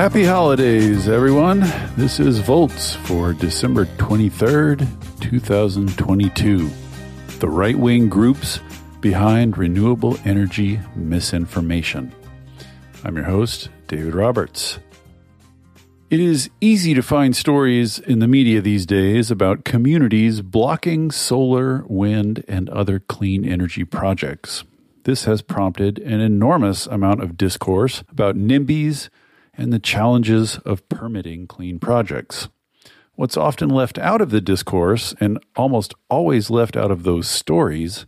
Happy 0.00 0.24
holidays, 0.24 1.10
everyone. 1.10 1.60
This 1.94 2.20
is 2.20 2.38
Volts 2.38 2.94
for 2.94 3.34
December 3.34 3.84
23rd, 3.84 4.88
2022. 5.20 6.70
The 7.38 7.46
right 7.46 7.78
wing 7.78 8.08
groups 8.08 8.60
behind 9.02 9.58
renewable 9.58 10.16
energy 10.24 10.80
misinformation. 10.96 12.14
I'm 13.04 13.14
your 13.14 13.26
host, 13.26 13.68
David 13.88 14.14
Roberts. 14.14 14.78
It 16.08 16.18
is 16.18 16.48
easy 16.62 16.94
to 16.94 17.02
find 17.02 17.36
stories 17.36 17.98
in 17.98 18.20
the 18.20 18.26
media 18.26 18.62
these 18.62 18.86
days 18.86 19.30
about 19.30 19.66
communities 19.66 20.40
blocking 20.40 21.10
solar, 21.10 21.84
wind, 21.88 22.42
and 22.48 22.70
other 22.70 23.00
clean 23.00 23.44
energy 23.44 23.84
projects. 23.84 24.64
This 25.04 25.24
has 25.24 25.42
prompted 25.42 25.98
an 25.98 26.20
enormous 26.20 26.86
amount 26.86 27.22
of 27.22 27.36
discourse 27.36 28.02
about 28.10 28.36
NIMBYs 28.36 29.10
and 29.60 29.72
the 29.72 29.78
challenges 29.78 30.56
of 30.64 30.88
permitting 30.88 31.46
clean 31.46 31.78
projects. 31.78 32.48
What's 33.14 33.36
often 33.36 33.68
left 33.68 33.98
out 33.98 34.22
of 34.22 34.30
the 34.30 34.40
discourse, 34.40 35.14
and 35.20 35.38
almost 35.54 35.92
always 36.08 36.48
left 36.48 36.78
out 36.78 36.90
of 36.90 37.02
those 37.02 37.28
stories, 37.28 38.06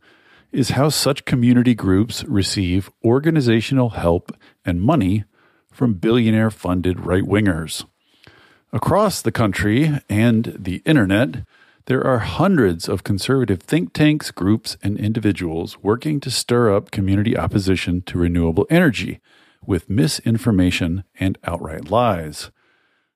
is 0.51 0.71
how 0.71 0.89
such 0.89 1.27
community 1.27 1.75
groups 1.75 2.25
receive 2.25 2.91
organizational 3.05 3.91
help 3.91 4.33
and 4.65 4.81
money 4.81 5.25
from 5.71 5.95
billionaire 5.95 6.51
funded 6.51 7.05
right 7.05 7.25
wingers. 7.25 7.85
Across 8.73 9.21
the 9.21 9.33
country 9.33 10.01
and 10.09 10.57
the 10.59 10.83
internet, 10.87 11.45
there 11.85 12.07
are 12.07 12.21
hundreds 12.21 12.89
of 12.89 13.05
conservative 13.05 13.61
think 13.61 13.93
tanks, 13.93 14.31
groups, 14.31 14.79
and 14.83 14.99
individuals 14.99 15.77
working 15.83 16.19
to 16.21 16.31
stir 16.31 16.75
up 16.75 16.91
community 16.91 17.37
opposition 17.37 18.01
to 18.03 18.17
renewable 18.17 18.67
energy 18.71 19.21
with 19.67 19.91
misinformation 19.91 21.05
and 21.19 21.39
outright 21.45 21.91
lies. 21.91 22.51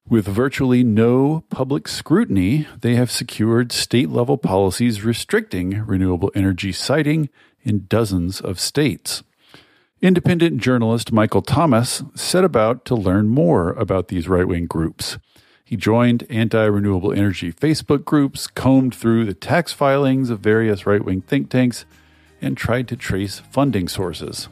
With 0.09 0.27
virtually 0.27 0.85
no 0.85 1.45
public 1.51 1.89
scrutiny, 1.89 2.69
they 2.81 2.95
have 2.95 3.11
secured 3.11 3.73
state 3.73 4.09
level 4.09 4.39
policies 4.39 5.03
restricting 5.03 5.85
renewable 5.85 6.31
energy 6.35 6.71
siting 6.71 7.29
in 7.65 7.87
dozens 7.89 8.41
of 8.41 8.61
states. 8.61 9.25
Independent 10.01 10.59
journalist 10.59 11.11
Michael 11.11 11.43
Thomas 11.43 12.05
set 12.15 12.45
about 12.45 12.85
to 12.85 12.95
learn 12.95 13.29
more 13.29 13.71
about 13.73 14.09
these 14.09 14.29
right 14.29 14.47
wing 14.47 14.67
groups. 14.67 15.19
He 15.65 15.77
joined 15.77 16.25
anti 16.31 16.65
renewable 16.65 17.13
energy 17.13 17.53
Facebook 17.53 18.05
groups, 18.05 18.47
combed 18.47 18.95
through 18.95 19.25
the 19.25 19.35
tax 19.35 19.73
filings 19.73 20.31
of 20.31 20.39
various 20.39 20.87
right 20.87 21.05
wing 21.05 21.23
think 21.23 21.51
tanks, 21.51 21.85
and 22.41 22.57
tried 22.57 22.87
to 22.89 22.97
trace 22.97 23.41
funding 23.51 23.89
sources. 23.89 24.49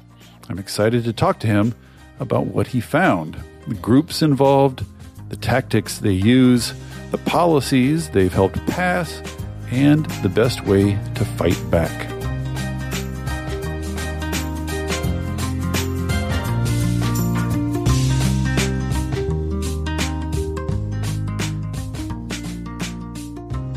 I'm 0.49 0.59
excited 0.59 1.05
to 1.05 1.13
talk 1.13 1.41
to 1.41 1.47
him 1.47 1.75
about 2.21 2.47
what 2.47 2.69
he 2.69 2.81
found 2.81 3.43
the 3.67 3.75
groups 3.75 4.21
involved, 4.21 4.85
the 5.31 5.37
tactics 5.37 5.99
they 5.99 6.13
use, 6.13 6.75
the 7.11 7.19
policies 7.19 8.11
they've 8.11 8.33
helped 8.33 8.65
pass, 8.67 9.23
and 9.71 10.05
the 10.23 10.29
best 10.29 10.67
way 10.67 10.99
to 11.15 11.25
fight 11.25 11.59
back. 11.71 12.11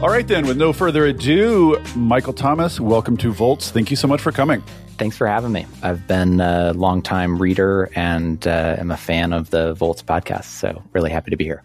All 0.02 0.10
right, 0.10 0.28
then, 0.28 0.46
with 0.46 0.58
no 0.58 0.74
further 0.74 1.06
ado, 1.06 1.82
Michael 1.96 2.34
Thomas, 2.34 2.80
welcome 2.80 3.16
to 3.18 3.32
Volts. 3.32 3.72
Thank 3.72 3.90
you 3.90 3.96
so 3.96 4.08
much 4.08 4.22
for 4.22 4.32
coming. 4.32 4.62
Thanks 4.98 5.16
for 5.16 5.28
having 5.28 5.52
me. 5.52 5.66
I've 5.84 6.08
been 6.08 6.42
a 6.42 6.74
longtime 6.74 7.40
reader 7.40 7.90
and 7.96 8.46
uh, 8.48 8.78
am 8.80 8.92
a 8.92 8.98
fan 8.98 9.32
of 9.32 9.52
the 9.52 9.74
Volts 9.74 10.02
podcast, 10.02 10.46
so 10.46 10.82
really 10.94 11.12
happy 11.12 11.32
to 11.32 11.38
be 11.38 11.44
here. 11.44 11.64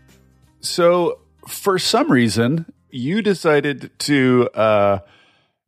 So, 0.61 1.19
for 1.49 1.79
some 1.79 2.13
reason, 2.13 2.73
you 2.91 3.23
decided 3.23 3.91
to 4.01 4.49
uh, 4.55 4.99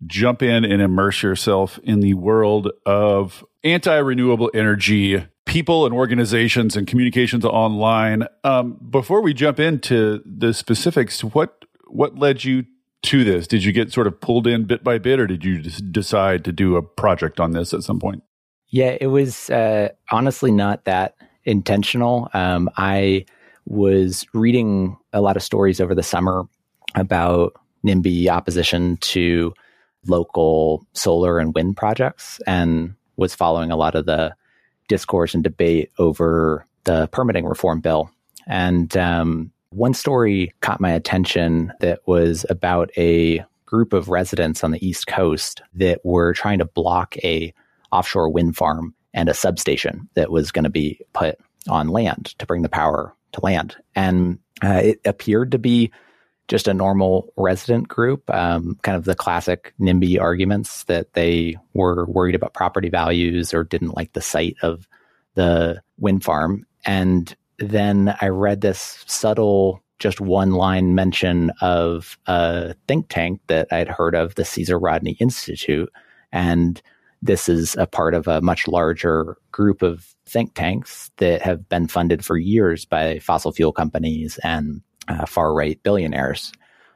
jump 0.07 0.43
in 0.43 0.65
and 0.65 0.83
immerse 0.83 1.23
yourself 1.23 1.79
in 1.83 2.01
the 2.01 2.15
world 2.15 2.71
of 2.85 3.45
anti 3.65 3.97
renewable 3.97 4.51
energy 4.55 5.25
people 5.47 5.87
and 5.87 5.95
organizations 5.95 6.77
and 6.77 6.87
communications 6.87 7.45
online. 7.45 8.27
Um, 8.43 8.79
before 8.91 9.21
we 9.21 9.35
jump 9.35 9.59
into 9.59 10.23
the 10.25 10.53
specifics, 10.53 11.25
what 11.25 11.65
what 11.87 12.19
led 12.19 12.45
you 12.45 12.67
to 13.05 13.25
this? 13.25 13.47
Did 13.47 13.65
you 13.65 13.73
get 13.73 13.93
sort 13.93 14.07
of 14.07 14.21
pulled 14.21 14.47
in 14.47 14.65
bit 14.65 14.83
by 14.83 14.99
bit, 14.99 15.21
or 15.21 15.27
did 15.27 15.45
you 15.45 15.59
decide 15.63 16.45
to 16.45 16.53
do 16.53 16.77
a 16.77 16.83
project 16.83 17.41
on 17.41 17.53
this 17.53 17.73
at 17.73 17.83
some 17.83 18.01
point? 18.01 18.23
Yeah, 18.69 18.97
it 19.01 19.07
was 19.07 19.51
uh, 19.51 19.91
honestly 20.11 20.51
not 20.51 20.85
that 20.85 21.15
intentional. 21.45 22.29
Um, 22.35 22.71
I 22.77 23.27
was 23.67 24.27
reading 24.35 24.97
a 25.13 25.21
lot 25.21 25.37
of 25.37 25.43
stories 25.43 25.81
over 25.81 25.95
the 25.95 26.03
summer 26.03 26.45
about 26.95 27.55
NIMBY 27.85 28.29
opposition 28.29 28.97
to 28.99 29.55
local 30.07 30.87
solar 30.93 31.39
and 31.39 31.55
wind 31.55 31.77
projects 31.77 32.41
and 32.47 32.95
was 33.17 33.35
following 33.35 33.71
a 33.71 33.77
lot 33.77 33.95
of 33.95 34.07
the 34.07 34.35
discourse 34.89 35.35
and 35.35 35.43
debate 35.43 35.91
over 35.99 36.67
the 36.85 37.07
permitting 37.09 37.47
reform 37.47 37.81
bill. 37.81 38.11
And 38.47 38.95
um, 38.97 39.51
one 39.75 39.95
story 39.95 40.53
caught 40.61 40.81
my 40.81 40.93
attention 40.93 41.73
that 41.81 42.01
was 42.07 42.47
about 42.49 42.91
a 42.97 43.45
group 43.67 43.93
of 43.93 44.09
residents 44.09 44.63
on 44.63 44.71
the 44.71 44.87
East 44.87 45.07
Coast 45.07 45.63
that 45.75 46.01
were 46.05 46.33
trying 46.33 46.59
to 46.59 46.65
block 46.65 47.17
a 47.25 47.53
offshore 47.91 48.29
wind 48.29 48.57
farm 48.57 48.95
and 49.13 49.29
a 49.29 49.35
substation 49.35 50.09
that 50.15 50.31
was 50.31 50.53
going 50.53 50.65
to 50.65 50.71
be 50.71 51.01
put 51.13 51.39
on 51.69 51.89
land 51.89 52.27
to 52.39 52.47
bring 52.47 52.63
the 52.63 52.69
power 52.69 53.15
to 53.33 53.41
land. 53.41 53.77
And 53.95 54.39
uh, 54.63 54.81
it 54.85 55.01
appeared 55.05 55.53
to 55.53 55.59
be 55.59 55.91
just 56.47 56.69
a 56.69 56.75
normal 56.75 57.33
resident 57.37 57.89
group, 57.89 58.29
um, 58.31 58.79
kind 58.83 58.97
of 58.97 59.05
the 59.05 59.15
classic 59.15 59.73
NIMBY 59.81 60.21
arguments 60.21 60.85
that 60.85 61.13
they 61.15 61.57
were 61.73 62.05
worried 62.05 62.35
about 62.35 62.53
property 62.53 62.91
values 62.91 63.55
or 63.55 63.65
didn't 63.65 63.97
like 63.97 64.13
the 64.13 64.21
site 64.21 64.57
of 64.63 64.87
the 65.35 65.83
wind 65.99 66.23
farm. 66.23 66.67
And 66.85 67.35
then 67.59 68.15
I 68.21 68.29
read 68.29 68.61
this 68.61 69.05
subtle, 69.07 69.83
just 69.99 70.21
one 70.21 70.53
line 70.53 70.95
mention 70.95 71.51
of 71.61 72.19
a 72.27 72.75
think 72.89 73.09
tank 73.09 73.41
that 73.47 73.69
I'd 73.73 73.89
heard 73.89 74.15
of, 74.15 74.35
the 74.35 74.45
Caesar 74.45 74.79
Rodney 74.79 75.17
Institute. 75.21 75.91
And 76.33 76.81
this 77.23 77.49
is 77.49 77.75
a 77.77 77.87
part 77.87 78.15
of 78.15 78.29
a 78.29 78.41
much 78.41 78.69
larger 78.69 79.37
group 79.51 79.83
of 79.83 80.15
think 80.27 80.55
tanks 80.55 81.11
that 81.19 81.41
have 81.43 81.69
been 81.69 81.89
funded 81.89 82.25
for 82.25 82.37
years 82.37 82.85
by 82.85 83.19
fossil 83.21 83.53
fuel 83.53 83.73
companies 83.73 84.39
and 84.45 84.83
uh, 85.09 85.27
far 85.27 85.55
right 85.55 85.83
billionaires. 85.83 86.53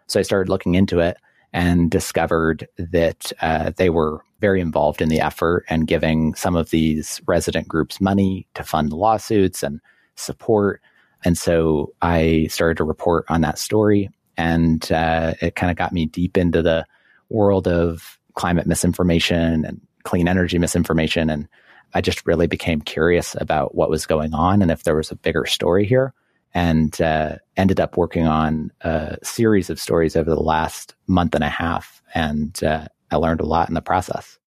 So 0.06 0.18
I 0.18 0.22
started 0.22 0.50
looking 0.50 0.74
into 0.74 1.00
it 1.00 1.16
and 1.52 1.90
discovered 1.90 2.68
that 2.76 3.32
uh, 3.40 3.72
they 3.76 3.90
were 3.90 4.22
very 4.40 4.60
involved 4.60 5.00
in 5.00 5.08
the 5.08 5.20
effort 5.20 5.64
and 5.68 5.86
giving 5.86 6.34
some 6.34 6.56
of 6.56 6.70
these 6.70 7.20
resident 7.26 7.68
groups 7.68 8.00
money 8.00 8.46
to 8.54 8.62
fund 8.62 8.92
lawsuits 8.92 9.62
and 9.62 9.80
support. 10.18 10.80
And 11.24 11.36
so 11.36 11.94
I 12.00 12.46
started 12.50 12.76
to 12.78 12.84
report 12.84 13.24
on 13.28 13.40
that 13.40 13.58
story, 13.58 14.10
and 14.36 14.90
uh, 14.92 15.34
it 15.40 15.56
kind 15.56 15.70
of 15.70 15.76
got 15.76 15.92
me 15.92 16.06
deep 16.06 16.36
into 16.36 16.62
the 16.62 16.86
world 17.28 17.66
of 17.66 18.18
climate 18.34 18.66
misinformation 18.66 19.64
and 19.64 19.80
clean 20.04 20.28
energy 20.28 20.58
misinformation. 20.58 21.28
And 21.28 21.48
I 21.94 22.00
just 22.00 22.26
really 22.26 22.46
became 22.46 22.80
curious 22.80 23.34
about 23.40 23.74
what 23.74 23.90
was 23.90 24.06
going 24.06 24.32
on 24.32 24.62
and 24.62 24.70
if 24.70 24.84
there 24.84 24.96
was 24.96 25.10
a 25.10 25.16
bigger 25.16 25.44
story 25.44 25.84
here. 25.84 26.14
And 26.54 26.98
uh, 27.00 27.36
ended 27.56 27.78
up 27.78 27.96
working 27.96 28.26
on 28.26 28.72
a 28.80 29.18
series 29.22 29.68
of 29.68 29.78
stories 29.78 30.16
over 30.16 30.30
the 30.30 30.40
last 30.40 30.94
month 31.06 31.34
and 31.34 31.44
a 31.44 31.48
half. 31.48 32.02
And 32.14 32.58
uh, 32.64 32.88
I 33.10 33.16
learned 33.16 33.40
a 33.40 33.46
lot 33.46 33.68
in 33.68 33.74
the 33.74 33.82
process. 33.82 34.38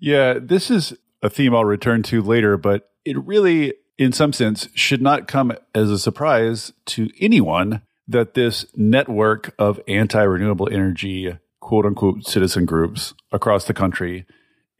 Yeah, 0.00 0.38
this 0.40 0.70
is 0.70 0.94
a 1.22 1.30
theme 1.30 1.54
I'll 1.54 1.64
return 1.64 2.02
to 2.04 2.22
later, 2.22 2.56
but 2.56 2.90
it 3.04 3.16
really 3.24 3.74
in 3.98 4.12
some 4.12 4.32
sense, 4.32 4.68
should 4.74 5.02
not 5.02 5.28
come 5.28 5.52
as 5.74 5.90
a 5.90 5.98
surprise 5.98 6.72
to 6.86 7.10
anyone 7.20 7.82
that 8.06 8.34
this 8.34 8.66
network 8.76 9.54
of 9.58 9.80
anti 9.88 10.22
renewable 10.22 10.68
energy, 10.70 11.36
quote 11.60 11.86
unquote, 11.86 12.26
citizen 12.26 12.64
groups 12.66 13.14
across 13.32 13.64
the 13.64 13.74
country 13.74 14.26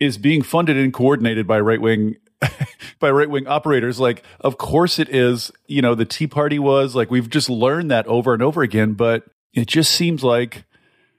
is 0.00 0.19
being 0.19 0.43
funded 0.43 0.76
and 0.76 0.93
coordinated 0.93 1.46
by 1.46 1.61
right 1.61 1.81
wing. 1.81 2.16
by 3.00 3.11
right 3.11 3.31
wing 3.31 3.46
operators, 3.46 3.99
like, 3.99 4.22
of 4.40 4.58
course 4.58 4.99
it 4.99 5.08
is. 5.08 5.50
You 5.66 5.81
know, 5.81 5.94
the 5.94 6.05
Tea 6.05 6.26
Party 6.26 6.58
was 6.58 6.94
like, 6.94 7.11
we've 7.11 7.31
just 7.31 7.49
learned 7.49 7.90
that 7.90 8.06
over 8.06 8.34
and 8.34 8.43
over 8.43 8.61
again, 8.61 8.93
but 8.93 9.25
it 9.55 9.66
just 9.66 9.93
seems 9.93 10.22
like 10.22 10.64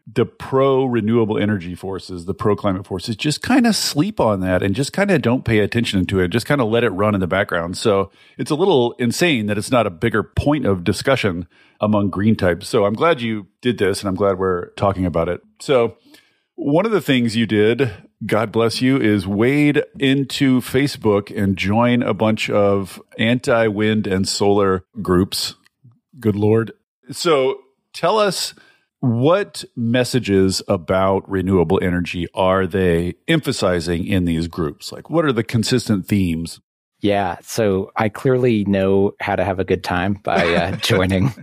the 0.08 0.26
pro 0.26 0.86
renewable 0.86 1.38
energy 1.38 1.74
forces, 1.74 2.26
the 2.26 2.34
pro 2.34 2.56
climate 2.56 2.86
forces, 2.86 3.16
just 3.16 3.42
kind 3.42 3.66
of 3.66 3.76
sleep 3.76 4.20
on 4.20 4.40
that 4.42 4.62
and 4.62 4.76
just 4.76 4.94
kind 4.94 5.10
of 5.10 5.22
don't 5.22 5.44
pay 5.44 5.60
attention 5.60 6.06
to 6.06 6.20
it, 6.20 6.28
just 6.28 6.46
kind 6.46 6.62
of 6.62 6.70
let 6.70 6.84
it 6.84 6.90
run 6.90 7.16
in 7.16 7.22
the 7.22 7.28
background. 7.28 7.76
So 7.76 8.12
it's 8.38 8.52
a 8.52 8.56
little 8.56 8.94
insane 9.00 9.48
that 9.48 9.58
it's 9.58 9.72
not 9.72 9.88
a 9.88 9.90
bigger 9.90 10.22
point 10.22 10.66
of 10.68 10.84
discussion 10.84 11.48
among 11.82 12.12
green 12.12 12.36
types. 12.36 12.68
So 12.68 12.86
I'm 12.86 12.94
glad 12.94 13.20
you 13.20 13.48
did 13.62 13.80
this 13.80 14.02
and 14.02 14.08
I'm 14.08 14.16
glad 14.16 14.38
we're 14.38 14.70
talking 14.74 15.08
about 15.08 15.28
it. 15.28 15.42
So 15.60 15.98
One 16.56 16.86
of 16.86 16.94
the 16.94 17.02
things 17.02 17.36
you 17.36 17.46
did, 17.46 17.92
God 18.26 18.52
bless 18.52 18.82
you, 18.82 18.98
is 19.00 19.28
wade 19.28 19.84
into 20.00 20.62
Facebook 20.62 21.36
and 21.36 21.58
join 21.58 22.02
a 22.02 22.14
bunch 22.14 22.50
of 22.50 23.02
anti 23.20 23.68
wind 23.68 24.08
and 24.08 24.26
solar 24.28 24.86
groups. 25.02 25.56
Good 26.18 26.38
Lord. 26.38 26.72
So 27.12 27.60
tell 27.94 28.18
us 28.18 28.54
what 29.06 29.64
messages 29.76 30.64
about 30.68 31.30
renewable 31.30 31.80
energy 31.82 32.28
are 32.34 32.66
they 32.66 33.14
emphasizing 33.28 34.06
in 34.08 34.26
these 34.26 34.48
groups? 34.48 34.92
Like, 34.92 35.12
what 35.12 35.26
are 35.26 35.32
the 35.32 35.44
consistent 35.44 36.08
themes? 36.08 36.60
Yeah, 37.02 37.38
so 37.44 37.92
I 37.98 38.10
clearly 38.10 38.66
know 38.66 39.14
how 39.20 39.36
to 39.36 39.46
have 39.46 39.60
a 39.60 39.64
good 39.64 39.84
time 39.84 40.16
by 40.24 40.56
uh, 40.56 40.76
joining 40.82 41.34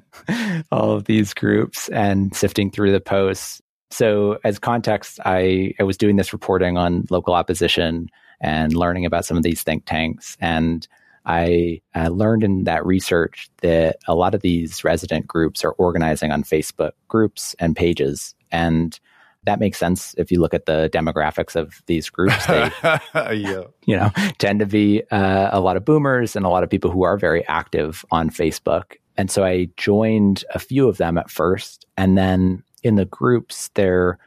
all 0.72 0.90
of 0.90 1.04
these 1.04 1.32
groups 1.34 1.88
and 1.90 2.34
sifting 2.34 2.68
through 2.68 2.90
the 2.90 3.00
posts. 3.00 3.62
So, 3.92 4.38
as 4.42 4.58
context, 4.58 5.20
I, 5.24 5.74
I 5.78 5.84
was 5.84 5.96
doing 5.96 6.16
this 6.16 6.32
reporting 6.32 6.78
on 6.78 7.04
local 7.10 7.34
opposition 7.34 8.08
and 8.40 8.74
learning 8.74 9.06
about 9.06 9.24
some 9.24 9.36
of 9.36 9.44
these 9.44 9.62
think 9.62 9.84
tanks. 9.84 10.36
And 10.40 10.88
I 11.24 11.80
uh, 11.94 12.08
learned 12.08 12.42
in 12.42 12.64
that 12.64 12.84
research 12.84 13.48
that 13.62 13.96
a 14.06 14.14
lot 14.14 14.34
of 14.34 14.42
these 14.42 14.84
resident 14.84 15.26
groups 15.26 15.64
are 15.64 15.72
organizing 15.72 16.32
on 16.32 16.42
Facebook 16.42 16.92
groups 17.08 17.54
and 17.58 17.76
pages. 17.76 18.34
And 18.50 18.98
that 19.44 19.60
makes 19.60 19.78
sense 19.78 20.14
if 20.18 20.30
you 20.30 20.40
look 20.40 20.54
at 20.54 20.66
the 20.66 20.88
demographics 20.92 21.56
of 21.56 21.82
these 21.86 22.08
groups. 22.08 22.46
They, 22.46 22.70
yeah. 23.14 23.64
you 23.86 23.96
know, 23.96 24.10
tend 24.38 24.60
to 24.60 24.66
be 24.66 25.02
uh, 25.10 25.50
a 25.52 25.60
lot 25.60 25.76
of 25.76 25.84
boomers 25.84 26.36
and 26.36 26.44
a 26.44 26.48
lot 26.48 26.62
of 26.62 26.70
people 26.70 26.90
who 26.90 27.02
are 27.02 27.16
very 27.16 27.46
active 27.48 28.04
on 28.10 28.30
Facebook. 28.30 28.96
And 29.16 29.30
so 29.30 29.44
I 29.44 29.68
joined 29.76 30.44
a 30.54 30.58
few 30.58 30.88
of 30.88 30.96
them 30.96 31.18
at 31.18 31.30
first, 31.30 31.86
and 31.96 32.16
then 32.16 32.62
in 32.82 32.96
the 32.96 33.04
groups, 33.04 33.68
there 33.74 34.18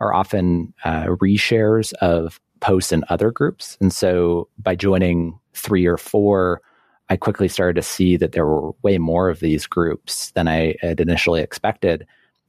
are 0.00 0.12
often 0.12 0.74
uh, 0.84 1.04
reshares 1.04 1.92
of 1.94 2.40
posts 2.62 2.92
in 2.92 3.04
other 3.10 3.30
groups. 3.30 3.76
And 3.80 3.92
so 3.92 4.48
by 4.58 4.74
joining 4.74 5.38
three 5.52 5.84
or 5.84 5.98
four, 5.98 6.62
I 7.10 7.16
quickly 7.16 7.48
started 7.48 7.74
to 7.74 7.82
see 7.82 8.16
that 8.16 8.32
there 8.32 8.46
were 8.46 8.72
way 8.82 8.96
more 8.96 9.28
of 9.28 9.40
these 9.40 9.66
groups 9.66 10.30
than 10.30 10.48
I 10.48 10.76
had 10.80 11.00
initially 11.00 11.42
expected. 11.42 12.06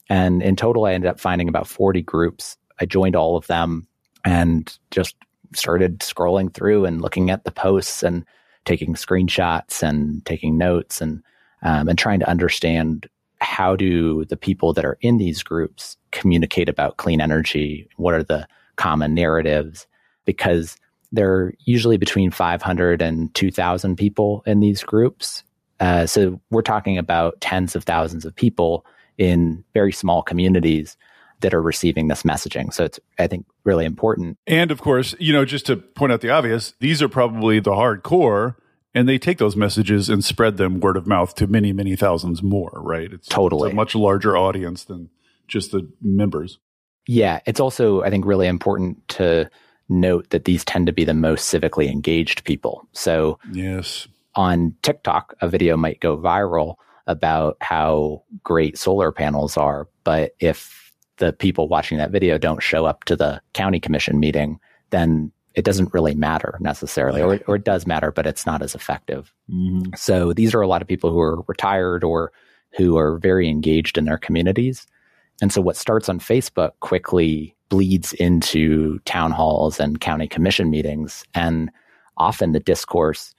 And 0.10 0.42
in 0.42 0.56
total, 0.56 0.86
I 0.86 0.94
ended 0.94 1.10
up 1.10 1.20
finding 1.20 1.50
about 1.50 1.68
40 1.68 2.02
groups. 2.04 2.56
I 2.80 2.86
joined 2.86 3.16
all 3.16 3.36
of 3.36 3.48
them 3.48 3.88
and 4.24 4.78
just 4.92 5.16
started 5.54 6.00
scrolling 6.00 6.54
through 6.54 6.86
and 6.86 7.02
looking 7.02 7.30
at 7.30 7.44
the 7.44 7.52
posts 7.52 8.04
and 8.04 8.24
taking 8.66 8.94
screenshots 8.94 9.84
and 9.84 10.26
taking 10.26 10.58
notes 10.58 11.02
and 11.02 11.22
um, 11.64 11.88
and 11.88 11.98
trying 11.98 12.20
to 12.20 12.30
understand 12.30 13.08
how 13.40 13.76
do 13.76 14.26
the 14.26 14.38
people 14.38 14.74
that 14.74 14.86
are 14.86 14.98
in 15.02 15.18
these 15.18 15.44
groups 15.44 15.98
communicate 16.12 16.70
about 16.70 16.98
clean 16.98 17.22
energy? 17.22 17.88
What 17.98 18.14
are 18.14 18.24
the 18.24 18.48
common 18.76 19.14
narratives? 19.14 19.88
Because 20.26 20.78
there 21.12 21.32
are 21.32 21.54
usually 21.66 21.98
between 21.98 22.32
500 22.32 23.02
and 23.02 23.34
2,000 23.36 23.96
people 23.96 24.44
in 24.46 24.60
these 24.60 24.84
groups. 24.84 25.44
Uh, 25.80 26.06
so 26.06 26.42
we're 26.50 26.62
talking 26.62 26.98
about 26.98 27.40
tens 27.40 27.76
of 27.76 27.84
thousands 27.84 28.26
of 28.26 28.36
people 28.36 28.86
in 29.18 29.64
very 29.74 29.92
small 29.92 30.24
communities 30.24 30.98
that 31.42 31.54
are 31.54 31.62
receiving 31.62 32.08
this 32.08 32.24
messaging. 32.24 32.74
So 32.74 32.86
it's, 32.86 33.00
I 33.20 33.28
think, 33.28 33.46
really 33.64 33.86
important. 33.86 34.38
And 34.48 34.72
of 34.72 34.82
course, 34.82 35.14
you 35.20 35.34
know, 35.34 35.46
just 35.46 35.68
to 35.68 35.76
point 35.76 36.12
out 36.12 36.22
the 36.22 36.32
obvious, 36.32 36.74
these 36.80 37.02
are 37.02 37.10
probably 37.10 37.60
the 37.60 37.72
hardcore 37.72 38.56
and 38.96 39.08
they 39.08 39.18
take 39.18 39.38
those 39.38 39.56
messages 39.56 40.10
and 40.10 40.24
spread 40.24 40.58
them 40.58 40.80
word 40.80 40.98
of 40.98 41.06
mouth 41.06 41.36
to 41.36 41.48
many, 41.48 41.74
many 41.74 41.96
thousands 41.96 42.42
more, 42.42 42.72
right? 42.76 43.12
It's 43.12 43.28
totally 43.28 43.70
it's 43.70 43.74
a 43.74 43.76
much 43.76 43.94
larger 43.94 44.38
audience 44.38 44.84
than 44.86 45.10
just 45.48 45.72
the 45.72 45.92
members. 46.02 46.60
Yeah. 47.08 47.42
It's 47.46 47.60
also, 47.60 48.02
I 48.02 48.10
think, 48.10 48.26
really 48.26 48.48
important 48.48 49.08
to 49.10 49.50
note 49.90 50.30
that 50.30 50.46
these 50.46 50.66
tend 50.66 50.88
to 50.88 50.94
be 50.94 51.04
the 51.04 51.14
most 51.14 51.54
civically 51.54 51.90
engaged 51.90 52.44
people. 52.44 52.88
So, 52.94 53.40
yes, 53.52 54.08
on 54.36 54.76
TikTok, 54.82 55.36
a 55.42 55.48
video 55.48 55.78
might 55.78 56.00
go 56.00 56.18
viral 56.18 56.76
about 57.08 57.58
how 57.60 58.24
great 58.44 58.78
solar 58.78 59.12
panels 59.12 59.58
are. 59.58 59.88
But 60.04 60.36
if 60.40 60.92
the 61.18 61.34
people 61.34 61.68
watching 61.68 61.98
that 61.98 62.12
video 62.12 62.38
don't 62.38 62.64
show 62.64 62.86
up 62.86 63.04
to 63.06 63.16
the 63.16 63.42
county 63.54 63.80
commission 63.80 64.20
meeting, 64.20 64.60
then 64.90 65.32
it 65.54 65.66
doesn't 65.66 65.94
really 65.94 66.16
matter 66.16 66.58
necessarily, 66.60 67.22
or, 67.22 67.40
or 67.48 67.56
it 67.58 67.64
does 67.64 67.86
matter, 67.86 68.12
but 68.12 68.26
it's 68.26 68.46
not 68.46 68.64
as 68.64 68.74
effective. 68.74 69.32
Mm-hmm. 69.52 69.92
So 69.96 70.34
these 70.34 70.56
are 70.56 70.62
a 70.62 70.68
lot 70.68 70.82
of 70.82 70.88
people 70.88 71.12
who 71.12 71.20
are 71.20 71.44
retired 71.48 72.04
or 72.04 72.32
who 72.76 72.98
are 72.98 73.20
very 73.20 73.48
engaged 73.48 73.98
in 73.98 74.06
their 74.06 74.18
communities. 74.18 74.88
And 75.42 75.52
so 75.52 75.62
what 75.62 75.76
starts 75.76 76.10
on 76.10 76.20
Facebook 76.20 76.72
quickly 76.80 77.56
bleeds 77.70 78.14
into 78.14 79.00
town 79.00 79.32
halls 79.32 79.80
and 79.80 80.00
county 80.00 80.28
commission 80.28 80.70
meetings. 80.70 81.26
And 81.34 81.72
often 82.18 82.52
the 82.52 82.60
discourse 82.60 83.34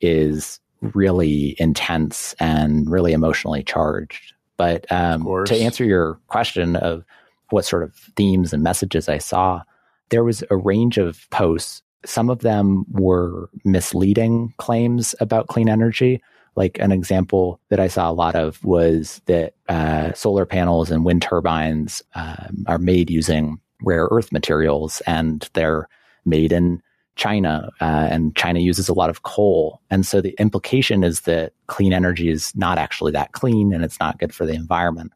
is 0.00 0.60
really 0.80 1.56
intense 1.58 2.34
and 2.40 2.90
really 2.90 3.12
emotionally 3.12 3.62
charged. 3.62 4.34
But 4.56 4.90
um, 4.90 5.24
to 5.46 5.56
answer 5.56 5.84
your 5.84 6.18
question 6.28 6.76
of 6.76 7.04
what 7.50 7.64
sort 7.64 7.82
of 7.82 7.94
themes 8.16 8.52
and 8.52 8.62
messages 8.62 9.08
I 9.08 9.18
saw, 9.18 9.62
there 10.08 10.24
was 10.24 10.42
a 10.50 10.56
range 10.56 10.98
of 10.98 11.28
posts. 11.30 11.82
Some 12.04 12.30
of 12.30 12.40
them 12.40 12.84
were 12.90 13.50
misleading 13.64 14.52
claims 14.58 15.14
about 15.20 15.48
clean 15.48 15.68
energy. 15.68 16.22
Like 16.56 16.78
an 16.80 16.90
example 16.90 17.60
that 17.68 17.80
I 17.80 17.88
saw 17.88 18.10
a 18.10 18.12
lot 18.12 18.34
of 18.34 18.64
was 18.64 19.20
that 19.26 19.54
uh, 19.68 20.12
solar 20.14 20.46
panels 20.46 20.90
and 20.90 21.04
wind 21.04 21.22
turbines 21.22 22.02
um, 22.14 22.64
are 22.66 22.78
made 22.78 23.10
using 23.10 23.60
rare 23.82 24.08
earth 24.10 24.32
materials 24.32 25.02
and 25.06 25.48
they're 25.52 25.88
made 26.24 26.52
in 26.52 26.82
China, 27.16 27.70
uh, 27.80 28.08
and 28.10 28.36
China 28.36 28.60
uses 28.60 28.88
a 28.88 28.94
lot 28.94 29.08
of 29.10 29.22
coal. 29.22 29.80
And 29.90 30.04
so 30.04 30.20
the 30.20 30.34
implication 30.38 31.02
is 31.02 31.22
that 31.22 31.52
clean 31.66 31.92
energy 31.92 32.28
is 32.28 32.54
not 32.54 32.78
actually 32.78 33.12
that 33.12 33.32
clean 33.32 33.72
and 33.72 33.82
it's 33.82 33.98
not 33.98 34.18
good 34.18 34.34
for 34.34 34.44
the 34.44 34.52
environment, 34.52 35.12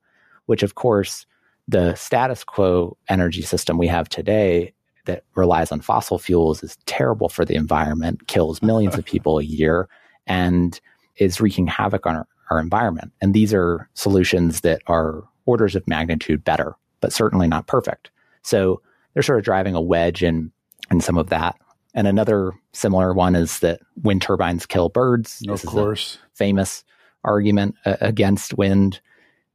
which, 0.47 0.63
of 0.63 0.75
course, 0.75 1.27
the 1.69 1.95
status 1.95 2.43
quo 2.43 2.97
energy 3.09 3.43
system 3.43 3.77
we 3.79 3.87
have 3.87 4.09
today 4.09 4.73
that 5.05 5.25
relies 5.35 5.71
on 5.71 5.81
fossil 5.81 6.19
fuels 6.19 6.63
is 6.63 6.77
terrible 6.87 7.29
for 7.29 7.45
the 7.45 7.55
environment, 7.55 8.27
kills 8.29 8.63
millions 8.63 8.97
of 8.97 9.05
people 9.13 9.39
a 9.39 9.45
year, 9.45 9.89
and 10.27 10.81
is 11.20 11.40
wreaking 11.40 11.69
havoc 11.69 12.06
on 12.06 12.17
our, 12.17 12.26
our 12.50 12.58
environment. 12.58 13.12
And 13.20 13.32
these 13.32 13.55
are 13.55 13.88
solutions 13.94 14.62
that 14.62 14.82
are 14.88 15.22
orders 15.46 15.76
of 15.76 15.87
magnitude 15.87 16.43
better, 16.43 16.75
but 17.00 17.12
certainly 17.12 17.46
not 17.46 17.69
perfect. 17.69 18.11
So 18.43 18.81
they're 19.15 19.22
sort 19.22 19.39
of 19.39 19.44
driving 19.44 19.77
a 19.77 19.81
wedge 19.81 20.24
in 20.24 20.50
in 20.91 21.00
some 21.00 21.19
of 21.19 21.29
that. 21.29 21.56
And 21.94 22.06
another 22.06 22.53
similar 22.72 23.12
one 23.12 23.36
is 23.36 23.60
that 23.60 23.81
wind 24.03 24.22
turbines 24.22 24.67
kill 24.67 24.89
birds. 24.89 25.43
Of 25.48 25.65
course. 25.65 26.19
famous 26.34 26.84
argument 27.22 27.77
uh, 27.84 27.96
against 28.00 28.56
wind. 28.56 29.00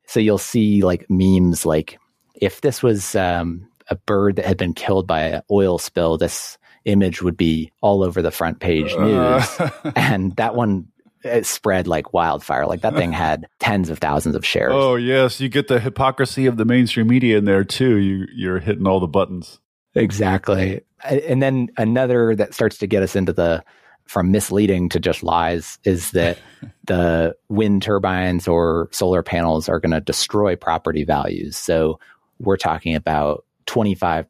So 0.05 0.19
you'll 0.19 0.37
see 0.37 0.81
like 0.81 1.05
memes 1.09 1.65
like 1.65 1.97
if 2.35 2.61
this 2.61 2.83
was 2.83 3.15
um, 3.15 3.67
a 3.89 3.95
bird 3.95 4.35
that 4.35 4.45
had 4.45 4.57
been 4.57 4.73
killed 4.73 5.07
by 5.07 5.21
an 5.21 5.41
oil 5.49 5.77
spill, 5.77 6.17
this 6.17 6.57
image 6.83 7.21
would 7.21 7.37
be 7.37 7.71
all 7.81 8.03
over 8.03 8.21
the 8.21 8.31
front 8.31 8.59
page 8.59 8.93
uh. 8.93 9.03
news. 9.03 9.59
Uh. 9.59 9.91
and 9.95 10.35
that 10.35 10.55
one 10.55 10.87
it 11.25 11.45
spread 11.45 11.87
like 11.87 12.13
wildfire. 12.13 12.65
Like 12.65 12.81
that 12.81 12.95
thing 12.95 13.11
had 13.13 13.47
tens 13.59 13.89
of 13.89 13.99
thousands 13.99 14.35
of 14.35 14.45
shares. 14.45 14.73
Oh 14.73 14.95
yes, 14.95 15.39
you 15.39 15.49
get 15.49 15.67
the 15.67 15.79
hypocrisy 15.79 16.45
of 16.45 16.57
the 16.57 16.65
mainstream 16.65 17.07
media 17.07 17.37
in 17.37 17.45
there 17.45 17.63
too. 17.63 17.97
You 17.97 18.27
you're 18.33 18.59
hitting 18.59 18.87
all 18.87 18.99
the 18.99 19.07
buttons. 19.07 19.59
Exactly. 19.95 20.81
And 21.03 21.41
then 21.41 21.69
another 21.77 22.35
that 22.35 22.53
starts 22.53 22.77
to 22.79 22.87
get 22.87 23.03
us 23.03 23.15
into 23.15 23.33
the 23.33 23.63
from 24.05 24.31
misleading 24.31 24.87
to 24.89 24.99
just 24.99 25.23
lies 25.23 25.79
is 25.83 26.11
that 26.11 26.37
the 26.85 27.35
wind 27.49 27.81
turbines 27.81 28.47
or 28.47 28.87
solar 28.91 29.23
panels 29.23 29.67
are 29.67 29.79
going 29.79 29.91
to 29.91 30.01
destroy 30.01 30.55
property 30.55 31.03
values. 31.03 31.57
So 31.57 31.99
we're 32.39 32.57
talking 32.57 32.95
about 32.95 33.45
25%, 33.67 34.27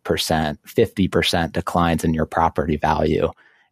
50% 0.66 1.52
declines 1.52 2.04
in 2.04 2.14
your 2.14 2.26
property 2.26 2.78
value. 2.78 3.30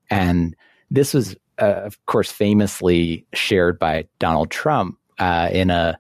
And 0.10 0.56
this 0.92 1.14
was, 1.14 1.36
uh, 1.60 1.82
of 1.86 2.04
course, 2.06 2.32
famously 2.32 3.26
shared 3.34 3.80
by 3.80 4.08
Donald 4.20 4.52
Trump 4.52 4.98
uh, 5.20 5.50
in 5.52 5.70
a, 5.70 5.98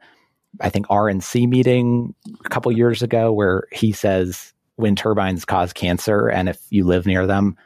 I 0.61 0.69
think, 0.69 0.87
RNC 0.87 1.47
meeting 1.47 2.15
a 2.43 2.49
couple 2.49 2.71
years 2.71 3.01
ago, 3.01 3.31
where 3.31 3.67
he 3.71 3.91
says 3.91 4.53
wind 4.77 4.97
turbines 4.97 5.45
cause 5.45 5.73
cancer. 5.73 6.27
And 6.27 6.49
if 6.49 6.59
you 6.69 6.85
live 6.85 7.05
near 7.05 7.27
them, 7.27 7.57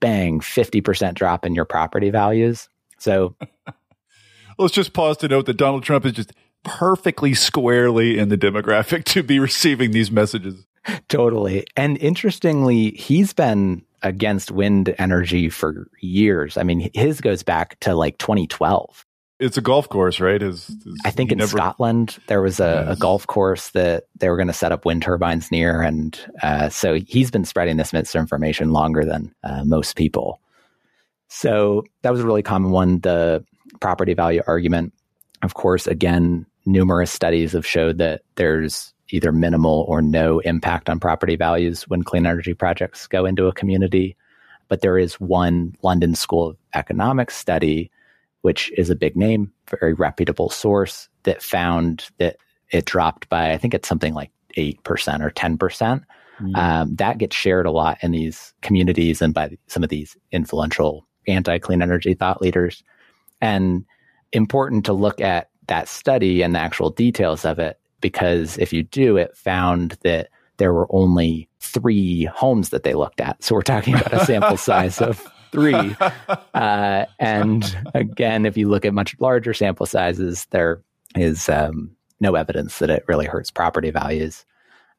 bang, 0.00 0.40
50% 0.40 1.14
drop 1.14 1.44
in 1.44 1.54
your 1.54 1.64
property 1.64 2.10
values. 2.10 2.68
So 2.98 3.36
let's 4.58 4.74
just 4.74 4.92
pause 4.92 5.16
to 5.18 5.28
note 5.28 5.46
that 5.46 5.56
Donald 5.56 5.82
Trump 5.82 6.06
is 6.06 6.12
just 6.12 6.32
perfectly 6.62 7.34
squarely 7.34 8.18
in 8.18 8.28
the 8.28 8.38
demographic 8.38 9.04
to 9.12 9.22
be 9.22 9.38
receiving 9.38 9.90
these 9.90 10.10
messages. 10.10 10.66
totally. 11.08 11.64
And 11.76 11.96
interestingly, 11.98 12.90
he's 12.92 13.32
been 13.32 13.84
against 14.04 14.50
wind 14.50 14.94
energy 14.98 15.48
for 15.48 15.88
years. 16.00 16.56
I 16.56 16.62
mean, 16.62 16.90
his 16.94 17.20
goes 17.20 17.42
back 17.42 17.80
to 17.80 17.94
like 17.94 18.18
2012. 18.18 19.04
it's 19.40 19.58
a 19.58 19.62
golf 19.62 19.88
course, 19.88 20.20
right? 20.20 20.40
Is, 20.40 20.68
is 20.68 21.00
I 21.04 21.10
think 21.10 21.32
in 21.32 21.38
never... 21.38 21.56
Scotland 21.56 22.18
there 22.28 22.42
was 22.42 22.60
a, 22.60 22.84
yes. 22.86 22.96
a, 22.96 23.00
golf 23.00 23.26
course 23.26 23.70
that 23.70 24.04
they 24.16 24.28
were 24.28 24.36
going 24.36 24.46
to 24.46 24.52
set 24.52 24.70
up 24.70 24.84
wind 24.84 25.02
turbines 25.02 25.50
near, 25.50 25.82
and 25.82 26.18
uh, 26.42 26.68
so 26.68 26.94
he's 26.94 27.30
been 27.30 27.44
spreading 27.44 27.76
this 27.76 27.92
misinformation 27.92 28.70
longer 28.70 29.04
than 29.04 29.34
uh, 29.42 29.64
most 29.64 29.96
people. 29.96 30.40
So 31.28 31.82
that 32.02 32.12
was 32.12 32.20
a 32.20 32.26
really 32.26 32.42
common 32.42 32.70
one. 32.70 33.00
The 33.00 33.44
property 33.80 34.14
value 34.14 34.42
argument, 34.46 34.92
of 35.42 35.54
course, 35.54 35.86
again, 35.86 36.46
numerous 36.64 37.10
studies 37.10 37.52
have 37.52 37.66
showed 37.66 37.98
that 37.98 38.22
there's 38.36 38.93
either 39.14 39.32
minimal 39.32 39.84
or 39.88 40.02
no 40.02 40.40
impact 40.40 40.90
on 40.90 41.00
property 41.00 41.36
values 41.36 41.82
when 41.84 42.02
clean 42.02 42.26
energy 42.26 42.54
projects 42.54 43.06
go 43.06 43.24
into 43.24 43.46
a 43.46 43.52
community. 43.52 44.16
But 44.68 44.80
there 44.80 44.98
is 44.98 45.14
one 45.20 45.76
London 45.82 46.14
School 46.14 46.50
of 46.50 46.56
Economics 46.74 47.36
study 47.36 47.90
which 48.44 48.70
is 48.76 48.90
a 48.90 48.94
big 48.94 49.16
name, 49.16 49.50
very 49.70 49.94
reputable 49.94 50.50
source 50.50 51.08
that 51.22 51.42
found 51.42 52.10
that 52.18 52.36
it 52.70 52.84
dropped 52.84 53.26
by, 53.30 53.52
I 53.52 53.56
think 53.56 53.72
it's 53.72 53.88
something 53.88 54.12
like 54.12 54.30
8% 54.54 54.80
or 55.22 55.30
10%. 55.30 56.04
Mm. 56.42 56.54
Um, 56.54 56.94
that 56.96 57.16
gets 57.16 57.34
shared 57.34 57.64
a 57.64 57.70
lot 57.70 57.96
in 58.02 58.10
these 58.10 58.52
communities 58.60 59.22
and 59.22 59.32
by 59.32 59.56
some 59.68 59.82
of 59.82 59.88
these 59.88 60.14
influential 60.30 61.06
anti 61.26 61.56
clean 61.56 61.80
energy 61.80 62.12
thought 62.12 62.42
leaders. 62.42 62.84
And 63.40 63.86
important 64.30 64.84
to 64.84 64.92
look 64.92 65.22
at 65.22 65.48
that 65.68 65.88
study 65.88 66.42
and 66.42 66.54
the 66.54 66.60
actual 66.60 66.90
details 66.90 67.46
of 67.46 67.58
it, 67.58 67.80
because 68.04 68.58
if 68.58 68.70
you 68.70 68.82
do, 68.82 69.16
it 69.16 69.34
found 69.34 69.96
that 70.02 70.28
there 70.58 70.74
were 70.74 70.86
only 70.90 71.48
three 71.58 72.24
homes 72.24 72.68
that 72.68 72.82
they 72.82 72.92
looked 72.92 73.18
at. 73.18 73.42
So 73.42 73.54
we're 73.54 73.62
talking 73.62 73.94
about 73.94 74.12
a 74.12 74.26
sample 74.26 74.58
size 74.58 75.00
of 75.00 75.26
three. 75.50 75.96
Uh, 76.54 77.06
and 77.18 77.76
again, 77.94 78.46
if 78.46 78.56
you 78.56 78.68
look 78.68 78.84
at 78.84 78.94
much 78.94 79.16
larger 79.18 79.52
sample 79.52 79.86
sizes, 79.86 80.46
there 80.50 80.82
is 81.16 81.48
um, 81.48 81.90
no 82.20 82.34
evidence 82.34 82.78
that 82.78 82.90
it 82.90 83.04
really 83.08 83.26
hurts 83.26 83.50
property 83.50 83.90
values. 83.90 84.44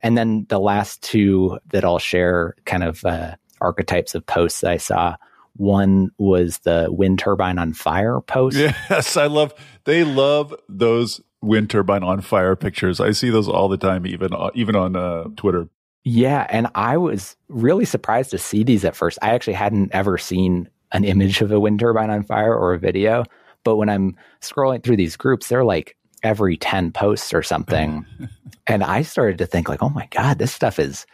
And 0.01 0.17
then 0.17 0.45
the 0.49 0.59
last 0.59 1.01
two 1.01 1.59
that 1.71 1.85
I'll 1.85 1.99
share 1.99 2.55
kind 2.65 2.83
of 2.83 3.05
uh, 3.05 3.35
archetypes 3.61 4.15
of 4.15 4.25
posts 4.25 4.63
I 4.63 4.77
saw. 4.77 5.15
One 5.55 6.09
was 6.17 6.57
the 6.59 6.87
wind 6.89 7.19
turbine 7.19 7.57
on 7.57 7.73
fire 7.73 8.19
post. 8.21 8.57
Yes, 8.57 9.15
I 9.15 9.27
love. 9.27 9.53
They 9.85 10.03
love 10.03 10.53
those 10.67 11.21
wind 11.45 11.69
turbine 11.69 12.03
on 12.03 12.21
fire 12.21 12.55
pictures. 12.55 12.99
I 12.99 13.11
see 13.11 13.29
those 13.29 13.47
all 13.47 13.67
the 13.67 13.77
time, 13.77 14.05
even 14.05 14.33
uh, 14.33 14.51
even 14.53 14.75
on 14.75 14.95
uh, 14.95 15.25
Twitter. 15.35 15.69
Yeah, 16.03 16.45
and 16.49 16.67
I 16.75 16.97
was 16.97 17.35
really 17.47 17.85
surprised 17.85 18.31
to 18.31 18.37
see 18.37 18.63
these 18.63 18.85
at 18.85 18.95
first. 18.95 19.17
I 19.21 19.29
actually 19.29 19.53
hadn't 19.53 19.91
ever 19.93 20.17
seen 20.17 20.69
an 20.91 21.03
image 21.03 21.41
of 21.41 21.51
a 21.51 21.59
wind 21.59 21.79
turbine 21.79 22.09
on 22.09 22.23
fire 22.23 22.55
or 22.55 22.73
a 22.73 22.79
video, 22.79 23.23
but 23.63 23.77
when 23.77 23.89
I'm 23.89 24.15
scrolling 24.41 24.83
through 24.83 24.97
these 24.97 25.15
groups, 25.15 25.47
they're 25.47 25.63
like 25.63 25.97
every 26.21 26.57
10 26.57 26.91
posts 26.91 27.33
or 27.33 27.41
something. 27.41 28.05
and 28.67 28.83
I 28.83 29.01
started 29.01 29.39
to 29.39 29.45
think 29.45 29.67
like, 29.67 29.81
"Oh 29.81 29.89
my 29.89 30.07
god, 30.11 30.37
this 30.37 30.53
stuff 30.53 30.77
is 30.79 31.05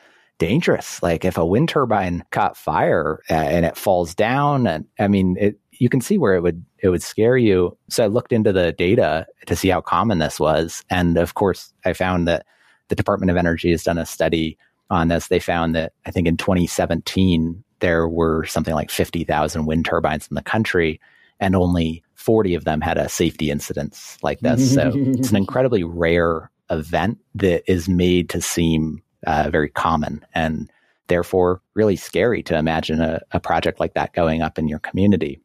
dangerous. 0.42 1.04
Like 1.04 1.24
if 1.24 1.38
a 1.38 1.46
wind 1.46 1.70
turbine 1.70 2.26
caught 2.32 2.58
fire 2.58 3.20
and 3.30 3.64
it 3.64 3.78
falls 3.78 4.16
down 4.16 4.66
and 4.66 4.86
I 4.98 5.08
mean, 5.08 5.38
it 5.40 5.60
you 5.82 5.90
can 5.90 6.00
see 6.00 6.20
where 6.20 6.36
it 6.36 6.44
would 6.44 6.64
it 6.78 6.90
would 6.90 7.02
scare 7.02 7.38
you. 7.38 7.76
So 7.90 8.04
I 8.04 8.08
looked 8.08 8.32
into 8.32 8.54
the 8.54 8.72
data 8.72 9.26
to 9.48 9.56
see 9.56 9.70
how 9.70 9.82
common 9.82 10.20
this 10.20 10.40
was, 10.40 10.84
and 10.92 11.18
of 11.18 11.34
course, 11.34 11.74
I 11.84 11.94
found 11.94 12.28
that 12.28 12.46
the 12.90 12.96
Department 12.96 13.32
of 13.32 13.38
Energy 13.38 13.72
has 13.72 13.84
done 13.84 13.98
a 13.98 14.06
study 14.06 14.60
on 14.92 15.08
this, 15.08 15.28
they 15.28 15.40
found 15.40 15.74
that 15.76 15.94
I 16.06 16.12
think 16.12 16.28
in 16.28 16.38
2017, 16.38 17.64
there 17.80 18.08
were 18.08 18.46
something 18.46 18.76
like 18.76 18.92
50,000 18.92 19.66
wind 19.66 19.86
turbines 19.86 20.28
in 20.28 20.36
the 20.36 20.44
country, 20.44 21.00
and 21.40 21.56
only 21.56 22.04
40 22.14 22.54
of 22.54 22.64
them 22.66 22.82
had 22.82 23.00
a 23.00 23.10
safety 23.10 23.50
incidents 23.50 24.20
like 24.22 24.42
this. 24.42 24.76
So 24.76 24.92
it's 24.94 25.32
an 25.32 25.36
incredibly 25.46 25.84
rare 25.84 26.52
event 26.70 27.18
that 27.34 27.64
is 27.66 27.90
made 27.90 28.30
to 28.30 28.42
seem 28.42 29.02
uh, 29.26 29.50
very 29.50 29.70
common 29.70 30.24
and 30.36 30.70
therefore 31.08 31.60
really 31.74 31.96
scary 31.96 32.44
to 32.44 32.58
imagine 32.58 33.02
a, 33.02 33.20
a 33.32 33.40
project 33.40 33.80
like 33.80 33.96
that 33.96 34.14
going 34.14 34.44
up 34.44 34.60
in 34.60 34.68
your 34.68 34.80
community. 34.80 35.42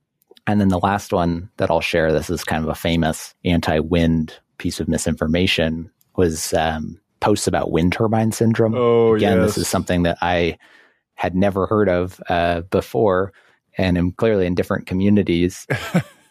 And 0.47 0.61
then 0.61 0.69
the 0.69 0.79
last 0.79 1.13
one 1.13 1.51
that 1.57 1.71
I'll 1.71 1.81
share, 1.81 2.13
this 2.13 2.31
is 2.31 2.45
kind 2.45 2.63
of 2.63 2.71
a 2.71 2.75
famous 2.75 3.35
anti 3.45 3.81
wind 3.81 4.39
piece 4.59 4.81
of 4.81 4.89
misinformation, 4.89 5.91
was 6.17 6.55
um, 6.55 7.01
posts 7.21 7.47
about 7.47 7.73
wind 7.73 7.93
turbine 7.93 8.33
syndrome. 8.33 8.75
Oh, 8.77 9.15
Again, 9.15 9.39
yes. 9.39 9.49
this 9.49 9.59
is 9.59 9.69
something 9.69 10.05
that 10.05 10.19
I 10.23 10.59
had 11.15 11.35
never 11.35 11.67
heard 11.67 11.89
of 11.89 12.21
uh, 12.29 12.61
before 12.63 13.33
and 13.79 13.99
am 13.99 14.13
clearly 14.13 14.47
in 14.47 14.55
different 14.55 14.87
communities. 14.87 15.67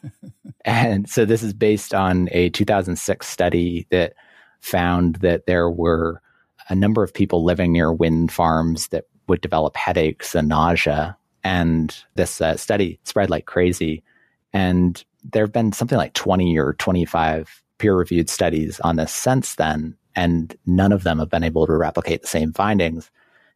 and 0.65 1.09
so 1.09 1.25
this 1.25 1.43
is 1.43 1.53
based 1.53 1.93
on 1.93 2.29
a 2.31 2.49
2006 2.49 3.27
study 3.27 3.87
that 3.89 4.13
found 4.61 5.17
that 5.17 5.45
there 5.45 5.69
were 5.69 6.21
a 6.69 6.75
number 6.75 7.03
of 7.03 7.13
people 7.13 7.43
living 7.43 7.71
near 7.71 7.93
wind 7.93 8.31
farms 8.31 8.87
that 8.87 9.05
would 9.27 9.41
develop 9.41 9.75
headaches 9.75 10.35
and 10.35 10.47
nausea. 10.47 11.17
And 11.45 11.95
this 12.15 12.41
uh, 12.41 12.57
study 12.57 12.99
spread 13.05 13.29
like 13.29 13.45
crazy. 13.45 14.03
And 14.51 15.01
there 15.23 15.43
have 15.43 15.53
been 15.53 15.71
something 15.71 15.97
like 15.97 16.13
20 16.13 16.57
or 16.57 16.73
25 16.73 17.63
peer 17.77 17.95
reviewed 17.95 18.29
studies 18.29 18.81
on 18.81 18.97
this 18.97 19.13
since 19.13 19.55
then 19.55 19.95
and 20.15 20.55
none 20.65 20.91
of 20.91 21.03
them 21.03 21.19
have 21.19 21.29
been 21.29 21.43
able 21.43 21.67
to 21.67 21.75
replicate 21.75 22.21
the 22.21 22.27
same 22.27 22.53
findings. 22.53 23.11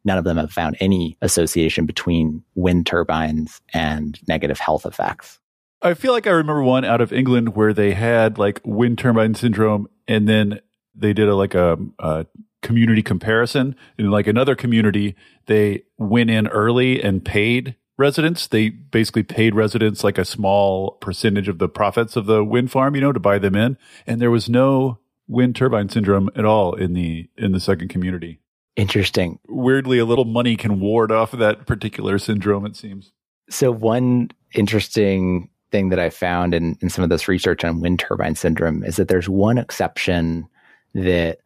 None 0.05 0.17
of 0.17 0.23
them 0.23 0.37
have 0.37 0.51
found 0.51 0.77
any 0.79 1.17
association 1.21 1.85
between 1.85 2.43
wind 2.55 2.85
turbines 2.85 3.61
and 3.73 4.19
negative 4.27 4.59
health 4.59 4.85
effects. 4.85 5.39
I 5.81 5.93
feel 5.93 6.11
like 6.11 6.27
I 6.27 6.31
remember 6.31 6.63
one 6.63 6.85
out 6.85 7.01
of 7.01 7.13
England 7.13 7.55
where 7.55 7.73
they 7.73 7.93
had 7.93 8.37
like 8.37 8.61
wind 8.65 8.97
turbine 8.97 9.33
syndrome, 9.33 9.87
and 10.07 10.27
then 10.27 10.59
they 10.93 11.13
did 11.13 11.29
a 11.29 11.35
like 11.35 11.55
a, 11.55 11.77
a 11.99 12.25
community 12.61 13.01
comparison. 13.01 13.75
In 13.97 14.11
like 14.11 14.27
another 14.27 14.55
community, 14.55 15.15
they 15.45 15.83
went 15.97 16.29
in 16.29 16.47
early 16.47 17.01
and 17.01 17.23
paid 17.23 17.75
residents. 17.99 18.47
They 18.47 18.69
basically 18.69 19.23
paid 19.23 19.53
residents 19.53 20.03
like 20.03 20.17
a 20.17 20.25
small 20.25 20.91
percentage 21.01 21.47
of 21.47 21.59
the 21.59 21.69
profits 21.69 22.15
of 22.15 22.25
the 22.25 22.43
wind 22.43 22.71
farm, 22.71 22.95
you 22.95 23.01
know, 23.01 23.11
to 23.11 23.19
buy 23.19 23.37
them 23.37 23.55
in. 23.55 23.77
And 24.07 24.19
there 24.19 24.31
was 24.31 24.49
no 24.49 24.99
wind 25.27 25.55
turbine 25.55 25.89
syndrome 25.89 26.29
at 26.35 26.45
all 26.45 26.73
in 26.73 26.93
the 26.93 27.29
in 27.37 27.51
the 27.51 27.59
second 27.59 27.89
community. 27.89 28.39
Interesting. 28.75 29.39
Weirdly, 29.47 29.99
a 29.99 30.05
little 30.05 30.25
money 30.25 30.55
can 30.55 30.79
ward 30.79 31.11
off 31.11 31.33
of 31.33 31.39
that 31.39 31.67
particular 31.67 32.17
syndrome. 32.17 32.65
It 32.65 32.75
seems. 32.75 33.11
So 33.49 33.71
one 33.71 34.31
interesting 34.55 35.49
thing 35.71 35.89
that 35.89 35.99
I 35.99 36.09
found 36.09 36.53
in, 36.53 36.77
in 36.81 36.89
some 36.89 37.03
of 37.03 37.09
this 37.09 37.27
research 37.27 37.63
on 37.63 37.81
wind 37.81 37.99
turbine 37.99 38.35
syndrome 38.35 38.83
is 38.83 38.95
that 38.95 39.07
there's 39.07 39.29
one 39.29 39.57
exception 39.57 40.47
that 40.93 41.39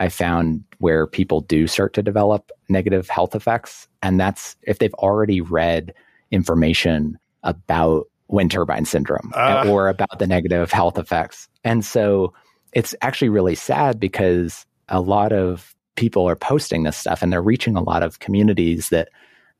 I 0.00 0.08
found 0.08 0.64
where 0.78 1.06
people 1.06 1.42
do 1.42 1.66
start 1.66 1.92
to 1.94 2.02
develop 2.02 2.50
negative 2.68 3.08
health 3.08 3.34
effects, 3.34 3.86
and 4.02 4.18
that's 4.18 4.56
if 4.62 4.78
they've 4.78 4.94
already 4.94 5.40
read 5.40 5.94
information 6.30 7.18
about 7.42 8.06
wind 8.28 8.50
turbine 8.50 8.84
syndrome 8.84 9.32
uh. 9.36 9.64
or 9.68 9.88
about 9.88 10.18
the 10.18 10.26
negative 10.26 10.72
health 10.72 10.98
effects. 10.98 11.48
And 11.64 11.84
so 11.84 12.32
it's 12.72 12.94
actually 13.02 13.28
really 13.28 13.54
sad 13.54 14.00
because 14.00 14.64
a 14.88 15.00
lot 15.00 15.32
of 15.32 15.74
people 15.96 16.28
are 16.28 16.36
posting 16.36 16.84
this 16.84 16.96
stuff 16.96 17.22
and 17.22 17.32
they're 17.32 17.42
reaching 17.42 17.76
a 17.76 17.82
lot 17.82 18.02
of 18.02 18.20
communities 18.20 18.88
that 18.88 19.08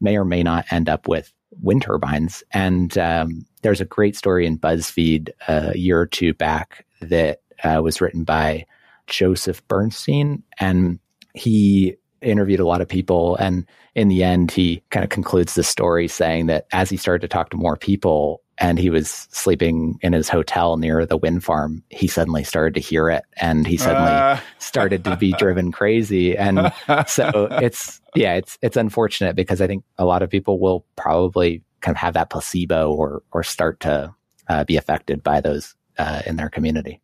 may 0.00 0.16
or 0.16 0.24
may 0.24 0.42
not 0.42 0.64
end 0.70 0.88
up 0.88 1.06
with 1.06 1.32
wind 1.60 1.82
turbines. 1.82 2.42
And 2.52 2.96
um, 2.96 3.44
there's 3.62 3.80
a 3.80 3.84
great 3.84 4.16
story 4.16 4.46
in 4.46 4.58
BuzzFeed 4.58 5.30
uh, 5.48 5.72
a 5.74 5.78
year 5.78 6.00
or 6.00 6.06
two 6.06 6.32
back 6.32 6.86
that 7.02 7.42
uh, 7.62 7.80
was 7.82 8.00
written 8.00 8.24
by 8.24 8.64
Joseph 9.10 9.66
Bernstein. 9.68 10.42
And 10.58 10.98
he 11.34 11.96
interviewed 12.22 12.60
a 12.60 12.66
lot 12.66 12.80
of 12.80 12.88
people. 12.88 13.36
And 13.36 13.66
in 13.94 14.08
the 14.08 14.22
end, 14.24 14.50
he 14.50 14.82
kind 14.90 15.04
of 15.04 15.10
concludes 15.10 15.54
the 15.54 15.62
story 15.62 16.08
saying 16.08 16.46
that 16.46 16.66
as 16.72 16.88
he 16.88 16.96
started 16.96 17.20
to 17.22 17.28
talk 17.28 17.50
to 17.50 17.56
more 17.56 17.76
people, 17.76 18.42
and 18.60 18.78
he 18.78 18.90
was 18.90 19.26
sleeping 19.30 19.98
in 20.02 20.12
his 20.12 20.28
hotel 20.28 20.76
near 20.76 21.06
the 21.06 21.16
wind 21.16 21.42
farm, 21.42 21.82
he 21.88 22.06
suddenly 22.06 22.44
started 22.44 22.74
to 22.74 22.80
hear 22.80 23.08
it 23.08 23.24
and 23.38 23.66
he 23.66 23.78
suddenly 23.78 24.10
uh. 24.10 24.38
started 24.58 25.02
to 25.04 25.16
be 25.16 25.32
driven 25.32 25.72
crazy. 25.72 26.36
And 26.36 26.70
so 27.06 27.48
it's, 27.52 28.02
yeah, 28.14 28.34
it's, 28.34 28.58
it's 28.60 28.76
unfortunate 28.76 29.34
because 29.34 29.62
I 29.62 29.66
think 29.66 29.82
a 29.96 30.04
lot 30.04 30.22
of 30.22 30.28
people 30.28 30.60
will 30.60 30.84
probably 30.94 31.62
kind 31.80 31.96
of 31.96 32.00
have 32.00 32.12
that 32.14 32.28
placebo 32.28 32.92
or, 32.92 33.22
or 33.32 33.42
start 33.42 33.80
to 33.80 34.14
uh, 34.48 34.64
be 34.64 34.76
affected 34.76 35.22
by 35.22 35.40
those 35.40 35.74
uh, 35.96 36.20
in 36.26 36.36
their 36.36 36.50
community. 36.50 37.00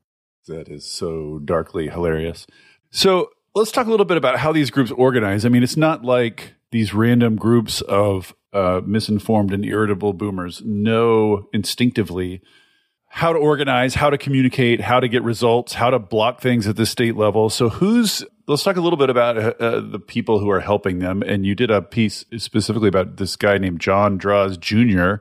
That 0.47 0.69
is 0.69 0.85
so 0.85 1.41
darkly 1.45 1.89
hilarious. 1.89 2.47
So 2.91 3.31
let's 3.55 3.73
talk 3.73 3.87
a 3.87 3.91
little 3.91 4.07
bit 4.07 4.17
about 4.17 4.39
how 4.39 4.53
these 4.53 4.71
groups 4.71 4.91
organize. 4.91 5.45
I 5.45 5.49
mean, 5.49 5.63
it's 5.63 5.77
not 5.77 6.05
like 6.05 6.55
these 6.71 6.95
random 6.95 7.37
groups 7.37 7.81
of 7.83 8.35
uh, 8.53 8.81
misinformed 8.85 9.53
and 9.53 9.65
irritable 9.65 10.13
boomers 10.13 10.63
know 10.65 11.49
instinctively 11.53 12.43
how 13.09 13.33
to 13.33 13.39
organize, 13.39 13.95
how 13.95 14.11
to 14.11 14.19
communicate, 14.19 14.81
how 14.81 15.01
to 15.01 15.09
get 15.09 15.23
results, 15.23 15.75
how 15.75 15.91
to 15.91 15.99
block 15.99 16.41
things 16.41 16.67
at 16.67 16.77
the 16.77 16.87
state 16.87 17.17
level. 17.17 17.49
So, 17.49 17.69
who's 17.69 18.25
let's 18.47 18.63
talk 18.63 18.77
a 18.77 18.81
little 18.81 18.97
bit 18.97 19.11
about 19.11 19.39
uh, 19.39 19.55
uh, 19.59 19.81
the 19.81 19.99
people 19.99 20.39
who 20.39 20.51
are 20.51 20.61
helping 20.61 20.99
them. 20.99 21.23
And 21.23 21.47
you 21.47 21.55
did 21.55 21.71
a 21.71 21.83
piece 21.83 22.25
specifically 22.37 22.89
about 22.89 23.17
this 23.17 23.37
guy 23.37 23.59
named 23.59 23.81
John 23.81 24.19
Droz 24.19 24.57
Jr. 24.57 25.15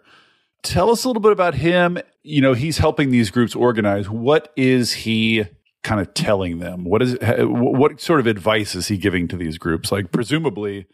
Tell 0.61 0.89
us 0.89 1.03
a 1.03 1.07
little 1.07 1.21
bit 1.21 1.31
about 1.31 1.55
him. 1.55 1.97
You 2.27 2.41
know, 2.41 2.53
he's 2.53 2.79
helping 2.79 3.11
these 3.11 3.29
groups 3.29 3.55
organize. 3.55 4.09
What 4.09 4.51
is 4.55 4.93
he 4.93 5.45
kind 5.83 6.01
of 6.01 6.13
telling 6.15 6.57
them? 6.59 6.83
What 6.83 7.03
is 7.03 7.17
what 7.21 8.01
sort 8.01 8.19
of 8.19 8.27
advice 8.27 8.73
is 8.73 8.87
he 8.87 8.97
giving 8.97 9.27
to 9.27 9.37
these 9.37 9.59
groups? 9.59 9.91
Like 9.91 10.11
presumably, 10.11 10.87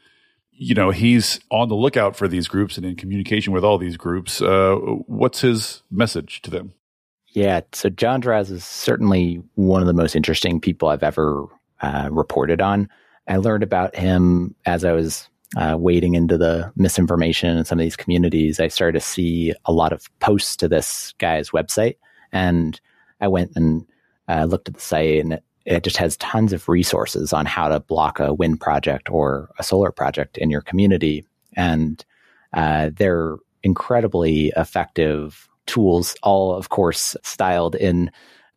you 0.51 0.75
know, 0.75 0.91
he's 0.91 1.39
on 1.49 1.69
the 1.69 1.75
lookout 1.75 2.17
for 2.17 2.27
these 2.27 2.47
groups 2.49 2.75
and 2.75 2.85
in 2.85 2.97
communication 2.97 3.53
with 3.53 3.63
all 3.63 3.77
these 3.77 3.95
groups. 3.95 4.41
Uh, 4.41 4.75
what's 5.07 5.39
his 5.39 5.83
message 5.89 6.41
to 6.41 6.51
them? 6.51 6.73
Yeah, 7.33 7.61
so 7.71 7.89
John 7.89 8.19
Droz 8.19 8.51
is 8.51 8.65
certainly 8.65 9.41
one 9.55 9.81
of 9.81 9.87
the 9.87 9.93
most 9.93 10.17
interesting 10.17 10.59
people 10.59 10.89
I've 10.89 11.03
ever 11.03 11.45
uh, 11.79 12.09
reported 12.11 12.61
on. 12.61 12.89
I 13.27 13.37
learned 13.37 13.63
about 13.63 13.95
him 13.95 14.53
as 14.65 14.83
I 14.83 14.91
was 14.91 15.29
uh, 15.57 15.75
wading 15.77 16.15
into 16.15 16.37
the 16.37 16.71
misinformation 16.75 17.57
in 17.57 17.65
some 17.65 17.79
of 17.79 17.83
these 17.83 17.97
communities. 17.97 18.59
I 18.59 18.67
started 18.67 18.99
to 18.99 19.05
see 19.05 19.53
a 19.65 19.73
lot 19.73 19.93
of 19.93 20.07
posts 20.19 20.55
to 20.57 20.67
this 20.67 21.13
guy's 21.17 21.51
website, 21.51 21.95
and 22.31 22.79
I 23.19 23.27
went 23.27 23.51
and 23.55 23.85
uh, 24.27 24.45
looked 24.45 24.69
at 24.69 24.75
the 24.75 24.81
site, 24.81 25.19
and 25.19 25.33
it, 25.33 25.43
it 25.65 25.83
just 25.83 25.97
has 25.97 26.17
tons 26.17 26.53
of 26.53 26.69
resources 26.69 27.33
on 27.33 27.45
how 27.45 27.67
to 27.67 27.79
block 27.79 28.19
a 28.19 28.33
wind 28.33 28.61
project 28.61 29.09
or 29.09 29.49
a 29.59 29.63
solar 29.63 29.91
project 29.91 30.37
in 30.37 30.49
your 30.49 30.61
community, 30.61 31.25
and 31.55 32.05
uh, 32.53 32.89
they're 32.95 33.35
incredibly 33.63 34.51
effective 34.57 35.47
tools, 35.65 36.15
all 36.23 36.55
of 36.55 36.69
course 36.69 37.15
styled 37.23 37.75
in 37.75 38.11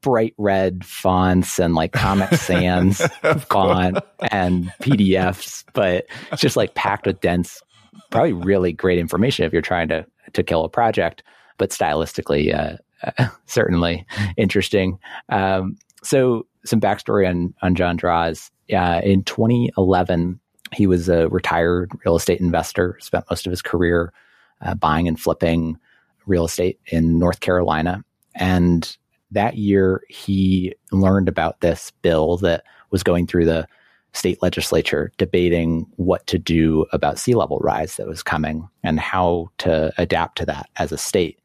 bright 0.05 0.35
red 0.37 0.85
fonts 0.85 1.59
and 1.59 1.75
like 1.75 1.93
Comic 1.93 2.35
Sans 2.35 3.01
font 3.49 3.99
and 4.31 4.67
PDFs, 4.83 5.65
but 5.73 6.05
it's 6.31 6.43
just 6.43 6.57
like 6.57 6.75
packed 6.75 7.07
with 7.07 7.21
dense, 7.23 7.63
probably 8.11 8.35
really 8.35 8.71
great 8.71 8.99
information 8.99 9.47
if 9.47 9.53
you're 9.53 9.63
trying 9.63 9.89
to 9.89 10.07
to 10.35 10.43
kill 10.43 10.65
a 10.65 10.69
project, 10.69 11.23
but 11.59 11.71
stylistically, 11.71 12.55
uh, 12.55 12.77
uh, 13.19 13.29
certainly 13.47 14.05
interesting. 14.37 14.99
Um, 15.31 15.77
so, 16.03 16.47
some 16.67 16.81
backstory 16.81 17.27
on 17.29 17.55
on 17.63 17.75
John 17.75 17.97
Droz. 17.97 18.51
Uh, 18.73 19.01
in 19.03 19.25
2011, 19.25 20.39
he 20.73 20.87
was 20.87 21.09
a 21.09 21.29
retired 21.29 21.93
real 22.05 22.17
estate 22.17 22.41
investor. 22.41 22.99
Spent 23.01 23.25
most 23.31 23.47
of 23.47 23.51
his 23.51 23.63
career 23.63 24.13
uh, 24.61 24.75
buying 24.75 25.09
and 25.09 25.19
flipping 25.19 25.79
real 26.27 26.45
estate 26.45 26.79
in 26.89 27.19
North 27.19 27.41
Carolina. 27.41 28.05
And 28.35 28.97
that 29.35 29.57
year, 29.57 30.03
he 30.09 30.75
learned 30.91 31.29
about 31.29 31.61
this 31.61 31.93
bill 32.03 32.37
that 32.39 32.65
was 32.91 33.03
going 33.03 33.27
through 33.27 33.45
the 33.45 33.67
state 34.13 34.41
legislature 34.43 35.13
debating 35.19 35.87
what 35.97 36.27
to 36.29 36.39
do 36.39 36.87
about 36.93 37.19
sea 37.19 37.35
level 37.35 37.59
rise 37.59 37.97
that 37.97 38.07
was 38.07 38.23
coming 38.23 38.69
and 38.85 39.01
how 39.01 39.49
to 39.59 39.93
adapt 39.99 40.39
to 40.39 40.47
that 40.47 40.69
as 40.77 40.93
a 40.93 40.99
state. 40.99 41.41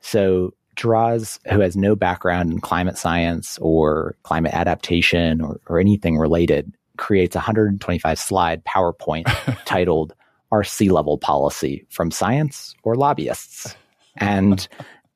So 0.00 0.54
Droz, 0.76 1.40
who 1.50 1.60
has 1.60 1.76
no 1.76 1.96
background 1.96 2.52
in 2.52 2.60
climate 2.60 2.96
science 2.96 3.58
or 3.60 4.14
climate 4.22 4.54
adaptation 4.54 5.40
or, 5.40 5.60
or 5.66 5.78
anything 5.80 6.16
related, 6.16 6.72
creates 6.96 7.34
a 7.34 7.40
125 7.40 8.18
slide 8.18 8.64
PowerPoint 8.64 9.26
titled 9.64 10.14
Our 10.52 10.62
Sea 10.62 10.90
Level 10.90 11.18
Policy 11.18 11.84
from 11.90 12.10
Science 12.10 12.74
or 12.84 12.94
Lobbyists 12.94 13.74
and 14.16 14.68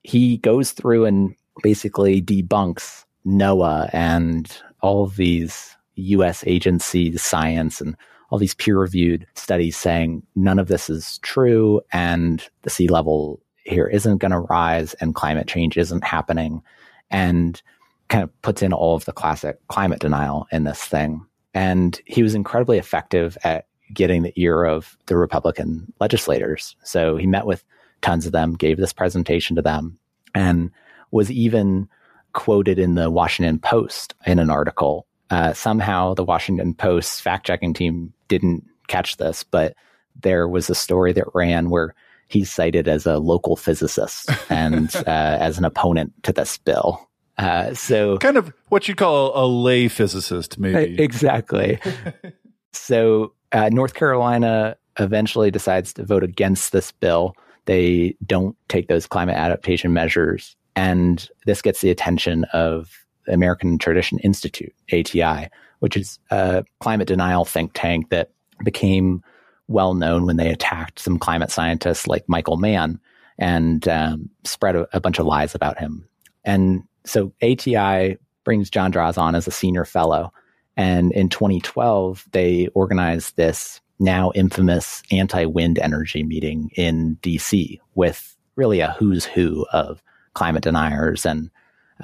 he 0.03 0.39
goes 0.39 0.73
through 0.73 1.05
and 1.05 1.35
basically 1.63 2.23
debunks 2.23 3.05
NOAA 3.27 3.91
and 3.93 4.61
all 4.83 5.05
of 5.05 5.17
these 5.17 5.77
US 5.97 6.45
agencies, 6.47 7.23
science, 7.23 7.81
and 7.81 7.97
all 8.31 8.39
these 8.39 8.55
peer 8.55 8.79
reviewed 8.79 9.27
studies 9.35 9.77
saying 9.77 10.23
none 10.35 10.59
of 10.59 10.69
this 10.69 10.91
is 10.91 11.19
true 11.19 11.81
and 11.93 12.49
the 12.63 12.71
sea 12.71 12.89
level 12.89 13.41
here 13.65 13.87
isn't 13.87 14.19
going 14.19 14.33
to 14.33 14.41
rise 14.41 14.95
and 14.95 15.15
climate 15.15 15.49
change 15.49 15.77
isn't 15.77 16.05
happening. 16.05 16.63
And 17.11 17.61
kind 18.09 18.25
of 18.25 18.43
puts 18.43 18.63
in 18.63 18.73
all 18.73 18.95
of 18.95 19.05
the 19.05 19.13
classic 19.13 19.59
climate 19.69 20.01
denial 20.01 20.47
in 20.53 20.65
this 20.65 20.85
thing. 20.85 21.25
And 21.55 22.01
he 22.07 22.23
was 22.23 22.35
incredibly 22.35 22.79
effective 22.79 23.37
at 23.45 23.67
getting 23.93 24.23
the 24.23 24.33
ear 24.37 24.65
of 24.65 24.97
the 25.07 25.17
Republican 25.17 25.93
legislators. 26.01 26.77
So 26.85 27.17
he 27.17 27.27
met 27.27 27.47
with 27.47 27.65
tons 28.03 28.27
of 28.27 28.33
them, 28.33 28.55
gave 28.55 28.77
this 28.77 28.93
presentation 28.93 29.57
to 29.57 29.63
them, 29.63 29.99
and 30.35 30.71
was 31.11 31.31
even 31.31 31.89
quoted 32.33 32.79
in 32.79 32.95
the 32.95 33.11
Washington 33.11 33.59
Post 33.59 34.15
in 34.27 34.39
an 34.39 34.51
article. 34.51 35.07
Uh, 35.31 35.53
somehow, 35.53 36.15
the 36.15 36.25
Washington 36.25 36.75
Post 36.75 37.23
fact 37.23 37.47
checking 37.47 37.75
team 37.75 38.13
didn't 38.29 38.65
catch 38.89 39.17
this, 39.17 39.43
but 39.43 39.75
there 40.23 40.49
was 40.49 40.71
a 40.71 40.75
story 40.75 41.13
that 41.13 41.25
ran 41.35 41.71
where 41.71 41.95
he's 42.29 42.51
cited 42.51 42.89
as 42.89 43.07
a 43.07 43.19
local 43.19 43.57
physicist 43.57 44.31
and 44.51 44.95
uh, 45.07 45.39
as 45.41 45.59
an 45.59 45.65
opponent 45.65 46.13
to 46.23 46.33
this 46.33 46.59
bill. 46.59 47.09
Uh, 47.39 47.75
so, 47.75 48.17
kind 48.19 48.37
of 48.37 48.53
what 48.69 48.89
you 48.89 48.95
call 48.95 49.33
a 49.35 49.45
lay 49.47 49.89
physicist, 49.89 50.59
maybe. 50.59 51.03
Exactly. 51.03 51.79
so, 52.73 53.33
uh, 53.53 53.69
North 53.73 53.95
Carolina 53.95 54.77
eventually 54.99 55.51
decides 55.51 55.93
to 55.95 56.05
vote 56.05 56.23
against 56.23 56.73
this 56.73 56.93
bill. 56.93 57.35
They 57.67 58.17
don't 58.25 58.57
take 58.69 58.89
those 58.89 59.07
climate 59.07 59.37
adaptation 59.37 59.93
measures. 59.93 60.57
And 60.77 61.29
this 61.47 61.63
gets 61.63 61.81
the 61.81 61.91
attention 61.91 62.45
of 62.53 63.07
the 63.27 63.33
American 63.33 63.79
Tradition 63.79 64.19
Institute, 64.21 64.75
ATI, 64.93 65.49
which 65.81 65.97
is 65.97 66.19
a 66.31 66.65
climate 66.81 67.09
denial 67.09 67.45
think 67.45 67.73
tank 67.75 68.11
that 68.11 68.31
became 68.63 69.23
well 69.69 69.95
known 69.95 70.27
when 70.27 70.37
they 70.37 70.51
attacked 70.51 70.99
some 70.99 71.19
climate 71.19 71.51
scientists 71.51 72.07
like 72.07 72.29
Michael 72.29 72.57
Mann 72.57 73.01
and 73.39 73.89
um, 73.89 74.31
spread 74.45 74.77
a, 74.77 74.87
a, 74.97 75.01
bunch 75.01 75.19
of 75.19 75.27
lies 75.27 75.55
about 75.55 75.79
him. 75.79 76.09
And 76.45 76.85
so 77.05 77.33
ATI 77.43 78.17
brings 78.45 78.71
John 78.71 78.91
Droz 78.91 79.19
on 79.19 79.35
as 79.35 79.47
a 79.47 79.51
senior 79.51 79.85
fellow. 79.85 80.33
And 80.77 81.13
in 81.13 81.29
2012, 81.29 82.27
they 82.33 82.69
organized 82.69 83.37
this 83.37 83.81
now 83.99 84.31
infamous 84.35 85.03
anti 85.11 85.47
wind 85.47 85.79
energy 85.79 86.23
meeting 86.23 86.71
in 86.77 87.17
DC 87.23 87.81
with 87.95 88.37
really 88.55 88.81
a 88.81 88.93
who's 88.93 89.25
who 89.25 89.67
of 89.73 90.03
climate 90.37 90.63
deniers 90.63 91.27
and 91.27 91.51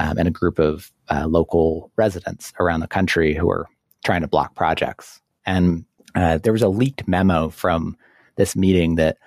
um, 0.01 0.17
and 0.17 0.27
a 0.27 0.31
group 0.31 0.59
of 0.59 0.91
uh, 1.11 1.27
local 1.29 1.93
residents 1.97 2.53
around 2.59 2.81
the 2.81 2.89
country 2.89 3.35
who 3.35 3.51
are 3.51 3.69
trying 4.05 4.23
to 4.23 4.27
block 4.27 4.55
projects. 4.55 5.21
And 5.45 5.85
uh, 6.15 6.39
there 6.39 6.53
was 6.55 6.63
a 6.63 6.69
leaked 6.69 7.07
memo 7.07 7.51
from 7.51 7.97
this 8.37 8.57
meeting 8.57 8.95
that 8.97 9.19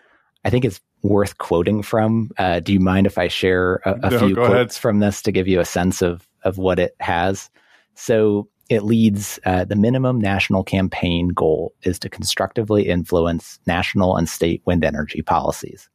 I 0.44 0.50
think 0.50 0.66
is 0.66 0.82
worth 1.04 1.38
quoting 1.38 1.84
from. 1.84 2.32
Uh, 2.40 2.60
do 2.60 2.74
you 2.74 2.80
mind 2.80 3.06
if 3.06 3.20
I 3.20 3.28
share 3.28 3.76
a, 3.86 3.94
a 4.02 4.10
no, 4.10 4.20
few 4.20 4.36
quotes 4.36 4.52
ahead. 4.52 4.74
from 4.74 5.00
this 5.00 5.22
to 5.22 5.32
give 5.32 5.48
you 5.48 5.60
a 5.60 5.66
sense 5.66 6.02
of 6.02 6.28
of 6.44 6.58
what 6.58 6.80
it 6.80 6.96
has? 7.00 7.50
So 7.94 8.50
it 8.70 8.84
leads 8.84 9.40
uh, 9.46 9.66
the 9.66 9.76
minimum 9.76 10.20
national 10.20 10.64
campaign 10.64 11.30
goal 11.30 11.74
is 11.84 12.00
to 12.00 12.10
constructively 12.10 12.90
influence 12.90 13.60
national 13.68 14.18
and 14.18 14.28
state 14.28 14.64
wind 14.66 14.84
energy 14.84 15.22
policies. 15.22 15.88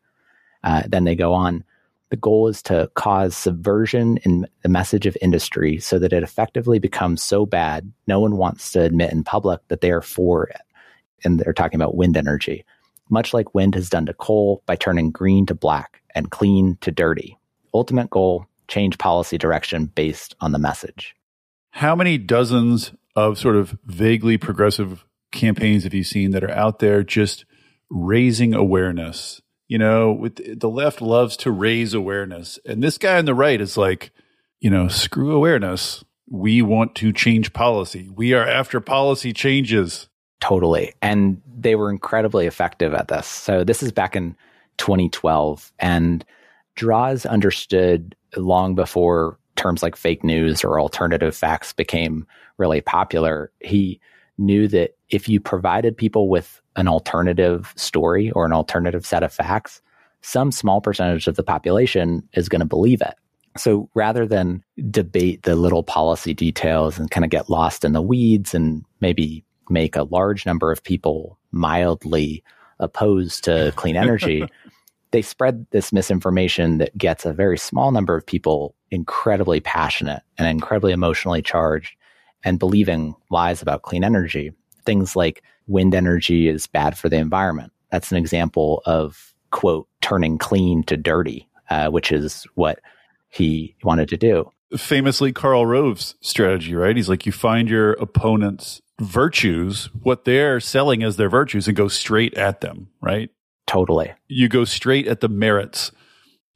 Uh, 0.63 0.85
then 0.87 1.05
they 1.05 1.17
go 1.17 1.33
on. 1.33 1.65
The 2.11 2.17
goal 2.17 2.49
is 2.49 2.61
to 2.65 2.91
cause 2.95 3.37
subversion 3.37 4.19
in 4.19 4.47
the 4.63 4.69
message 4.69 5.07
of 5.07 5.17
industry 5.23 5.79
so 5.79 5.99
that 6.01 6.13
it 6.13 6.23
effectively 6.23 6.81
becomes 6.81 7.23
so 7.23 7.47
bad 7.47 7.93
no 8.07 8.19
one 8.19 8.37
wants 8.37 8.73
to 8.73 8.83
admit 8.83 9.13
in 9.13 9.23
public 9.23 9.61
that 9.69 9.81
they 9.81 9.93
are 9.93 10.03
for 10.03 10.45
it. 10.49 10.61
And 11.25 11.39
they're 11.39 11.53
talking 11.53 11.81
about 11.81 11.97
wind 11.97 12.17
energy, 12.17 12.65
much 13.09 13.33
like 13.33 13.55
wind 13.55 13.77
has 13.77 13.89
done 13.89 14.07
to 14.07 14.15
coal 14.15 14.63
by 14.67 14.75
turning 14.75 15.13
green 15.13 15.47
to 15.47 15.55
black 15.55 16.03
and 16.15 16.31
clean 16.31 16.79
to 16.81 16.91
dirty. 16.91 17.39
Ultimate 17.73 18.11
goal 18.11 18.47
change 18.67 18.99
policy 18.99 19.39
direction 19.39 19.87
based 19.87 20.35
on 20.41 20.53
the 20.53 20.59
message. 20.59 21.15
How 21.71 21.95
many 21.95 22.19
dozens 22.19 22.93
of 23.15 23.39
sort 23.39 23.57
of 23.57 23.79
vaguely 23.85 24.37
progressive 24.37 25.05
campaigns 25.31 25.85
have 25.85 25.95
you 25.95 26.03
seen 26.03 26.33
that 26.33 26.43
are 26.43 26.51
out 26.51 26.81
there 26.81 27.05
just 27.05 27.45
raising 27.89 28.55
awareness? 28.55 29.41
You 29.71 29.79
know, 29.79 30.11
with 30.11 30.59
the 30.59 30.69
left 30.69 31.01
loves 31.01 31.37
to 31.39 31.53
raise 31.53 31.95
awareness, 31.95 32.59
and 32.67 32.83
this 32.83 32.99
guy 32.99 33.19
on 33.19 33.25
the 33.25 33.37
right 33.37 33.61
is 33.61 33.77
like, 33.77 34.11
you 34.59 34.69
know, 34.69 34.89
screw 34.89 35.31
awareness. 35.31 36.03
We 36.29 36.61
want 36.61 36.97
to 36.97 37.13
change 37.13 37.53
policy. 37.53 38.11
We 38.13 38.33
are 38.35 38.45
after 38.45 38.81
policy 38.81 39.33
changes. 39.33 40.09
Totally. 40.41 40.95
And 41.01 41.41
they 41.47 41.77
were 41.77 41.89
incredibly 41.89 42.49
effective 42.49 42.95
at 42.95 43.07
this. 43.07 43.29
So 43.29 43.63
this 43.63 43.81
is 43.81 43.93
back 43.93 44.17
in 44.17 44.35
2012 44.79 45.73
and 45.79 46.25
Droz 46.75 47.25
understood 47.25 48.17
long 48.37 48.75
before 48.75 49.39
terms 49.55 49.85
like 49.85 49.95
fake 49.95 50.25
news 50.25 50.65
or 50.65 50.81
alternative 50.81 51.37
facts 51.37 51.73
became 51.73 52.27
really 52.59 52.81
popular, 52.81 53.53
he 53.61 54.01
knew 54.37 54.67
that 54.67 54.97
if 55.11 55.29
you 55.29 55.41
provided 55.41 55.97
people 55.97 56.29
with 56.29 56.61
an 56.77 56.89
alternative 56.89 57.73
story 57.77 58.31
or 58.33 58.45
an 58.45 58.53
alternative 58.53 59.05
set 59.05 59.23
of 59.23 59.33
facts, 59.33 59.83
some 60.23 60.53
small 60.53 60.81
percentage 60.81 61.27
of 61.27 61.37
the 61.37 61.43
population 61.43 62.29
is 62.35 62.49
going 62.49 62.61
to 62.61 62.67
believe 62.67 63.01
it. 63.01 63.15
So 63.57 63.89
rather 63.95 64.27
than 64.27 64.63
debate 64.91 65.43
the 65.43 65.57
little 65.57 65.83
policy 65.83 66.35
details 66.35 66.99
and 66.99 67.11
kind 67.11 67.25
of 67.25 67.31
get 67.31 67.51
lost 67.51 67.85
in 67.85 67.93
the 67.93 68.03
weeds 68.03 68.55
and 68.55 68.85
maybe 69.01 69.45
make 69.69 69.97
a 69.97 70.05
large 70.05 70.47
number 70.47 70.71
of 70.71 70.83
people 70.83 71.39
mildly 71.51 72.45
opposed 72.79 73.45
to 73.45 73.73
clean 73.77 73.97
energy, 73.97 74.45
they 75.11 75.23
spread 75.23 75.67
this 75.71 75.93
misinformation 75.93 76.79
that 76.79 76.97
gets 76.97 77.27
a 77.27 77.33
very 77.33 77.59
small 77.59 77.91
number 77.91 78.15
of 78.15 78.25
people 78.25 78.75
incredibly 78.91 79.61
passionate 79.61 80.23
and 80.39 80.47
incredibly 80.47 80.93
emotionally 80.93 81.43
charged 81.43 81.97
and 82.45 82.59
believing 82.59 83.15
lies 83.31 83.61
about 83.63 83.83
clean 83.83 84.05
energy. 84.05 84.53
Things 84.91 85.15
like 85.15 85.45
wind 85.69 85.95
energy 85.95 86.49
is 86.49 86.67
bad 86.67 86.99
for 86.99 87.09
the 87.09 87.17
environment. 87.17 87.73
That's 87.93 88.11
an 88.11 88.17
example 88.17 88.83
of, 88.87 89.33
quote, 89.53 89.87
turning 90.01 90.37
clean 90.37 90.83
to 90.85 90.97
dirty, 90.97 91.49
uh, 91.71 91.91
which 91.91 92.11
is 92.11 92.45
what 92.57 92.81
he 93.29 93.77
wanted 93.85 94.09
to 94.09 94.17
do. 94.17 94.51
Famously, 94.77 95.33
Karl 95.33 95.65
Rove's 95.65 96.17
strategy, 96.21 96.75
right? 96.75 96.97
He's 96.97 97.09
like, 97.09 97.25
you 97.25 97.31
find 97.31 97.69
your 97.69 97.93
opponent's 97.93 98.83
virtues, 99.01 99.91
what 100.03 100.25
they're 100.25 100.59
selling 100.59 101.05
as 101.05 101.15
their 101.17 101.31
virtues, 101.31 101.69
and 101.69 101.77
go 101.77 101.87
straight 101.87 102.35
at 102.35 102.61
them, 102.61 102.89
right? 103.01 103.31
Totally. 103.69 104.13
You 104.27 104.49
go 104.49 104.65
straight 104.65 105.07
at 105.07 105.21
the 105.21 105.29
merits. 105.29 105.93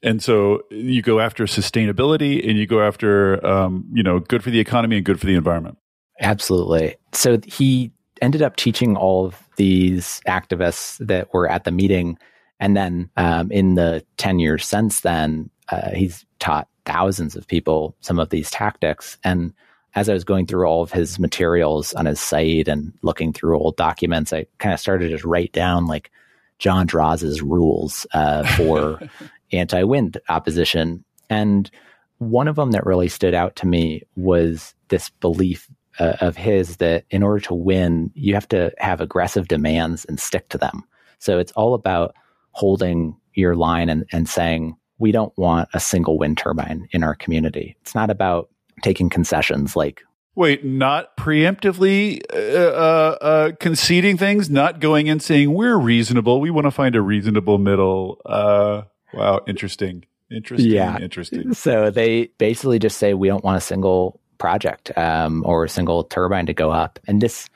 And 0.02 0.20
so 0.20 0.62
you 0.72 1.02
go 1.02 1.20
after 1.20 1.44
sustainability 1.44 2.44
and 2.48 2.58
you 2.58 2.66
go 2.66 2.82
after, 2.82 3.46
um, 3.46 3.88
you 3.92 4.02
know, 4.02 4.18
good 4.18 4.42
for 4.42 4.50
the 4.50 4.58
economy 4.58 4.96
and 4.96 5.06
good 5.06 5.20
for 5.20 5.26
the 5.26 5.36
environment. 5.36 5.78
Absolutely. 6.20 6.96
So 7.12 7.38
he 7.46 7.92
ended 8.22 8.42
up 8.42 8.56
teaching 8.56 8.96
all 8.96 9.26
of 9.26 9.42
these 9.56 10.20
activists 10.26 11.04
that 11.06 11.32
were 11.32 11.48
at 11.48 11.64
the 11.64 11.70
meeting. 11.70 12.18
And 12.60 12.76
then 12.76 13.10
um, 13.16 13.50
in 13.50 13.74
the 13.74 14.04
10 14.16 14.38
years 14.38 14.66
since 14.66 15.00
then, 15.00 15.50
uh, 15.68 15.90
he's 15.90 16.24
taught 16.38 16.68
thousands 16.84 17.36
of 17.36 17.46
people 17.46 17.96
some 18.00 18.18
of 18.18 18.30
these 18.30 18.50
tactics. 18.50 19.18
And 19.24 19.52
as 19.94 20.08
I 20.08 20.12
was 20.12 20.24
going 20.24 20.46
through 20.46 20.66
all 20.66 20.82
of 20.82 20.92
his 20.92 21.18
materials 21.18 21.94
on 21.94 22.06
his 22.06 22.20
site 22.20 22.68
and 22.68 22.92
looking 23.02 23.32
through 23.32 23.58
old 23.58 23.76
documents, 23.76 24.32
I 24.32 24.46
kind 24.58 24.72
of 24.72 24.80
started 24.80 25.16
to 25.16 25.28
write 25.28 25.52
down 25.52 25.86
like 25.86 26.10
John 26.58 26.86
Droz's 26.86 27.42
rules 27.42 28.06
uh, 28.12 28.44
for 28.56 29.00
anti 29.52 29.82
wind 29.84 30.18
opposition. 30.28 31.04
And 31.30 31.70
one 32.18 32.48
of 32.48 32.56
them 32.56 32.72
that 32.72 32.86
really 32.86 33.08
stood 33.08 33.34
out 33.34 33.56
to 33.56 33.66
me 33.66 34.02
was 34.16 34.74
this 34.88 35.10
belief 35.10 35.68
uh, 35.98 36.16
of 36.20 36.36
his 36.36 36.78
that 36.78 37.04
in 37.10 37.22
order 37.22 37.40
to 37.40 37.54
win, 37.54 38.10
you 38.14 38.34
have 38.34 38.48
to 38.48 38.72
have 38.78 39.00
aggressive 39.00 39.48
demands 39.48 40.04
and 40.04 40.18
stick 40.20 40.48
to 40.50 40.58
them. 40.58 40.84
So 41.18 41.38
it's 41.38 41.52
all 41.52 41.74
about 41.74 42.14
holding 42.52 43.16
your 43.34 43.56
line 43.56 43.88
and, 43.88 44.04
and 44.12 44.28
saying, 44.28 44.76
we 44.98 45.12
don't 45.12 45.36
want 45.36 45.68
a 45.74 45.80
single 45.80 46.18
wind 46.18 46.38
turbine 46.38 46.88
in 46.92 47.02
our 47.02 47.14
community. 47.14 47.76
It's 47.82 47.94
not 47.94 48.10
about 48.10 48.48
taking 48.82 49.08
concessions 49.08 49.76
like 49.76 50.02
Wait, 50.36 50.64
not 50.64 51.16
preemptively 51.16 52.20
uh, 52.32 52.36
uh, 52.36 53.18
uh, 53.20 53.52
conceding 53.60 54.16
things, 54.16 54.50
not 54.50 54.80
going 54.80 55.08
and 55.08 55.22
saying 55.22 55.52
we're 55.52 55.78
reasonable. 55.78 56.40
We 56.40 56.50
want 56.50 56.64
to 56.64 56.72
find 56.72 56.96
a 56.96 57.00
reasonable 57.00 57.58
middle. 57.58 58.20
Uh, 58.26 58.82
wow, 59.12 59.42
interesting, 59.46 60.04
interesting, 60.32 60.72
yeah. 60.72 60.98
interesting. 60.98 61.54
So 61.54 61.90
they 61.90 62.32
basically 62.38 62.80
just 62.80 62.98
say 62.98 63.14
we 63.14 63.28
don't 63.28 63.44
want 63.44 63.58
a 63.58 63.60
single 63.60 64.20
project 64.38 64.96
um, 64.96 65.42
or 65.46 65.64
a 65.64 65.68
single 65.68 66.04
turbine 66.04 66.46
to 66.46 66.54
go 66.54 66.70
up, 66.70 66.98
and 67.06 67.20
this 67.20 67.48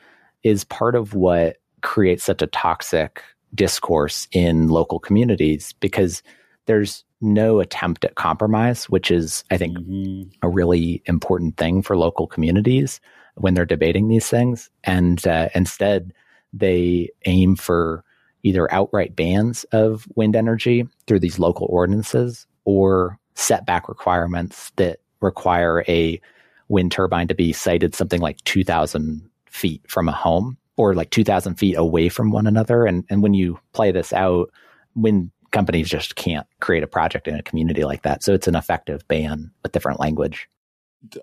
is 0.42 0.64
part 0.64 0.94
of 0.94 1.14
what 1.14 1.56
creates 1.82 2.24
such 2.24 2.42
a 2.42 2.46
toxic 2.46 3.22
discourse 3.54 4.28
in 4.32 4.68
local 4.68 4.98
communities 4.98 5.72
because 5.80 6.22
there's 6.66 7.04
no 7.20 7.60
attempt 7.60 8.04
at 8.04 8.14
compromise, 8.14 8.84
which 8.84 9.10
is, 9.10 9.44
I 9.50 9.56
think, 9.56 9.78
mm-hmm. 9.78 10.28
a 10.42 10.48
really 10.48 11.02
important 11.06 11.56
thing 11.56 11.82
for 11.82 11.96
local 11.96 12.26
communities 12.26 13.00
when 13.34 13.54
they're 13.54 13.64
debating 13.64 14.08
these 14.08 14.28
things. 14.28 14.70
And 14.84 15.26
uh, 15.26 15.48
instead, 15.54 16.12
they 16.52 17.10
aim 17.24 17.56
for 17.56 18.04
either 18.42 18.72
outright 18.72 19.16
bans 19.16 19.64
of 19.72 20.06
wind 20.14 20.36
energy 20.36 20.86
through 21.06 21.20
these 21.20 21.38
local 21.38 21.66
ordinances 21.70 22.46
or 22.64 23.18
setback 23.34 23.88
requirements 23.88 24.70
that 24.76 24.98
require 25.20 25.84
a 25.88 26.20
wind 26.68 26.92
turbine 26.92 27.28
to 27.28 27.34
be 27.34 27.52
sited 27.52 27.94
something 27.94 28.20
like 28.20 28.42
2,000 28.44 29.28
feet 29.46 29.82
from 29.88 30.08
a 30.08 30.12
home 30.12 30.58
or 30.76 30.94
like 30.94 31.10
2,000 31.10 31.56
feet 31.56 31.76
away 31.76 32.08
from 32.08 32.30
one 32.30 32.46
another. 32.46 32.86
And, 32.86 33.04
and 33.10 33.22
when 33.22 33.34
you 33.34 33.58
play 33.72 33.90
this 33.90 34.12
out, 34.12 34.50
wind 34.94 35.30
companies 35.50 35.88
just 35.88 36.14
can't 36.14 36.46
create 36.60 36.82
a 36.82 36.88
project 36.88 37.26
in 37.26 37.34
a 37.34 37.42
community 37.42 37.84
like 37.84 38.02
that. 38.02 38.22
So 38.22 38.34
it's 38.34 38.48
an 38.48 38.54
effective 38.54 39.06
ban 39.08 39.50
with 39.62 39.72
different 39.72 40.00
language. 40.00 40.48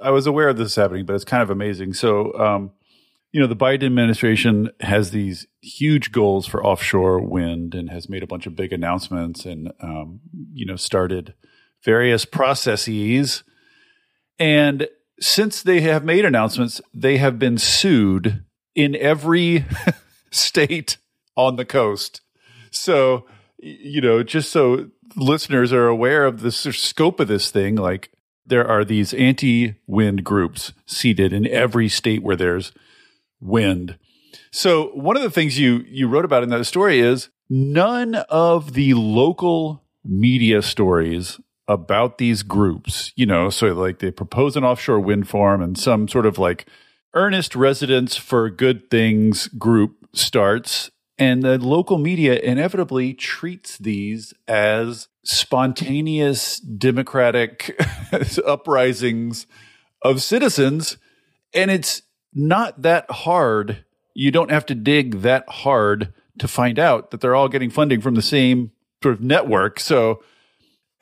I 0.01 0.11
was 0.11 0.25
aware 0.25 0.49
of 0.49 0.57
this 0.57 0.75
happening, 0.75 1.05
but 1.05 1.15
it's 1.15 1.25
kind 1.25 1.43
of 1.43 1.49
amazing. 1.49 1.93
So, 1.93 2.33
um, 2.33 2.71
you 3.31 3.41
know, 3.41 3.47
the 3.47 3.55
Biden 3.55 3.83
administration 3.83 4.71
has 4.79 5.11
these 5.11 5.45
huge 5.61 6.11
goals 6.11 6.47
for 6.47 6.65
offshore 6.65 7.19
wind 7.19 7.75
and 7.75 7.89
has 7.89 8.07
made 8.07 8.23
a 8.23 8.27
bunch 8.27 8.47
of 8.47 8.55
big 8.55 8.71
announcements 8.71 9.45
and, 9.45 9.73
um, 9.81 10.21
you 10.53 10.65
know, 10.65 10.77
started 10.77 11.33
various 11.83 12.23
processes. 12.23 13.43
And 14.39 14.87
since 15.19 15.61
they 15.61 15.81
have 15.81 16.03
made 16.03 16.25
announcements, 16.25 16.81
they 16.93 17.17
have 17.17 17.39
been 17.39 17.57
sued 17.57 18.43
in 18.73 18.95
every 18.95 19.65
state 20.31 20.97
on 21.35 21.55
the 21.55 21.65
coast. 21.65 22.21
So 22.71 23.25
you 23.65 24.01
know, 24.01 24.21
just 24.21 24.51
so 24.51 24.91
listeners 25.15 25.73
are 25.73 25.87
aware 25.87 26.25
of 26.25 26.41
the 26.41 26.51
scope 26.51 27.19
of 27.19 27.27
this 27.27 27.49
thing, 27.49 27.75
like 27.75 28.11
there 28.45 28.67
are 28.67 28.85
these 28.85 29.13
anti 29.13 29.75
wind 29.87 30.23
groups 30.23 30.73
seated 30.85 31.33
in 31.33 31.47
every 31.47 31.89
state 31.89 32.21
where 32.21 32.35
there's 32.35 32.71
wind. 33.39 33.97
So 34.51 34.89
one 34.89 35.17
of 35.17 35.23
the 35.23 35.31
things 35.31 35.57
you 35.59 35.83
you 35.87 36.07
wrote 36.07 36.25
about 36.25 36.43
in 36.43 36.49
that 36.49 36.65
story 36.65 36.99
is 36.99 37.29
none 37.49 38.15
of 38.29 38.73
the 38.73 38.93
local 38.93 39.83
media 40.03 40.61
stories 40.61 41.39
about 41.67 42.17
these 42.17 42.43
groups, 42.43 43.11
you 43.15 43.25
know, 43.25 43.49
so 43.49 43.67
like 43.67 43.99
they 43.99 44.11
propose 44.11 44.55
an 44.55 44.63
offshore 44.63 44.99
wind 44.99 45.27
farm 45.27 45.61
and 45.61 45.77
some 45.77 46.07
sort 46.07 46.25
of 46.25 46.37
like 46.37 46.67
earnest 47.13 47.55
residents 47.55 48.15
for 48.15 48.49
good 48.49 48.89
things 48.89 49.47
group 49.47 50.07
starts 50.13 50.91
and 51.17 51.43
the 51.43 51.57
local 51.57 51.97
media 51.97 52.37
inevitably 52.39 53.13
treats 53.13 53.77
these 53.77 54.33
as 54.47 55.07
spontaneous 55.23 56.59
democratic 56.59 57.79
uprisings 58.45 59.47
of 60.01 60.21
citizens. 60.21 60.97
And 61.53 61.71
it's 61.71 62.01
not 62.33 62.81
that 62.81 63.09
hard. 63.09 63.85
You 64.13 64.31
don't 64.31 64.51
have 64.51 64.65
to 64.67 64.75
dig 64.75 65.21
that 65.21 65.47
hard 65.47 66.13
to 66.39 66.47
find 66.49 66.77
out 66.77 67.11
that 67.11 67.21
they're 67.21 67.35
all 67.35 67.47
getting 67.47 67.69
funding 67.69 68.01
from 68.01 68.15
the 68.15 68.21
same 68.21 68.71
sort 69.01 69.15
of 69.15 69.21
network. 69.21 69.79
So, 69.79 70.21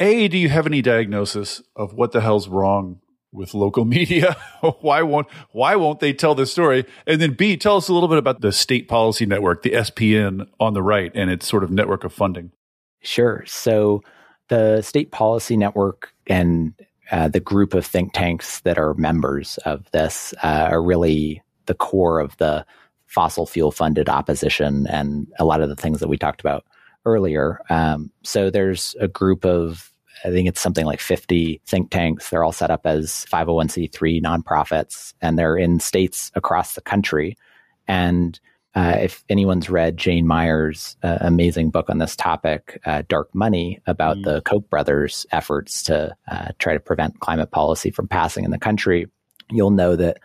A, 0.03 0.27
do 0.27 0.37
you 0.37 0.49
have 0.49 0.67
any 0.67 0.81
diagnosis 0.81 1.61
of 1.77 1.93
what 1.93 2.11
the 2.11 2.19
hell's 2.19 2.49
wrong 2.49 2.99
with 3.31 3.53
local 3.53 3.85
media? 3.97 4.35
why 4.81 5.01
won't 5.01 5.27
why 5.51 5.77
won't 5.77 6.01
they 6.01 6.11
tell 6.11 6.35
this 6.35 6.51
story? 6.51 6.85
And 7.07 7.21
then 7.21 7.35
B, 7.35 7.55
tell 7.55 7.77
us 7.77 7.87
a 7.87 7.93
little 7.93 8.09
bit 8.09 8.17
about 8.17 8.41
the 8.41 8.51
State 8.51 8.89
Policy 8.89 9.25
Network, 9.25 9.63
the 9.63 9.71
SPN 9.71 10.45
on 10.59 10.73
the 10.73 10.83
right, 10.83 11.09
and 11.15 11.31
its 11.31 11.47
sort 11.47 11.63
of 11.63 11.71
network 11.71 12.03
of 12.03 12.11
funding. 12.11 12.51
Sure. 13.01 13.45
So 13.47 14.03
the 14.49 14.81
State 14.81 15.11
Policy 15.11 15.55
Network 15.55 16.13
and 16.27 16.73
uh, 17.09 17.29
the 17.29 17.39
group 17.39 17.73
of 17.73 17.85
think 17.85 18.11
tanks 18.11 18.59
that 18.61 18.77
are 18.77 18.93
members 18.95 19.57
of 19.59 19.89
this 19.91 20.33
uh, 20.43 20.67
are 20.69 20.83
really 20.83 21.41
the 21.65 21.75
core 21.75 22.19
of 22.19 22.35
the 22.37 22.65
fossil 23.07 23.45
fuel 23.45 23.71
funded 23.71 24.09
opposition 24.09 24.85
and 24.87 25.27
a 25.39 25.45
lot 25.45 25.61
of 25.61 25.69
the 25.69 25.77
things 25.77 26.01
that 26.01 26.09
we 26.09 26.17
talked 26.17 26.41
about 26.41 26.65
earlier. 27.05 27.61
Um, 27.69 28.11
so 28.23 28.49
there's 28.49 28.97
a 28.99 29.07
group 29.07 29.45
of 29.45 29.92
I 30.23 30.29
think 30.31 30.47
it's 30.47 30.61
something 30.61 30.85
like 30.85 30.99
50 30.99 31.61
think 31.65 31.91
tanks. 31.91 32.29
They're 32.29 32.43
all 32.43 32.51
set 32.51 32.71
up 32.71 32.85
as 32.85 33.25
501c3 33.29 34.21
nonprofits, 34.21 35.13
and 35.21 35.37
they're 35.37 35.57
in 35.57 35.79
states 35.79 36.31
across 36.35 36.75
the 36.75 36.81
country. 36.81 37.37
And 37.87 38.39
uh, 38.75 38.97
if 39.01 39.23
anyone's 39.29 39.69
read 39.69 39.97
Jane 39.97 40.25
Mayer's 40.25 40.97
uh, 41.03 41.19
amazing 41.21 41.69
book 41.69 41.89
on 41.89 41.99
this 41.99 42.15
topic, 42.15 42.79
uh, 42.85 43.03
Dark 43.07 43.33
Money, 43.35 43.79
about 43.85 44.17
mm. 44.17 44.23
the 44.23 44.41
Koch 44.41 44.67
brothers' 44.69 45.25
efforts 45.31 45.83
to 45.83 46.15
uh, 46.27 46.49
try 46.57 46.73
to 46.73 46.79
prevent 46.79 47.19
climate 47.19 47.51
policy 47.51 47.91
from 47.91 48.07
passing 48.07 48.45
in 48.45 48.51
the 48.51 48.57
country, 48.57 49.07
you'll 49.51 49.71
know 49.71 49.95
that 49.95 50.19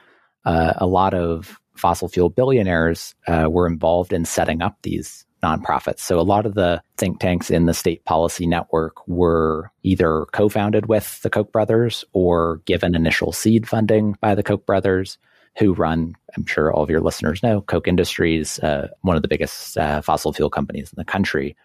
uh, 0.44 0.74
a 0.76 0.86
lot 0.86 1.12
of 1.12 1.60
fossil 1.74 2.08
fuel 2.08 2.30
billionaires 2.30 3.14
uh, 3.26 3.48
were 3.50 3.66
involved 3.66 4.12
in 4.12 4.24
setting 4.24 4.62
up 4.62 4.78
these 4.82 5.26
nonprofits. 5.42 6.00
So 6.00 6.18
a 6.18 6.22
lot 6.22 6.46
of 6.46 6.54
the 6.54 6.82
think 6.96 7.20
tanks 7.20 7.50
in 7.50 7.66
the 7.66 7.74
state 7.74 8.04
policy 8.04 8.46
network 8.46 9.06
were 9.06 9.70
either 9.82 10.26
co-founded 10.32 10.86
with 10.86 11.20
the 11.22 11.30
Koch 11.30 11.52
brothers 11.52 12.04
or 12.12 12.60
given 12.64 12.94
initial 12.94 13.32
seed 13.32 13.68
funding 13.68 14.16
by 14.20 14.34
the 14.34 14.42
Koch 14.42 14.64
brothers 14.66 15.18
who 15.58 15.74
run, 15.74 16.14
I'm 16.36 16.46
sure 16.46 16.72
all 16.72 16.84
of 16.84 16.90
your 16.90 17.00
listeners 17.00 17.42
know, 17.42 17.62
Koch 17.62 17.88
Industries, 17.88 18.58
uh, 18.60 18.88
one 19.00 19.16
of 19.16 19.22
the 19.22 19.28
biggest 19.28 19.76
uh, 19.76 20.00
fossil 20.02 20.32
fuel 20.32 20.50
companies 20.50 20.92
in 20.92 20.96
the 20.96 21.04
country. 21.04 21.56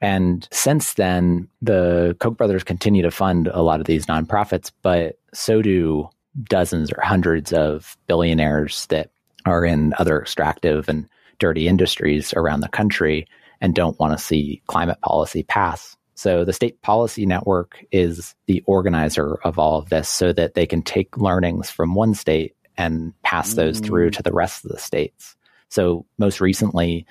And 0.00 0.46
since 0.52 0.94
then, 0.94 1.48
the 1.62 2.16
Koch 2.20 2.36
brothers 2.36 2.62
continue 2.62 3.02
to 3.02 3.10
fund 3.10 3.48
a 3.48 3.62
lot 3.62 3.80
of 3.80 3.86
these 3.86 4.06
nonprofits, 4.06 4.70
but 4.82 5.18
so 5.32 5.62
do 5.62 6.08
dozens 6.44 6.92
or 6.92 7.00
hundreds 7.00 7.52
of 7.52 7.96
billionaires 8.06 8.86
that 8.86 9.10
are 9.44 9.64
in 9.64 9.94
other 9.98 10.20
extractive 10.20 10.88
and 10.88 11.08
dirty 11.38 11.68
industries 11.68 12.32
around 12.34 12.60
the 12.60 12.68
country 12.68 13.26
and 13.60 13.74
don't 13.74 13.98
want 13.98 14.16
to 14.16 14.24
see 14.24 14.62
climate 14.66 15.00
policy 15.02 15.42
pass. 15.42 15.96
So 16.14 16.44
the 16.44 16.52
State 16.52 16.80
Policy 16.82 17.26
Network 17.26 17.84
is 17.92 18.34
the 18.46 18.62
organizer 18.66 19.36
of 19.44 19.58
all 19.58 19.78
of 19.78 19.88
this 19.88 20.08
so 20.08 20.32
that 20.32 20.54
they 20.54 20.66
can 20.66 20.82
take 20.82 21.16
learnings 21.16 21.70
from 21.70 21.94
one 21.94 22.14
state 22.14 22.56
and 22.76 23.12
pass 23.22 23.54
those 23.54 23.80
mm. 23.80 23.86
through 23.86 24.10
to 24.10 24.22
the 24.22 24.32
rest 24.32 24.64
of 24.64 24.70
the 24.70 24.78
states. 24.78 25.36
So 25.68 26.06
most 26.18 26.40
recently, 26.40 27.06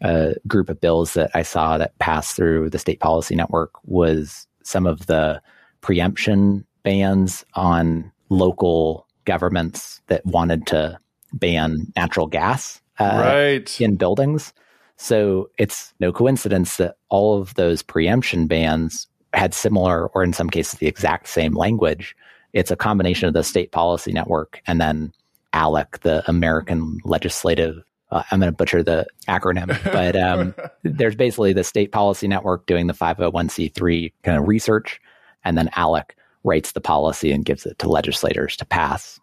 a 0.00 0.34
group 0.46 0.68
of 0.68 0.80
bills 0.80 1.14
that 1.14 1.30
I 1.34 1.42
saw 1.42 1.78
that 1.78 1.98
passed 1.98 2.36
through 2.36 2.70
the 2.70 2.78
State 2.78 3.00
Policy 3.00 3.34
Network 3.34 3.72
was 3.84 4.46
some 4.64 4.86
of 4.86 5.06
the 5.06 5.40
preemption 5.80 6.66
bans 6.82 7.44
on 7.54 8.10
local 8.28 9.06
governments 9.24 10.00
that 10.08 10.26
wanted 10.26 10.66
to 10.68 10.98
ban 11.32 11.92
natural 11.96 12.26
gas 12.26 12.81
uh, 13.02 13.20
right. 13.20 13.80
in 13.80 13.96
buildings. 13.96 14.52
So 14.96 15.50
it's 15.58 15.92
no 16.00 16.12
coincidence 16.12 16.76
that 16.76 16.96
all 17.08 17.40
of 17.40 17.54
those 17.54 17.82
preemption 17.82 18.46
bans 18.46 19.08
had 19.34 19.54
similar, 19.54 20.08
or 20.08 20.22
in 20.22 20.32
some 20.32 20.50
cases, 20.50 20.78
the 20.78 20.86
exact 20.86 21.28
same 21.28 21.54
language. 21.54 22.14
It's 22.52 22.70
a 22.70 22.76
combination 22.76 23.28
of 23.28 23.34
the 23.34 23.42
state 23.42 23.72
policy 23.72 24.12
network 24.12 24.60
and 24.66 24.80
then 24.80 25.12
ALEC, 25.54 26.00
the 26.00 26.22
American 26.28 26.98
Legislative. 27.04 27.82
Uh, 28.10 28.22
I'm 28.30 28.40
going 28.40 28.52
to 28.52 28.56
butcher 28.56 28.82
the 28.82 29.06
acronym, 29.28 29.68
but 29.92 30.16
um, 30.16 30.54
there's 30.82 31.16
basically 31.16 31.52
the 31.52 31.64
state 31.64 31.92
policy 31.92 32.28
network 32.28 32.66
doing 32.66 32.86
the 32.86 32.94
501c3 32.94 34.12
kind 34.22 34.38
of 34.38 34.46
research, 34.46 35.00
and 35.44 35.56
then 35.56 35.68
ALEC 35.76 36.10
writes 36.44 36.72
the 36.72 36.80
policy 36.80 37.32
and 37.32 37.44
gives 37.44 37.64
it 37.66 37.78
to 37.78 37.88
legislators 37.88 38.56
to 38.56 38.64
pass. 38.64 39.18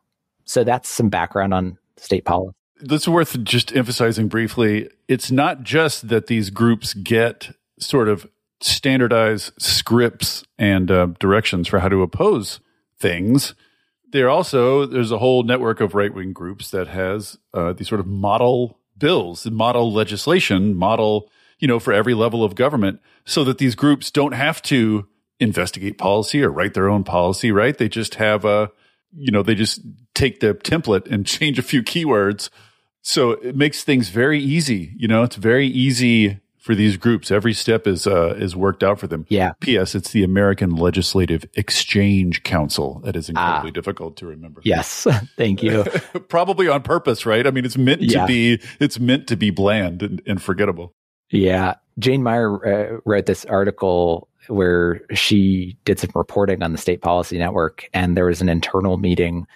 So 0.46 0.64
that's 0.64 0.90
some 0.90 1.10
background 1.10 1.54
on 1.54 1.78
state 1.98 2.26
policy. 2.26 2.56
That's 2.82 3.08
worth 3.08 3.44
just 3.44 3.76
emphasizing 3.76 4.28
briefly. 4.28 4.90
It's 5.08 5.32
not 5.32 5.64
just 5.64 6.08
that 6.08 6.28
these 6.28 6.50
groups 6.50 6.94
get 6.94 7.52
sort 7.80 8.08
of 8.08 8.28
standardized 8.62 9.54
scripts 9.58 10.44
and 10.58 10.92
uh, 10.92 11.08
directions 11.20 11.68
for 11.68 11.80
how 11.80 11.90
to 11.90 12.02
oppose 12.02 12.60
things. 13.00 13.56
There 14.12 14.30
also 14.30 14.86
there's 14.86 15.12
a 15.12 15.20
whole 15.20 15.44
network 15.44 15.82
of 15.82 15.94
right 15.94 16.14
wing 16.14 16.34
groups 16.34 16.72
that 16.72 16.88
has 16.88 17.38
uh, 17.54 17.74
these 17.74 17.88
sort 17.88 18.02
of 18.02 18.08
model 18.08 18.80
bills, 18.98 19.46
model 19.46 19.94
legislation, 19.94 20.76
model 20.76 21.30
you 21.60 21.68
know 21.68 21.80
for 21.80 21.94
every 21.94 22.14
level 22.14 22.44
of 22.44 22.56
government, 22.56 23.02
so 23.26 23.44
that 23.44 23.60
these 23.60 23.76
groups 23.76 24.10
don't 24.12 24.34
have 24.34 24.62
to 24.64 25.08
investigate 25.40 25.98
policy 25.98 26.44
or 26.44 26.50
write 26.50 26.74
their 26.74 26.90
own 26.90 27.04
policy. 27.04 27.52
Right? 27.52 27.78
They 27.78 27.88
just 27.88 28.16
have 28.16 28.46
a 28.46 28.72
you 29.16 29.32
know 29.32 29.44
they 29.44 29.56
just 29.56 29.82
take 30.16 30.40
the 30.40 30.56
template 30.56 31.10
and 31.10 31.26
change 31.26 31.60
a 31.60 31.64
few 31.64 31.84
keywords 31.84 32.50
so 33.10 33.32
it 33.32 33.56
makes 33.56 33.84
things 33.84 34.10
very 34.10 34.40
easy. 34.40 34.94
You 34.96 35.08
know, 35.08 35.24
it's 35.24 35.36
very 35.36 35.66
easy 35.66 36.40
for 36.60 36.76
these 36.76 36.96
groups. 36.96 37.32
Every 37.32 37.54
step 37.54 37.88
is 37.88 38.06
uh, 38.06 38.36
is 38.38 38.56
worked 38.56 38.84
out 38.84 39.00
for 39.00 39.08
them. 39.08 39.26
Yeah. 39.30 39.54
P.S. 39.62 39.96
It's 39.96 40.12
the 40.12 40.24
American 40.24 40.76
Legislative 40.76 41.44
Exchange 41.56 42.44
Council. 42.44 43.02
That 43.04 43.16
is 43.16 43.28
incredibly 43.28 43.72
ah, 43.72 43.74
difficult 43.74 44.16
to 44.18 44.28
remember. 44.28 44.62
Yes, 44.64 45.08
thank 45.38 45.64
you. 45.64 45.84
Probably 46.30 46.68
on 46.68 46.84
purpose, 46.84 47.26
right? 47.26 47.48
I 47.48 47.52
mean, 47.52 47.66
it's 47.66 47.78
meant 47.78 48.02
yeah. 48.04 48.22
to 48.22 48.28
be. 48.28 48.62
It's 48.80 49.00
meant 49.00 49.26
to 49.28 49.36
be 49.36 49.50
bland 49.50 50.04
and, 50.04 50.22
and 50.28 50.40
forgettable. 50.40 50.94
Yeah, 51.32 51.76
Jane 51.98 52.22
Mayer 52.22 52.66
uh, 52.66 53.00
wrote 53.06 53.26
this 53.26 53.44
article 53.46 54.30
where 54.50 55.02
she 55.14 55.78
did 55.86 56.00
some 56.00 56.12
reporting 56.14 56.62
on 56.62 56.74
the 56.74 56.78
State 56.78 57.02
Policy 57.02 57.40
Network, 57.40 57.90
and 57.92 58.16
there 58.16 58.26
was 58.26 58.42
an 58.42 58.50
internal 58.50 58.98
meeting 58.98 59.48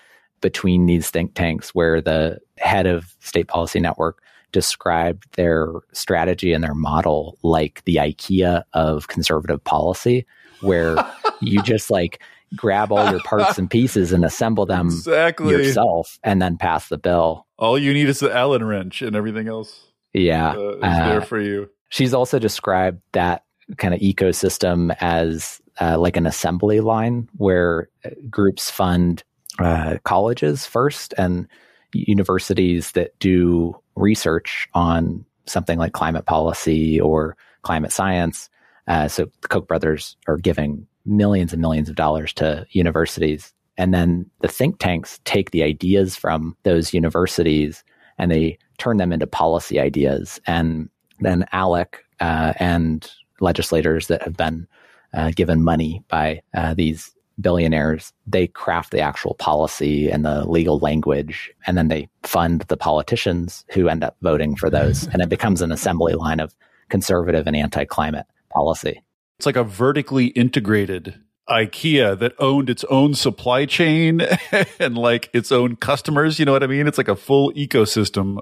between 0.44 0.86
these 0.86 1.10
think 1.10 1.34
tanks 1.34 1.74
where 1.74 2.02
the 2.02 2.38
head 2.60 2.86
of 2.86 3.16
State 3.22 3.48
Policy 3.48 3.80
Network 3.80 4.22
described 4.52 5.26
their 5.36 5.68
strategy 5.94 6.54
and 6.54 6.64
their 6.64 6.76
model 6.76 7.40
like 7.42 7.82
the 7.86 7.96
IKEA 7.96 8.64
of 8.74 9.08
conservative 9.08 9.64
policy, 9.64 10.28
where 10.62 10.96
you 11.42 11.64
just 11.64 11.90
like 11.90 12.22
grab 12.56 12.92
all 12.92 13.10
your 13.10 13.22
parts 13.22 13.58
and 13.58 13.70
pieces 13.70 14.12
and 14.12 14.24
assemble 14.24 14.68
them 14.68 14.86
exactly. 14.86 15.56
yourself 15.56 16.20
and 16.24 16.40
then 16.40 16.58
pass 16.58 16.90
the 16.90 17.00
bill. 17.00 17.48
All 17.58 17.80
you 17.80 17.94
need 17.94 18.08
is 18.08 18.20
the 18.20 18.32
Allen 18.36 18.64
wrench 18.64 19.02
and 19.02 19.16
everything 19.16 19.48
else. 19.48 19.88
Yeah. 20.14 20.52
Uh, 20.52 20.70
is 20.74 20.84
uh, 20.84 21.10
there 21.10 21.22
for 21.22 21.40
you. 21.40 21.70
She's 21.90 22.14
also 22.14 22.38
described 22.38 23.02
that 23.14 23.46
kind 23.78 23.94
of 23.94 24.02
ecosystem 24.02 24.96
as 25.00 25.62
uh, 25.82 25.98
like 25.98 26.18
an 26.18 26.28
assembly 26.28 26.80
line 26.80 27.28
where 27.38 27.90
groups 28.30 28.70
fund 28.70 29.24
uh, 29.60 29.98
colleges 30.04 30.66
first 30.66 31.14
and 31.18 31.48
universities 31.94 32.92
that 32.94 33.18
do 33.20 33.76
research 33.96 34.68
on 34.74 35.26
something 35.46 35.78
like 35.78 35.94
climate 35.94 36.26
policy 36.26 37.00
or 37.00 37.38
climate 37.62 37.92
science. 37.92 38.50
Uh, 38.88 39.08
so 39.08 39.26
the 39.42 39.48
Koch 39.48 39.68
brothers 39.68 40.18
are 40.28 40.38
giving 40.38 40.88
millions 41.06 41.54
and 41.54 41.62
millions 41.62 41.90
of 41.90 41.96
dollars 41.96 42.34
to 42.34 42.66
universities. 42.72 43.54
And 43.78 43.94
then 43.94 44.30
the 44.42 44.48
think 44.48 44.80
tanks 44.80 45.20
take 45.26 45.52
the 45.52 45.64
ideas 45.64 46.16
from 46.16 46.56
those 46.64 46.94
universities 46.94 47.84
and 48.18 48.32
they 48.32 48.58
turn 48.78 48.98
them 48.98 49.12
into 49.12 49.28
policy 49.28 49.80
ideas. 49.80 50.40
And 50.46 50.90
then 51.20 51.46
ALEC 51.54 51.96
uh, 52.20 52.54
and 52.58 53.10
legislators 53.40 54.08
that 54.08 54.22
have 54.22 54.38
been 54.38 54.68
uh, 55.14 55.32
given 55.36 55.64
money 55.64 56.04
by 56.08 56.42
uh, 56.54 56.74
these 56.74 57.14
billionaires, 57.40 58.14
they 58.28 58.48
craft 58.48 58.92
the 58.92 59.00
actual 59.00 59.34
policy 59.36 60.10
and 60.10 60.24
the 60.26 60.48
legal 60.48 60.80
language, 60.80 61.52
and 61.66 61.78
then 61.78 61.88
they 61.88 62.10
fund 62.24 62.62
the 62.68 62.78
politicians 62.78 63.66
who 63.74 63.90
end 63.90 64.04
up 64.04 64.18
voting 64.22 64.56
for 64.56 64.70
those. 64.70 65.08
and 65.14 65.22
it 65.22 65.30
becomes 65.30 65.62
an 65.62 65.72
assembly 65.72 66.14
line 66.14 66.40
of 66.40 66.56
conservative 66.90 67.48
and 67.48 67.56
anti 67.56 67.86
climate 67.86 68.26
policy. 68.50 69.02
It's 69.40 69.46
like 69.46 69.56
a 69.56 69.64
vertically 69.64 70.28
integrated 70.28 71.20
IKEA 71.50 72.18
that 72.20 72.34
owned 72.40 72.70
its 72.70 72.84
own 72.86 73.14
supply 73.14 73.66
chain 73.66 74.22
and 74.80 74.98
like 74.98 75.30
its 75.34 75.52
own 75.52 75.76
customers. 75.76 76.40
You 76.40 76.46
know 76.46 76.54
what 76.54 76.64
I 76.64 76.68
mean? 76.68 76.88
It's 76.88 76.98
like 76.98 77.08
a 77.08 77.16
full 77.16 77.52
ecosystem. 77.54 78.38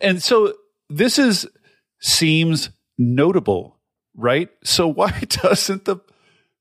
And 0.00 0.22
so 0.22 0.54
this 0.88 1.18
is 1.18 1.46
seems 2.00 2.70
notable, 2.98 3.78
right? 4.14 4.50
So 4.62 4.86
why 4.86 5.10
doesn't 5.28 5.86
the 5.86 5.96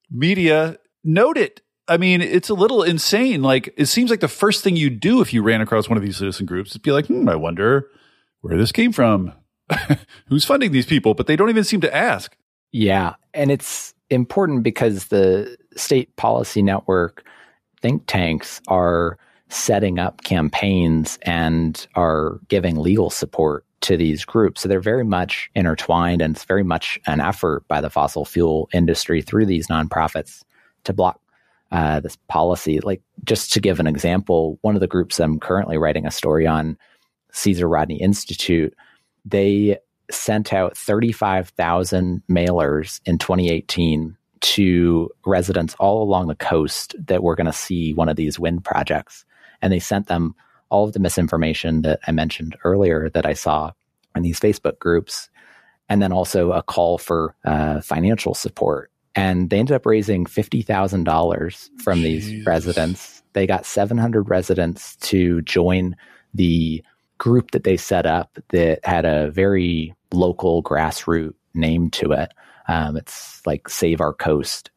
media 0.09 0.77
note 1.03 1.37
it. 1.37 1.61
I 1.87 1.97
mean, 1.97 2.21
it's 2.21 2.49
a 2.49 2.53
little 2.53 2.83
insane. 2.83 3.41
Like, 3.41 3.73
it 3.75 3.87
seems 3.87 4.09
like 4.09 4.21
the 4.21 4.27
first 4.27 4.63
thing 4.63 4.77
you 4.77 4.89
do 4.89 5.21
if 5.21 5.33
you 5.33 5.43
ran 5.43 5.61
across 5.61 5.89
one 5.89 5.97
of 5.97 6.03
these 6.03 6.17
citizen 6.17 6.45
groups 6.45 6.71
is 6.71 6.77
be 6.77 6.91
like, 6.91 7.07
hmm, 7.07 7.27
I 7.27 7.35
wonder 7.35 7.89
where 8.41 8.57
this 8.57 8.71
came 8.71 8.91
from. 8.91 9.33
Who's 10.27 10.45
funding 10.45 10.71
these 10.71 10.85
people? 10.85 11.13
But 11.13 11.27
they 11.27 11.35
don't 11.35 11.49
even 11.49 11.63
seem 11.63 11.81
to 11.81 11.93
ask. 11.93 12.37
Yeah. 12.71 13.15
And 13.33 13.51
it's 13.51 13.93
important 14.09 14.63
because 14.63 15.07
the 15.07 15.57
state 15.75 16.15
policy 16.15 16.61
network 16.61 17.25
think 17.81 18.03
tanks 18.07 18.61
are 18.67 19.17
setting 19.49 19.99
up 19.99 20.23
campaigns 20.23 21.19
and 21.23 21.85
are 21.95 22.39
giving 22.47 22.77
legal 22.77 23.09
support 23.09 23.65
to 23.81 23.97
these 23.97 24.23
groups. 24.23 24.61
So 24.61 24.69
they're 24.69 24.79
very 24.79 25.03
much 25.03 25.49
intertwined 25.55 26.21
and 26.21 26.35
it's 26.35 26.45
very 26.45 26.63
much 26.63 26.99
an 27.05 27.19
effort 27.19 27.67
by 27.67 27.81
the 27.81 27.89
fossil 27.89 28.25
fuel 28.25 28.69
industry 28.73 29.21
through 29.21 29.45
these 29.45 29.67
nonprofits 29.67 30.43
to 30.83 30.93
block 30.93 31.19
uh, 31.71 31.99
this 31.99 32.17
policy. 32.27 32.79
Like, 32.79 33.01
just 33.23 33.51
to 33.53 33.59
give 33.59 33.79
an 33.79 33.87
example, 33.87 34.59
one 34.61 34.75
of 34.75 34.81
the 34.81 34.87
groups 34.87 35.19
I'm 35.19 35.39
currently 35.39 35.77
writing 35.77 36.05
a 36.05 36.11
story 36.11 36.45
on, 36.45 36.77
Caesar 37.31 37.67
Rodney 37.67 37.99
Institute, 37.99 38.75
they 39.25 39.79
sent 40.11 40.53
out 40.53 40.77
35,000 40.77 42.21
mailers 42.29 43.01
in 43.05 43.17
2018 43.17 44.15
to 44.41 45.09
residents 45.25 45.75
all 45.79 46.03
along 46.03 46.27
the 46.27 46.35
coast 46.35 46.95
that 47.07 47.23
were 47.23 47.35
going 47.35 47.47
to 47.47 47.53
see 47.53 47.93
one 47.93 48.09
of 48.09 48.17
these 48.17 48.37
wind 48.37 48.63
projects. 48.63 49.25
And 49.61 49.71
they 49.71 49.79
sent 49.79 50.07
them 50.07 50.35
all 50.69 50.83
of 50.83 50.93
the 50.93 50.99
misinformation 50.99 51.81
that 51.83 51.99
I 52.07 52.11
mentioned 52.11 52.57
earlier 52.63 53.09
that 53.11 53.25
I 53.25 53.33
saw 53.33 53.71
in 54.15 54.21
these 54.21 54.39
Facebook 54.39 54.79
groups, 54.79 55.29
and 55.89 56.01
then 56.01 56.11
also 56.11 56.51
a 56.51 56.61
call 56.61 56.97
for 56.97 57.35
uh, 57.45 57.81
financial 57.81 58.33
support 58.33 58.91
and 59.15 59.49
they 59.49 59.59
ended 59.59 59.75
up 59.75 59.85
raising 59.85 60.25
$50,000 60.25 61.69
from 61.81 62.01
these 62.01 62.45
residents. 62.45 63.23
They 63.33 63.45
got 63.45 63.65
700 63.65 64.29
residents 64.29 64.95
to 64.97 65.41
join 65.41 65.95
the 66.33 66.83
group 67.17 67.51
that 67.51 67.63
they 67.63 67.77
set 67.77 68.05
up 68.05 68.37
that 68.49 68.79
had 68.83 69.05
a 69.05 69.29
very 69.31 69.93
local 70.11 70.63
grassroots 70.63 71.33
name 71.53 71.89
to 71.91 72.11
it. 72.11 72.33
Um, 72.67 72.97
it's 72.97 73.45
like 73.45 73.69
Save 73.69 74.01
Our 74.01 74.13
Coast. 74.13 74.71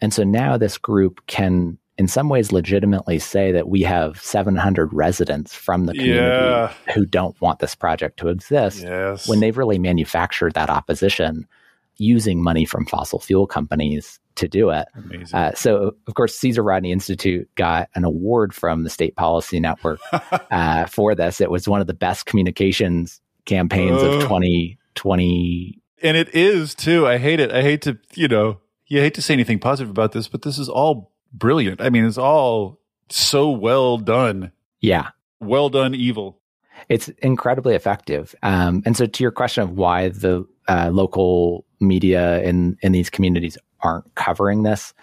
And 0.00 0.12
so 0.12 0.22
now 0.22 0.56
this 0.56 0.78
group 0.78 1.20
can, 1.26 1.78
in 1.98 2.06
some 2.08 2.28
ways, 2.28 2.52
legitimately 2.52 3.18
say 3.18 3.52
that 3.52 3.68
we 3.68 3.82
have 3.82 4.20
700 4.20 4.92
residents 4.92 5.54
from 5.54 5.86
the 5.86 5.94
community 5.94 6.20
yeah. 6.20 6.72
who 6.94 7.04
don't 7.04 7.40
want 7.40 7.58
this 7.58 7.74
project 7.74 8.18
to 8.18 8.28
exist 8.28 8.82
yes. 8.82 9.28
when 9.28 9.40
they've 9.40 9.58
really 9.58 9.78
manufactured 9.78 10.54
that 10.54 10.70
opposition 10.70 11.46
using 11.96 12.42
money 12.42 12.64
from 12.64 12.86
fossil 12.86 13.20
fuel 13.20 13.46
companies 13.46 14.18
to 14.36 14.48
do 14.48 14.70
it. 14.70 14.88
Uh, 15.32 15.52
so, 15.54 15.94
of 16.06 16.14
course, 16.14 16.34
Caesar 16.38 16.62
Rodney 16.62 16.92
Institute 16.92 17.48
got 17.54 17.88
an 17.94 18.04
award 18.04 18.54
from 18.54 18.84
the 18.84 18.90
State 18.90 19.16
Policy 19.16 19.60
Network 19.60 20.00
uh, 20.50 20.86
for 20.86 21.14
this. 21.14 21.40
It 21.40 21.50
was 21.50 21.68
one 21.68 21.80
of 21.80 21.86
the 21.86 21.94
best 21.94 22.26
communications 22.26 23.20
campaigns 23.44 24.02
uh, 24.02 24.06
of 24.06 24.22
2020. 24.22 25.80
And 26.02 26.16
it 26.16 26.34
is 26.34 26.74
too. 26.74 27.06
I 27.06 27.18
hate 27.18 27.40
it. 27.40 27.52
I 27.52 27.62
hate 27.62 27.82
to, 27.82 27.98
you 28.14 28.28
know, 28.28 28.58
you 28.86 29.00
hate 29.00 29.14
to 29.14 29.22
say 29.22 29.34
anything 29.34 29.58
positive 29.58 29.90
about 29.90 30.12
this, 30.12 30.28
but 30.28 30.42
this 30.42 30.58
is 30.58 30.68
all 30.68 31.12
brilliant. 31.32 31.80
I 31.80 31.90
mean, 31.90 32.04
it's 32.04 32.18
all 32.18 32.80
so 33.08 33.50
well 33.50 33.98
done. 33.98 34.52
Yeah. 34.80 35.10
Well 35.40 35.68
done, 35.68 35.94
evil. 35.94 36.40
It's 36.88 37.08
incredibly 37.08 37.74
effective. 37.74 38.34
Um, 38.42 38.82
and 38.84 38.96
so, 38.96 39.06
to 39.06 39.22
your 39.22 39.30
question 39.30 39.62
of 39.62 39.70
why 39.70 40.08
the 40.08 40.46
uh, 40.68 40.90
local 40.92 41.64
media 41.80 42.42
in, 42.42 42.76
in 42.82 42.92
these 42.92 43.10
communities 43.10 43.58
aren't 43.80 44.14
covering 44.14 44.62
this, 44.62 44.94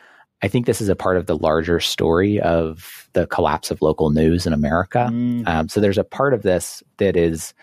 I 0.41 0.48
think 0.48 0.65
this 0.65 0.80
is 0.80 0.89
a 0.89 0.95
part 0.95 1.17
of 1.17 1.26
the 1.26 1.38
larger 1.38 1.80
story 1.80 2.39
of 2.39 3.10
the 3.13 3.28
collapse 3.28 3.72
of 3.72 3.82
local 3.82 4.10
news 4.10 4.48
in 4.48 4.54
America. 4.54 5.10
Mm. 5.12 5.48
Um, 5.48 5.69
so, 5.69 5.82
there's 5.82 5.98
a 5.98 6.04
part 6.04 6.34
of 6.34 6.43
this 6.43 6.82
that 6.98 7.17
is 7.17 7.54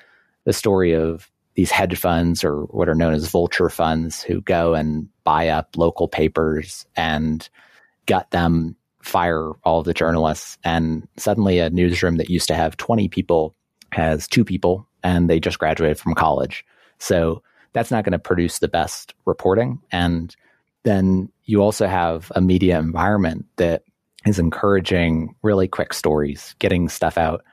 the 0.45 0.53
story 0.53 0.93
of 0.93 1.31
these 1.55 1.71
hedge 1.71 1.99
funds 1.99 2.45
or 2.45 2.65
what 2.65 2.89
are 2.89 2.95
known 2.95 3.15
as 3.15 3.29
vulture 3.29 3.71
funds 3.71 4.23
who 4.23 4.43
go 4.43 4.75
and 4.75 5.09
buy 5.25 5.49
up 5.49 5.71
local 5.77 6.07
papers 6.07 6.85
and 6.97 7.49
gut 8.05 8.31
them, 8.31 8.77
fire 9.01 9.53
all 9.65 9.83
the 9.83 9.95
journalists. 9.95 10.59
And 10.65 11.09
suddenly 11.17 11.59
a 11.59 11.71
newsroom 11.71 12.17
that 12.17 12.29
used 12.29 12.49
to 12.49 12.55
have 12.55 12.77
20 12.77 13.09
people 13.09 13.55
has 13.93 14.29
two 14.29 14.45
people 14.45 14.87
and 15.03 15.31
they 15.31 15.41
just 15.41 15.59
graduated 15.59 15.99
from 15.99 16.15
college. 16.15 16.65
So 16.99 17.43
that's 17.77 17.91
not 17.91 18.05
going 18.05 18.13
to 18.13 18.19
produce 18.19 18.59
the 18.59 18.69
best 18.69 19.13
reporting. 19.27 19.83
And 19.93 20.35
then 20.85 21.31
you 21.45 21.63
also 21.63 21.87
have 21.87 22.33
a 22.35 22.41
media 22.41 22.79
environment 22.79 23.45
that 23.57 23.83
is 24.25 24.39
encouraging 24.39 25.35
really 25.43 25.69
quick 25.69 25.93
stories, 25.93 26.55
getting 26.59 26.89
stuff 26.89 27.19
out 27.19 27.45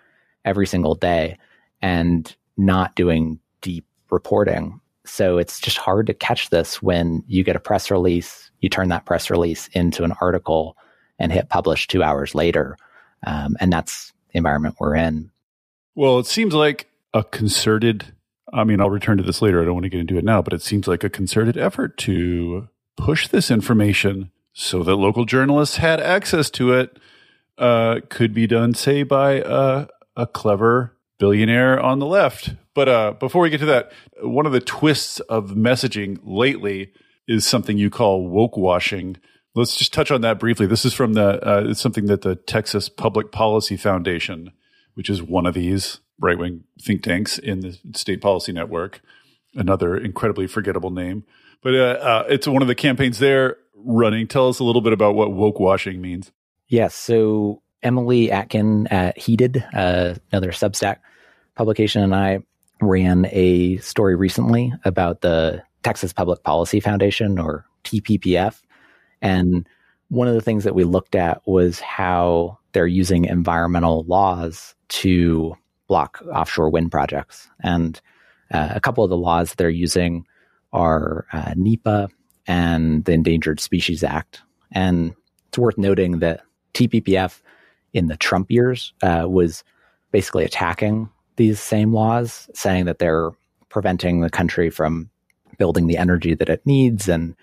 every 0.46 0.66
single 0.66 0.96
day 0.96 1.38
and 1.82 2.34
not 2.56 2.96
doing 2.96 3.38
deep 3.60 3.86
reporting. 4.12 4.80
So 5.06 5.40
it's 5.40 5.60
just 5.60 5.78
hard 5.78 6.08
to 6.08 6.14
catch 6.14 6.52
this 6.52 6.82
when 6.82 7.26
you 7.28 7.44
get 7.44 7.58
a 7.58 7.60
press 7.60 7.92
release, 7.92 8.50
you 8.62 8.70
turn 8.70 8.88
that 8.88 9.06
press 9.06 9.30
release 9.30 9.68
into 9.74 10.06
an 10.06 10.14
article 10.22 10.78
and 11.20 11.34
hit 11.34 11.50
publish 11.50 11.88
two 11.88 12.02
hours 12.02 12.34
later. 12.34 12.78
Um, 13.28 13.58
and 13.60 13.74
that's 13.74 14.14
the 14.32 14.38
environment 14.38 14.78
we're 14.80 14.96
in. 14.96 15.32
Well, 15.96 16.20
it 16.20 16.28
seems 16.28 16.54
like 16.54 16.90
a 17.14 17.26
concerted, 17.26 18.06
I 18.52 18.64
mean, 18.64 18.82
I'll 18.82 18.90
return 18.90 19.18
to 19.18 19.24
this 19.24 19.42
later. 19.42 19.62
I 19.62 19.66
don't 19.66 19.76
want 19.76 19.84
to 19.84 19.90
get 19.90 20.02
into 20.02 20.18
it 20.18 20.26
now, 20.26 20.42
but 20.42 20.54
it 20.54 20.62
seems 20.62 20.88
like 20.88 21.04
a 21.04 21.10
concerted 21.10 21.58
effort 21.58 21.98
to 22.00 22.68
push 22.98 23.28
this 23.28 23.50
information 23.50 24.32
so 24.54 24.84
that 24.84 24.96
local 24.96 25.26
journalists 25.26 25.78
had 25.78 26.00
access 26.00 26.50
to 26.52 26.74
it 26.74 26.98
uh, 27.58 28.00
could 28.10 28.34
be 28.34 28.48
done, 28.48 28.74
say, 28.74 29.04
by 29.04 29.44
a, 29.46 29.88
a 30.16 30.28
clever 30.28 30.98
billionaire 31.20 31.80
on 31.80 32.00
the 32.00 32.06
left. 32.06 32.54
But 32.74 32.90
uh, 32.90 33.12
before 33.14 33.42
we 33.42 33.50
get 33.50 33.60
to 33.60 33.66
that, 33.68 33.92
one 34.22 34.46
of 34.46 34.52
the 34.52 34.60
twists 34.60 35.20
of 35.22 35.52
messaging 35.52 36.20
lately 36.24 36.92
is 37.28 37.46
something 37.46 37.78
you 37.78 37.90
call 37.90 38.28
woke 38.28 38.58
washing. 38.58 39.18
Let's 39.56 39.76
just 39.76 39.94
touch 39.94 40.12
on 40.12 40.22
that 40.22 40.40
briefly. 40.40 40.66
This 40.66 40.84
is 40.84 40.94
from 40.94 41.14
the 41.14 41.48
uh, 41.48 41.64
it's 41.68 41.80
something 41.80 42.08
that 42.08 42.24
the 42.24 42.36
Texas 42.36 42.90
Public 42.90 43.32
Policy 43.32 43.78
Foundation, 43.78 44.52
which 44.96 45.10
is 45.10 45.22
one 45.22 45.46
of 45.46 45.54
these 45.54 46.00
right 46.24 46.40
wing 46.40 46.64
think 46.82 47.04
tanks 47.04 47.38
in 47.38 47.60
the 47.60 47.78
state 47.94 48.22
policy 48.22 48.52
network, 48.52 49.02
another 49.54 49.98
incredibly 49.98 50.48
forgettable 50.48 50.90
name. 50.90 51.26
But 51.62 51.76
uh, 51.76 52.00
uh, 52.02 52.26
it's 52.30 52.48
one 52.48 52.62
of 52.62 52.68
the 52.68 52.76
campaigns 52.76 53.20
they're 53.20 53.58
running. 53.76 54.28
Tell 54.28 54.48
us 54.48 54.60
a 54.60 54.64
little 54.64 54.82
bit 54.82 54.94
about 54.94 55.16
what 55.16 55.34
woke 55.34 55.60
washing 55.60 56.02
means. 56.02 56.32
Yes. 56.68 56.96
So 56.96 57.62
Emily 57.84 58.32
Atkin 58.32 58.88
at 58.88 59.18
Heated, 59.18 59.64
uh, 59.74 60.16
another 60.32 60.52
Substack 60.52 60.98
publication, 61.56 62.02
and 62.02 62.16
I 62.16 62.40
ran 62.82 63.28
a 63.32 63.78
story 63.78 64.16
recently 64.16 64.74
about 64.86 65.22
the 65.22 65.64
Texas 65.84 66.14
Public 66.14 66.44
Policy 66.44 66.80
Foundation 66.80 67.38
or 67.38 67.66
TPPF. 67.84 68.62
And 69.22 69.68
one 70.10 70.28
of 70.28 70.34
the 70.34 70.42
things 70.42 70.64
that 70.64 70.76
we 70.76 70.84
looked 70.84 71.16
at 71.16 71.42
was 71.46 71.80
how 71.80 72.58
they're 72.72 72.88
using 72.88 73.26
environmental 73.26 74.04
laws 74.08 74.76
to 74.90 75.56
block 75.94 76.24
offshore 76.34 76.72
wind 76.72 76.90
projects. 76.92 77.48
And 77.60 78.02
uh, 78.52 78.70
a 78.74 78.82
couple 78.82 79.04
of 79.04 79.12
the 79.12 79.16
laws 79.16 79.54
they're 79.54 79.70
using 79.70 80.26
are 80.72 81.28
uh, 81.32 81.54
NEPA 81.56 82.10
and 82.48 83.06
the 83.06 83.12
Endangered 83.12 83.60
Species 83.60 84.04
Act. 84.04 84.42
And 84.72 85.14
it's 85.50 85.60
worth 85.60 85.78
noting 85.78 86.18
that 86.18 86.42
TPPF 86.74 87.42
in 87.94 88.08
the 88.08 88.18
Trump 88.18 88.50
years 88.50 88.92
uh, 89.04 89.28
was 89.30 89.64
basically 90.12 90.46
attacking 90.46 91.12
these 91.36 91.60
same 91.60 91.94
laws, 91.94 92.50
saying 92.56 92.86
that 92.86 92.98
they're 92.98 93.30
preventing 93.70 94.22
the 94.22 94.32
country 94.32 94.72
from 94.72 95.12
building 95.60 95.86
the 95.86 95.98
energy 95.98 96.34
that 96.34 96.50
it 96.50 96.66
needs 96.66 97.08
and 97.08 97.36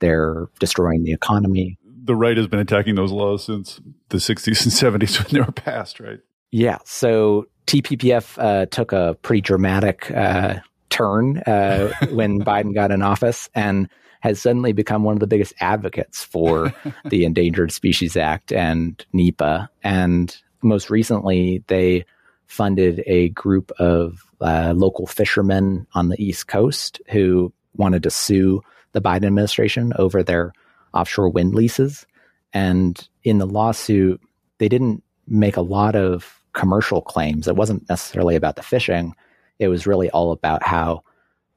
they're 0.00 0.48
destroying 0.58 1.04
the 1.04 1.12
economy. 1.12 1.78
The 1.84 2.16
right 2.16 2.36
has 2.36 2.48
been 2.48 2.58
attacking 2.58 2.96
those 2.96 3.12
laws 3.12 3.44
since 3.44 3.80
the 4.08 4.18
60s 4.18 4.64
and 4.64 5.00
70s 5.00 5.22
when 5.22 5.32
they 5.32 5.46
were 5.46 5.52
passed, 5.52 6.00
right? 6.00 6.18
Yeah. 6.50 6.78
So 6.84 7.46
TPPF 7.66 8.38
uh, 8.42 8.66
took 8.66 8.92
a 8.92 9.16
pretty 9.22 9.40
dramatic 9.40 10.10
uh, 10.10 10.60
turn 10.90 11.38
uh, 11.38 11.92
when 12.10 12.40
Biden 12.40 12.74
got 12.74 12.90
in 12.90 13.02
office 13.02 13.48
and 13.54 13.88
has 14.20 14.40
suddenly 14.40 14.72
become 14.72 15.02
one 15.02 15.14
of 15.14 15.20
the 15.20 15.26
biggest 15.26 15.52
advocates 15.60 16.24
for 16.24 16.72
the 17.04 17.24
Endangered 17.24 17.72
Species 17.72 18.16
Act 18.16 18.52
and 18.52 19.04
NEPA. 19.12 19.68
And 19.82 20.34
most 20.62 20.88
recently, 20.88 21.62
they 21.66 22.06
funded 22.46 23.02
a 23.06 23.30
group 23.30 23.70
of 23.78 24.24
uh, 24.40 24.72
local 24.76 25.06
fishermen 25.06 25.86
on 25.94 26.08
the 26.08 26.22
East 26.22 26.46
Coast 26.46 27.00
who 27.10 27.52
wanted 27.76 28.02
to 28.04 28.10
sue 28.10 28.62
the 28.92 29.02
Biden 29.02 29.26
administration 29.26 29.92
over 29.98 30.22
their 30.22 30.52
offshore 30.92 31.28
wind 31.28 31.54
leases. 31.54 32.06
And 32.52 33.08
in 33.24 33.38
the 33.38 33.46
lawsuit, 33.46 34.20
they 34.58 34.68
didn't 34.68 35.02
make 35.26 35.56
a 35.56 35.62
lot 35.62 35.96
of 35.96 36.40
commercial 36.54 37.02
claims. 37.02 37.46
It 37.46 37.56
wasn't 37.56 37.88
necessarily 37.88 38.36
about 38.36 38.56
the 38.56 38.62
fishing, 38.62 39.14
it 39.58 39.68
was 39.68 39.86
really 39.86 40.10
all 40.10 40.32
about 40.32 40.62
how 40.62 41.02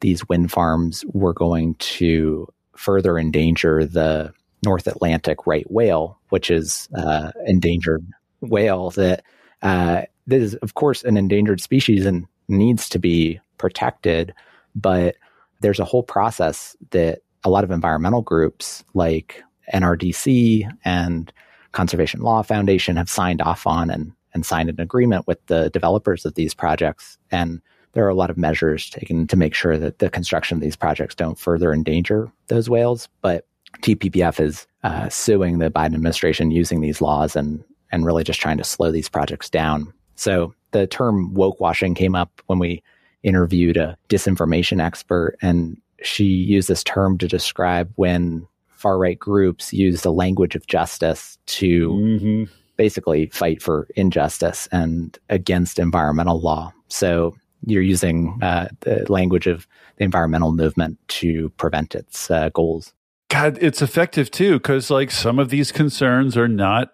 these 0.02 0.28
wind 0.28 0.52
farms 0.52 1.04
were 1.14 1.34
going 1.34 1.76
to 1.76 2.48
further 2.76 3.18
endanger 3.18 3.86
the 3.86 4.32
North 4.64 4.88
Atlantic 4.88 5.48
right 5.48 5.70
whale, 5.72 6.20
which 6.30 6.52
is 6.52 6.88
uh, 6.96 7.32
endangered 7.46 8.06
whale 8.42 8.92
that 8.92 9.24
uh, 9.62 10.04
this 10.28 10.44
is, 10.44 10.56
of 10.56 10.76
course, 10.76 11.04
an 11.04 11.18
endangered 11.18 11.62
species 11.62 12.06
and 12.06 12.28
needs 12.48 12.90
to 12.90 13.00
be 13.00 13.40
protected. 13.58 14.34
But 14.76 15.16
there's 15.62 15.80
a 15.80 15.86
whole 15.86 16.04
process 16.04 16.76
that 16.92 17.20
a 17.44 17.50
lot 17.50 17.64
of 17.64 17.72
environmental 17.72 18.22
groups 18.22 18.84
like 18.94 19.44
NRDC 19.74 20.70
and 20.86 21.32
Conservation 21.72 22.22
Law 22.22 22.42
Foundation 22.42 22.96
have 22.96 23.10
signed 23.10 23.42
off 23.42 23.66
on 23.66 23.90
and, 23.90 24.12
and 24.38 24.46
signed 24.46 24.70
an 24.70 24.80
agreement 24.80 25.26
with 25.26 25.44
the 25.48 25.72
developers 25.72 26.24
of 26.26 26.36
these 26.36 26.54
projects. 26.54 27.18
And 27.32 27.60
there 27.94 28.06
are 28.06 28.10
a 28.10 28.16
lot 28.16 28.30
of 28.30 28.38
measures 28.38 28.92
taken 28.92 29.26
to 29.26 29.36
make 29.36 29.56
sure 29.56 29.80
that 29.80 29.98
the 29.98 30.12
construction 30.12 30.56
of 30.56 30.62
these 30.62 30.76
projects 30.76 31.16
don't 31.16 31.40
further 31.40 31.74
endanger 31.74 32.32
those 32.46 32.70
whales. 32.70 33.10
But 33.22 33.48
TPPF 33.82 34.40
is 34.40 34.68
uh, 34.84 35.10
suing 35.10 35.58
the 35.58 35.72
Biden 35.72 35.96
administration 35.96 36.52
using 36.52 36.82
these 36.82 37.02
laws 37.02 37.36
and 37.36 37.64
and 37.92 38.06
really 38.06 38.24
just 38.24 38.40
trying 38.40 38.58
to 38.58 38.64
slow 38.64 38.92
these 38.92 39.10
projects 39.10 39.50
down. 39.50 39.92
So 40.16 40.54
the 40.72 40.86
term 40.86 41.34
woke 41.34 41.60
washing 41.60 41.96
came 41.96 42.14
up 42.14 42.42
when 42.46 42.60
we 42.60 42.84
interviewed 43.24 43.78
a 43.78 43.98
disinformation 44.10 44.80
expert, 44.80 45.38
and 45.42 45.82
she 46.04 46.26
used 46.26 46.68
this 46.68 46.84
term 46.84 47.18
to 47.18 47.28
describe 47.28 47.92
when 47.96 48.46
far 48.68 49.00
right 49.00 49.18
groups 49.18 49.74
use 49.74 50.02
the 50.02 50.14
language 50.14 50.56
of 50.56 50.68
justice 50.68 51.40
to 51.48 51.90
mm-hmm. 51.90 52.44
Basically 52.78 53.28
fight 53.28 53.62
for 53.62 53.88
injustice 53.96 54.68
and 54.72 55.18
against 55.30 55.80
environmental 55.80 56.40
law. 56.40 56.72
So 56.88 57.36
you're 57.66 57.82
using 57.82 58.40
uh, 58.42 58.70
the 58.82 59.06
language 59.12 59.48
of 59.48 59.68
the 59.98 60.04
environmental 60.04 60.52
movement 60.52 61.00
to 61.10 61.50
prevent 61.58 61.96
its 61.96 62.30
uh, 62.32 62.50
goals. 62.50 62.94
God, 63.30 63.58
it's 63.60 63.82
effective 63.82 64.32
too, 64.32 64.54
because 64.54 64.90
like 64.90 65.12
some 65.12 65.40
of 65.40 65.50
these 65.50 65.72
concerns 65.72 66.38
are 66.38 66.48
not 66.48 66.94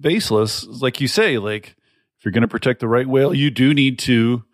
baseless. 0.00 0.64
Like 0.64 1.00
you 1.00 1.08
say, 1.08 1.38
like 1.38 1.76
if 2.18 2.24
you're 2.24 2.32
going 2.32 2.42
to 2.42 2.48
protect 2.48 2.80
the 2.80 2.88
right 2.88 3.06
whale, 3.06 3.34
you 3.34 3.50
do 3.50 3.74
need 3.74 3.98
to 4.00 4.44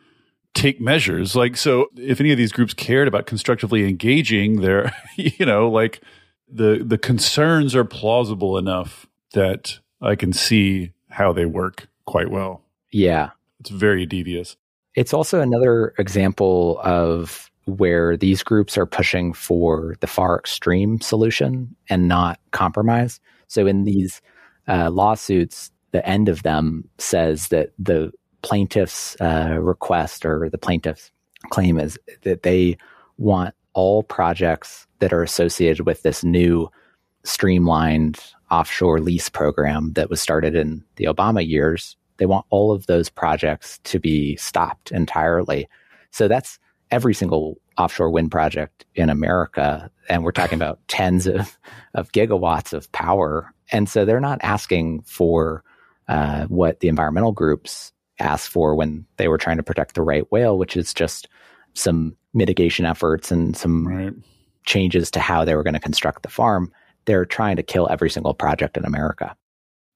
take 0.54 0.80
measures. 0.80 1.36
Like, 1.36 1.56
so 1.56 1.86
if 1.96 2.20
any 2.20 2.32
of 2.32 2.38
these 2.38 2.52
groups 2.52 2.74
cared 2.74 3.08
about 3.08 3.26
constructively 3.26 3.88
engaging 3.88 4.60
their, 4.60 4.92
you 5.16 5.46
know, 5.46 5.70
like 5.70 6.00
the, 6.48 6.82
the 6.84 6.98
concerns 6.98 7.74
are 7.74 7.84
plausible 7.84 8.58
enough 8.58 9.06
that 9.32 9.78
I 10.02 10.16
can 10.16 10.32
see 10.32 10.92
how 11.10 11.32
they 11.32 11.46
work 11.46 11.88
quite 12.06 12.30
well. 12.30 12.62
Yeah. 12.90 13.30
It's 13.60 13.70
very 13.70 14.06
devious. 14.06 14.56
It's 14.94 15.14
also 15.14 15.40
another 15.40 15.94
example 15.98 16.80
of 16.82 17.50
where 17.66 18.16
these 18.16 18.42
groups 18.42 18.76
are 18.76 18.86
pushing 18.86 19.32
for 19.32 19.94
the 20.00 20.06
far 20.06 20.38
extreme 20.38 21.00
solution 21.00 21.74
and 21.88 22.08
not 22.08 22.40
compromise. 22.50 23.20
So 23.46 23.66
in 23.66 23.84
these 23.84 24.20
uh, 24.66 24.90
lawsuits, 24.90 25.70
the 25.92 26.06
end 26.06 26.28
of 26.28 26.42
them 26.42 26.88
says 26.98 27.48
that 27.48 27.70
the 27.78 28.12
plaintiff's 28.42 29.16
uh, 29.20 29.58
request 29.60 30.26
or 30.26 30.50
the 30.50 30.58
plaintiff's 30.58 31.12
claim 31.50 31.78
is 31.78 31.98
that 32.22 32.42
they 32.42 32.76
want 33.18 33.54
all 33.74 34.02
projects 34.02 34.86
that 34.98 35.12
are 35.12 35.22
associated 35.22 35.86
with 35.86 36.02
this 36.02 36.24
new 36.24 36.68
streamlined 37.24 38.18
offshore 38.52 39.00
lease 39.00 39.30
program 39.30 39.94
that 39.94 40.10
was 40.10 40.20
started 40.20 40.54
in 40.54 40.84
the 40.96 41.06
Obama 41.06 41.46
years. 41.46 41.96
They 42.18 42.26
want 42.26 42.46
all 42.50 42.70
of 42.70 42.86
those 42.86 43.08
projects 43.08 43.78
to 43.84 43.98
be 43.98 44.36
stopped 44.36 44.92
entirely. 44.92 45.68
So 46.10 46.28
that's 46.28 46.58
every 46.90 47.14
single 47.14 47.58
offshore 47.78 48.10
wind 48.10 48.30
project 48.30 48.84
in 48.94 49.08
America. 49.08 49.90
And 50.10 50.22
we're 50.22 50.32
talking 50.32 50.58
about 50.58 50.78
tens 50.88 51.26
of, 51.26 51.58
of 51.94 52.12
gigawatts 52.12 52.74
of 52.74 52.92
power. 52.92 53.52
And 53.72 53.88
so 53.88 54.04
they're 54.04 54.20
not 54.20 54.38
asking 54.42 55.02
for 55.02 55.64
uh, 56.06 56.44
what 56.44 56.80
the 56.80 56.88
environmental 56.88 57.32
groups 57.32 57.90
asked 58.18 58.50
for 58.50 58.74
when 58.74 59.06
they 59.16 59.28
were 59.28 59.38
trying 59.38 59.56
to 59.56 59.62
protect 59.62 59.94
the 59.94 60.02
right 60.02 60.30
whale, 60.30 60.58
which 60.58 60.76
is 60.76 60.92
just 60.92 61.26
some 61.72 62.14
mitigation 62.34 62.84
efforts 62.84 63.32
and 63.32 63.56
some 63.56 63.88
right. 63.88 64.12
changes 64.66 65.10
to 65.10 65.20
how 65.20 65.44
they 65.44 65.54
were 65.54 65.62
going 65.62 65.72
to 65.72 65.80
construct 65.80 66.22
the 66.22 66.28
farm. 66.28 66.70
They're 67.04 67.24
trying 67.24 67.56
to 67.56 67.62
kill 67.62 67.88
every 67.90 68.10
single 68.10 68.34
project 68.34 68.76
in 68.76 68.84
America 68.84 69.36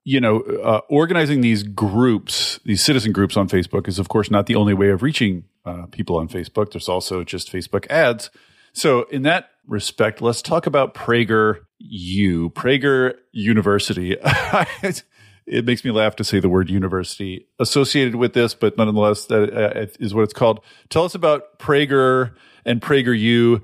you 0.09 0.21
know, 0.21 0.39
uh, 0.63 0.83
organizing 0.89 1.41
these 1.41 1.65
groups, 1.65 2.61
these 2.65 2.81
citizen 2.81 3.11
groups 3.11 3.37
on 3.37 3.49
Facebook 3.49 3.89
is, 3.89 3.99
of 3.99 4.09
course, 4.09 4.31
not 4.31 4.47
the 4.47 4.55
only 4.55 4.73
way 4.73 4.91
of 4.91 5.03
reaching 5.03 5.43
uh, 5.65 5.87
people 5.87 6.17
on 6.17 6.29
Facebook. 6.29 6.71
There's 6.71 6.89
also 6.89 7.25
just 7.25 7.53
Facebook 7.53 7.91
ads. 7.91 8.31
So, 8.73 9.03
in 9.11 9.23
that 9.23 9.51
respect, 9.67 10.23
let's 10.23 10.43
talk 10.43 10.67
about 10.67 10.95
Prager 10.95 11.63
U, 11.79 12.51
Prager 12.51 13.15
University. 13.33 14.13
it 14.83 15.65
makes 15.65 15.85
me 15.85 15.91
laugh 15.91 16.15
to 16.17 16.25
say 16.25 16.39
the 16.39 16.49
word 16.49 16.71
university 16.71 17.49
associated 17.59 18.15
with 18.15 18.33
this, 18.33 18.55
but 18.55 18.79
nonetheless, 18.79 19.25
that 19.25 19.53
uh, 19.53 19.87
is 19.99 20.15
what 20.15 20.23
it's 20.23 20.33
called. 20.33 20.61
Tell 20.89 21.05
us 21.05 21.17
about 21.17 21.59
Prager 21.59 22.33
and 22.65 22.81
Prager 22.81 23.19
U 23.19 23.61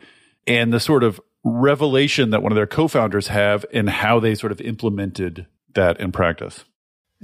and 0.49 0.73
the 0.73 0.81
sort 0.81 1.05
of 1.05 1.21
revelation 1.45 2.31
that 2.31 2.43
one 2.43 2.53
of 2.53 2.57
their 2.57 2.67
co-founders 2.67 3.29
have 3.29 3.65
and 3.73 3.89
how 3.89 4.21
they 4.21 4.35
sort 4.35 4.53
of 4.53 4.61
implemented 4.61 5.47
that 5.75 5.99
in 6.01 6.13
practice? 6.13 6.65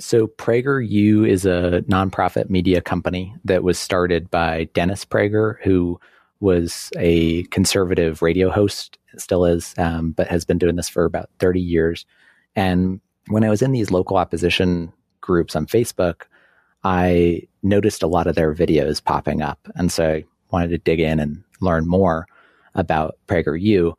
So, 0.01 0.29
PragerU 0.29 1.29
is 1.29 1.45
a 1.45 1.83
nonprofit 1.89 2.49
media 2.49 2.81
company 2.81 3.35
that 3.45 3.65
was 3.65 3.79
started 3.79 4.31
by 4.31 4.69
Dennis 4.73 5.05
Prager, 5.05 5.57
who 5.63 5.99
was 6.41 6.91
a 6.97 7.43
conservative 7.45 8.23
radio 8.23 8.49
host, 8.49 8.97
still 9.17 9.45
is, 9.45 9.75
um, 9.77 10.13
but 10.13 10.29
has 10.29 10.45
been 10.45 10.59
doing 10.59 10.77
this 10.77 10.89
for 10.89 11.05
about 11.05 11.31
30 11.41 11.61
years. 11.61 12.07
And 12.55 13.01
when 13.27 13.43
I 13.43 13.51
was 13.51 13.61
in 13.61 13.73
these 13.73 13.91
local 13.91 14.17
opposition 14.17 14.93
groups 15.21 15.57
on 15.57 15.67
Facebook, 15.67 16.23
I 16.85 17.43
noticed 17.63 18.03
a 18.03 18.09
lot 18.09 18.27
of 18.27 18.37
their 18.37 18.55
videos 18.55 19.03
popping 19.03 19.43
up. 19.43 19.69
And 19.75 19.91
so 19.91 20.09
I 20.09 20.25
wanted 20.51 20.69
to 20.69 20.79
dig 20.79 21.01
in 21.01 21.19
and 21.19 21.43
learn 21.61 21.89
more 21.89 22.27
about 22.75 23.19
PragerU. 23.27 23.95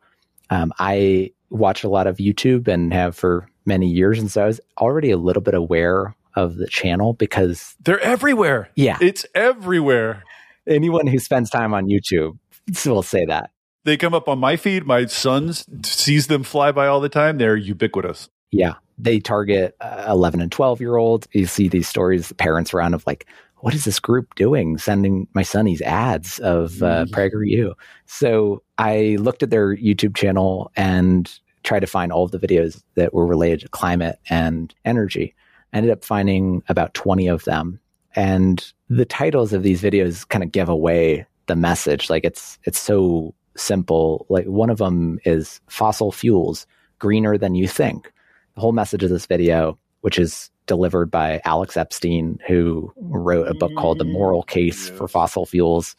Um, 0.50 0.72
I 0.78 1.32
watch 1.50 1.84
a 1.84 1.88
lot 1.88 2.06
of 2.06 2.18
YouTube 2.18 2.68
and 2.68 2.92
have 2.92 3.16
for 3.16 3.48
many 3.66 3.88
years. 3.88 4.18
And 4.18 4.30
so 4.30 4.44
I 4.44 4.46
was 4.46 4.60
already 4.78 5.10
a 5.10 5.16
little 5.16 5.42
bit 5.42 5.54
aware 5.54 6.14
of 6.34 6.56
the 6.56 6.66
channel 6.66 7.12
because 7.12 7.76
they're 7.80 8.00
everywhere. 8.00 8.70
Yeah. 8.74 8.98
It's 9.00 9.26
everywhere. 9.34 10.22
Anyone 10.66 11.06
who 11.06 11.18
spends 11.18 11.50
time 11.50 11.74
on 11.74 11.86
YouTube 11.86 12.38
will 12.86 13.02
say 13.02 13.24
that. 13.26 13.50
They 13.84 13.96
come 13.96 14.14
up 14.14 14.28
on 14.28 14.38
my 14.38 14.56
feed. 14.56 14.86
My 14.86 15.06
son 15.06 15.52
sees 15.84 16.26
them 16.26 16.42
fly 16.42 16.70
by 16.70 16.86
all 16.86 17.00
the 17.00 17.08
time. 17.08 17.38
They're 17.38 17.56
ubiquitous. 17.56 18.28
Yeah. 18.50 18.74
They 18.98 19.18
target 19.20 19.74
uh, 19.80 20.04
11 20.08 20.40
and 20.40 20.52
12 20.52 20.80
year 20.80 20.96
olds. 20.96 21.26
You 21.32 21.46
see 21.46 21.68
these 21.68 21.88
stories, 21.88 22.32
parents 22.32 22.74
around 22.74 22.94
of 22.94 23.06
like, 23.06 23.26
what 23.60 23.74
is 23.74 23.84
this 23.84 24.00
group 24.00 24.34
doing? 24.34 24.78
Sending 24.78 25.26
my 25.34 25.42
son 25.42 25.64
these 25.64 25.82
ads 25.82 26.38
of 26.40 26.82
uh, 26.82 27.04
mm. 27.04 27.10
PragerU. 27.10 27.74
So 28.06 28.62
I 28.78 29.16
looked 29.20 29.42
at 29.42 29.50
their 29.50 29.76
YouTube 29.76 30.16
channel 30.16 30.72
and 30.76 31.30
tried 31.62 31.80
to 31.80 31.86
find 31.86 32.12
all 32.12 32.24
of 32.24 32.30
the 32.30 32.38
videos 32.38 32.82
that 32.94 33.12
were 33.12 33.26
related 33.26 33.60
to 33.60 33.68
climate 33.68 34.18
and 34.28 34.74
energy. 34.84 35.34
I 35.72 35.78
ended 35.78 35.92
up 35.92 36.04
finding 36.04 36.62
about 36.68 36.94
20 36.94 37.28
of 37.28 37.44
them. 37.44 37.80
And 38.16 38.72
the 38.88 39.04
titles 39.04 39.52
of 39.52 39.62
these 39.62 39.82
videos 39.82 40.26
kind 40.28 40.42
of 40.42 40.50
give 40.50 40.68
away 40.68 41.26
the 41.46 41.56
message. 41.56 42.10
Like 42.10 42.24
it's 42.24 42.58
it's 42.64 42.78
so 42.78 43.34
simple. 43.56 44.26
Like 44.28 44.46
one 44.46 44.70
of 44.70 44.78
them 44.78 45.20
is 45.24 45.60
fossil 45.68 46.12
fuels 46.12 46.66
greener 46.98 47.38
than 47.38 47.54
you 47.54 47.68
think. 47.68 48.12
The 48.54 48.60
whole 48.60 48.72
message 48.72 49.04
of 49.04 49.10
this 49.10 49.26
video, 49.26 49.78
which 50.00 50.18
is 50.18 50.50
delivered 50.70 51.10
by 51.10 51.40
Alex 51.44 51.76
Epstein, 51.76 52.38
who 52.46 52.92
wrote 52.96 53.48
a 53.48 53.54
book 53.54 53.72
called 53.76 53.98
The 53.98 54.04
Moral 54.04 54.44
Case 54.44 54.88
for 54.90 55.08
Fossil 55.08 55.44
Fuels, 55.44 55.96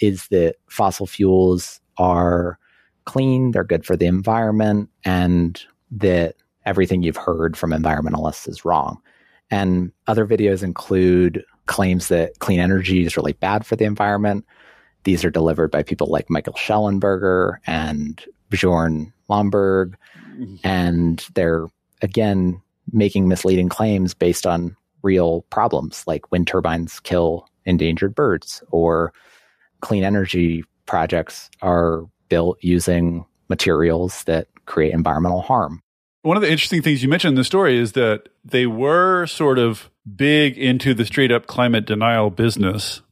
is 0.00 0.28
that 0.28 0.56
fossil 0.66 1.06
fuels 1.06 1.82
are 1.98 2.58
clean, 3.04 3.50
they're 3.50 3.64
good 3.64 3.84
for 3.84 3.98
the 3.98 4.06
environment, 4.06 4.88
and 5.04 5.62
that 5.90 6.36
everything 6.64 7.02
you've 7.02 7.18
heard 7.18 7.54
from 7.54 7.70
environmentalists 7.70 8.48
is 8.48 8.64
wrong. 8.64 8.98
And 9.50 9.92
other 10.06 10.26
videos 10.26 10.62
include 10.62 11.44
claims 11.66 12.08
that 12.08 12.38
clean 12.38 12.60
energy 12.60 13.04
is 13.04 13.18
really 13.18 13.34
bad 13.34 13.66
for 13.66 13.76
the 13.76 13.84
environment. 13.84 14.46
These 15.02 15.22
are 15.22 15.30
delivered 15.30 15.70
by 15.70 15.82
people 15.82 16.06
like 16.06 16.30
Michael 16.30 16.54
Shellenberger 16.54 17.58
and 17.66 18.24
Bjorn 18.48 19.12
Lomborg. 19.28 19.96
Mm-hmm. 20.34 20.56
And 20.64 21.26
they're, 21.34 21.66
again, 22.00 22.62
making 22.94 23.28
misleading 23.28 23.68
claims 23.68 24.14
based 24.14 24.46
on 24.46 24.76
real 25.02 25.42
problems 25.50 26.04
like 26.06 26.30
wind 26.32 26.46
turbines 26.46 27.00
kill 27.00 27.46
endangered 27.66 28.14
birds 28.14 28.62
or 28.70 29.12
clean 29.80 30.04
energy 30.04 30.64
projects 30.86 31.50
are 31.60 32.04
built 32.28 32.58
using 32.62 33.24
materials 33.48 34.24
that 34.24 34.48
create 34.66 34.94
environmental 34.94 35.42
harm. 35.42 35.82
One 36.22 36.38
of 36.38 36.42
the 36.42 36.50
interesting 36.50 36.80
things 36.80 37.02
you 37.02 37.08
mentioned 37.08 37.32
in 37.32 37.36
the 37.36 37.44
story 37.44 37.78
is 37.78 37.92
that 37.92 38.30
they 38.44 38.66
were 38.66 39.26
sort 39.26 39.58
of 39.58 39.90
big 40.16 40.56
into 40.56 40.94
the 40.94 41.04
straight 41.04 41.30
up 41.30 41.46
climate 41.46 41.84
denial 41.84 42.30
business, 42.30 43.02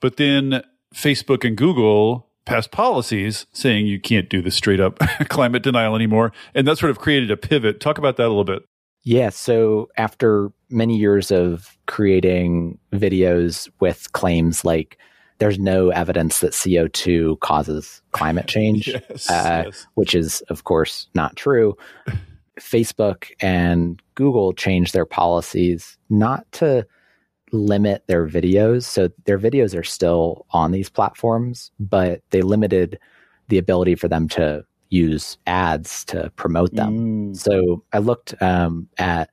but 0.00 0.16
then 0.18 0.62
Facebook 0.94 1.44
and 1.44 1.56
Google 1.56 2.28
passed 2.44 2.70
policies 2.70 3.46
saying 3.52 3.86
you 3.86 3.98
can't 3.98 4.28
do 4.28 4.40
the 4.40 4.50
straight 4.50 4.80
up 4.80 4.98
climate 5.28 5.62
denial 5.62 5.96
anymore. 5.96 6.32
And 6.54 6.66
that 6.68 6.78
sort 6.78 6.90
of 6.90 6.98
created 6.98 7.30
a 7.30 7.36
pivot. 7.36 7.80
Talk 7.80 7.98
about 7.98 8.16
that 8.18 8.26
a 8.26 8.28
little 8.28 8.44
bit. 8.44 8.64
Yeah. 9.04 9.28
So 9.28 9.88
after 9.96 10.50
many 10.70 10.96
years 10.96 11.30
of 11.30 11.76
creating 11.86 12.78
videos 12.92 13.70
with 13.80 14.10
claims 14.12 14.64
like 14.64 14.98
there's 15.38 15.58
no 15.58 15.90
evidence 15.90 16.40
that 16.40 16.52
CO2 16.52 17.38
causes 17.40 18.02
climate 18.12 18.46
change, 18.46 18.88
yes, 19.10 19.28
uh, 19.28 19.64
yes. 19.66 19.86
which 19.94 20.14
is, 20.14 20.40
of 20.42 20.64
course, 20.64 21.08
not 21.14 21.36
true. 21.36 21.76
Facebook 22.60 23.30
and 23.40 24.00
Google 24.14 24.52
changed 24.52 24.94
their 24.94 25.04
policies 25.04 25.98
not 26.08 26.50
to 26.52 26.86
limit 27.52 28.04
their 28.06 28.26
videos. 28.26 28.84
So 28.84 29.08
their 29.24 29.38
videos 29.38 29.78
are 29.78 29.84
still 29.84 30.46
on 30.50 30.72
these 30.72 30.88
platforms, 30.88 31.70
but 31.80 32.22
they 32.30 32.42
limited 32.42 32.98
the 33.48 33.58
ability 33.58 33.96
for 33.96 34.08
them 34.08 34.28
to 34.28 34.64
use 34.90 35.38
ads 35.46 36.04
to 36.06 36.30
promote 36.36 36.74
them. 36.74 37.32
Mm. 37.32 37.36
So 37.36 37.82
I 37.92 37.98
looked 37.98 38.40
um, 38.42 38.88
at 38.98 39.30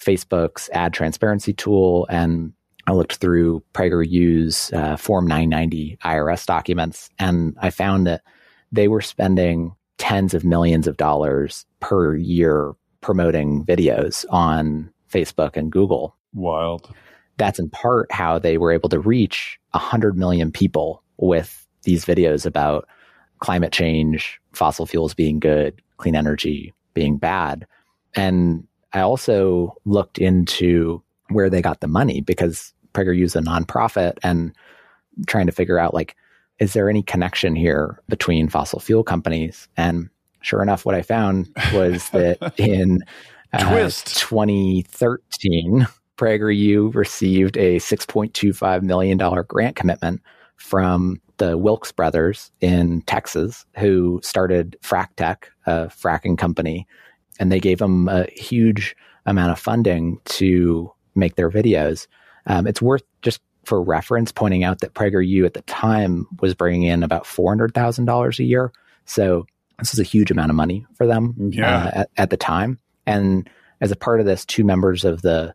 Facebook's 0.00 0.68
ad 0.72 0.92
transparency 0.92 1.52
tool 1.52 2.06
and 2.08 2.52
I 2.86 2.92
looked 2.92 3.16
through 3.16 3.62
PragerU's 3.74 4.72
uh, 4.72 4.96
Form 4.96 5.26
990 5.26 5.98
IRS 6.04 6.46
documents, 6.46 7.10
and 7.18 7.56
I 7.60 7.70
found 7.70 8.06
that 8.06 8.22
they 8.70 8.86
were 8.86 9.00
spending 9.00 9.74
tens 9.98 10.34
of 10.34 10.44
millions 10.44 10.86
of 10.86 10.96
dollars 10.96 11.66
per 11.80 12.14
year 12.14 12.74
promoting 13.00 13.64
videos 13.64 14.24
on 14.30 14.90
Facebook 15.12 15.56
and 15.56 15.72
Google. 15.72 16.16
Wild. 16.34 16.92
That's 17.38 17.58
in 17.58 17.70
part 17.70 18.10
how 18.12 18.38
they 18.38 18.56
were 18.56 18.72
able 18.72 18.88
to 18.90 19.00
reach 19.00 19.58
100 19.72 20.16
million 20.16 20.52
people 20.52 21.02
with 21.16 21.66
these 21.82 22.04
videos 22.04 22.46
about 22.46 22.88
climate 23.40 23.72
change, 23.72 24.40
fossil 24.52 24.86
fuels 24.86 25.14
being 25.14 25.38
good, 25.38 25.80
clean 25.96 26.16
energy 26.16 26.72
being 26.94 27.18
bad. 27.18 27.66
And 28.14 28.66
I 28.92 29.00
also 29.00 29.74
looked 29.84 30.18
into 30.18 31.02
where 31.28 31.50
they 31.50 31.60
got 31.60 31.80
the 31.80 31.88
money 31.88 32.20
because 32.20 32.72
PragerU's 32.94 33.36
a 33.36 33.40
nonprofit 33.40 34.18
and 34.22 34.52
trying 35.26 35.46
to 35.46 35.52
figure 35.52 35.78
out 35.78 35.94
like, 35.94 36.16
is 36.58 36.72
there 36.72 36.88
any 36.88 37.02
connection 37.02 37.54
here 37.54 38.00
between 38.08 38.48
fossil 38.48 38.80
fuel 38.80 39.04
companies? 39.04 39.68
And 39.76 40.08
sure 40.40 40.62
enough, 40.62 40.86
what 40.86 40.94
I 40.94 41.02
found 41.02 41.50
was 41.74 42.08
that 42.14 42.58
in 42.58 43.02
uh, 43.52 43.58
2013, 43.58 45.86
PragerU 46.16 46.94
received 46.94 47.58
a 47.58 47.76
$6.25 47.76 48.82
million 48.82 49.18
grant 49.46 49.76
commitment 49.76 50.22
from 50.56 51.20
the 51.38 51.56
Wilks 51.58 51.92
brothers 51.92 52.50
in 52.60 53.02
Texas, 53.02 53.66
who 53.78 54.20
started 54.22 54.76
FracTech, 54.82 55.44
a 55.66 55.86
fracking 55.86 56.38
company, 56.38 56.86
and 57.38 57.52
they 57.52 57.60
gave 57.60 57.78
them 57.78 58.08
a 58.08 58.26
huge 58.30 58.96
amount 59.26 59.52
of 59.52 59.58
funding 59.58 60.18
to 60.24 60.92
make 61.14 61.36
their 61.36 61.50
videos. 61.50 62.06
Um, 62.46 62.66
it's 62.66 62.80
worth 62.80 63.02
just 63.22 63.40
for 63.64 63.82
reference, 63.82 64.30
pointing 64.32 64.64
out 64.64 64.80
that 64.80 64.94
PragerU 64.94 65.44
at 65.44 65.54
the 65.54 65.62
time 65.62 66.26
was 66.40 66.54
bringing 66.54 66.84
in 66.84 67.02
about 67.02 67.24
$400,000 67.24 68.38
a 68.38 68.44
year. 68.44 68.72
So 69.04 69.46
this 69.78 69.92
is 69.92 69.98
a 69.98 70.04
huge 70.04 70.30
amount 70.30 70.50
of 70.50 70.56
money 70.56 70.86
for 70.94 71.06
them 71.06 71.50
yeah. 71.52 71.76
uh, 71.76 71.90
at, 71.94 72.10
at 72.16 72.30
the 72.30 72.36
time. 72.36 72.78
And 73.06 73.50
as 73.80 73.90
a 73.90 73.96
part 73.96 74.20
of 74.20 74.26
this, 74.26 74.44
two 74.44 74.64
members 74.64 75.04
of 75.04 75.22
the 75.22 75.54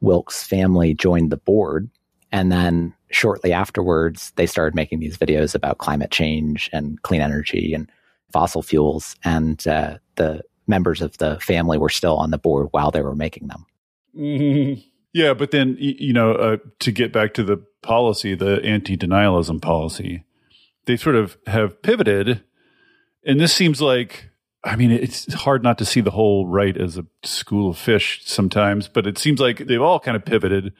Wilks 0.00 0.44
family 0.44 0.94
joined 0.94 1.30
the 1.30 1.36
board. 1.36 1.90
And 2.30 2.52
then 2.52 2.94
shortly 3.10 3.52
afterwards, 3.52 4.32
they 4.36 4.46
started 4.46 4.74
making 4.74 5.00
these 5.00 5.16
videos 5.16 5.54
about 5.54 5.78
climate 5.78 6.10
change 6.10 6.68
and 6.72 7.00
clean 7.02 7.20
energy 7.20 7.74
and 7.74 7.90
fossil 8.32 8.62
fuels. 8.62 9.16
And 9.24 9.66
uh, 9.66 9.98
the 10.16 10.42
members 10.66 11.00
of 11.00 11.16
the 11.18 11.38
family 11.40 11.78
were 11.78 11.88
still 11.88 12.16
on 12.16 12.30
the 12.30 12.38
board 12.38 12.68
while 12.70 12.90
they 12.90 13.02
were 13.02 13.14
making 13.14 13.48
them. 13.48 13.66
Mm-hmm. 14.16 14.80
Yeah, 15.12 15.34
but 15.34 15.50
then 15.50 15.76
you 15.78 16.12
know, 16.12 16.32
uh, 16.32 16.56
to 16.80 16.92
get 16.92 17.12
back 17.12 17.34
to 17.34 17.42
the 17.42 17.56
policy, 17.82 18.34
the 18.34 18.62
anti-denialism 18.62 19.60
policy, 19.60 20.24
they 20.84 20.96
sort 20.96 21.16
of 21.16 21.38
have 21.46 21.82
pivoted, 21.82 22.44
and 23.24 23.40
this 23.40 23.52
seems 23.52 23.80
like. 23.80 24.26
I 24.64 24.74
mean, 24.74 24.90
it's 24.90 25.32
hard 25.32 25.62
not 25.62 25.78
to 25.78 25.84
see 25.84 26.00
the 26.00 26.10
whole 26.10 26.48
right 26.48 26.76
as 26.76 26.98
a 26.98 27.06
school 27.22 27.70
of 27.70 27.78
fish 27.78 28.22
sometimes, 28.24 28.88
but 28.88 29.06
it 29.06 29.16
seems 29.16 29.40
like 29.40 29.58
they've 29.66 29.80
all 29.80 30.00
kind 30.00 30.16
of 30.16 30.24
pivoted 30.24 30.72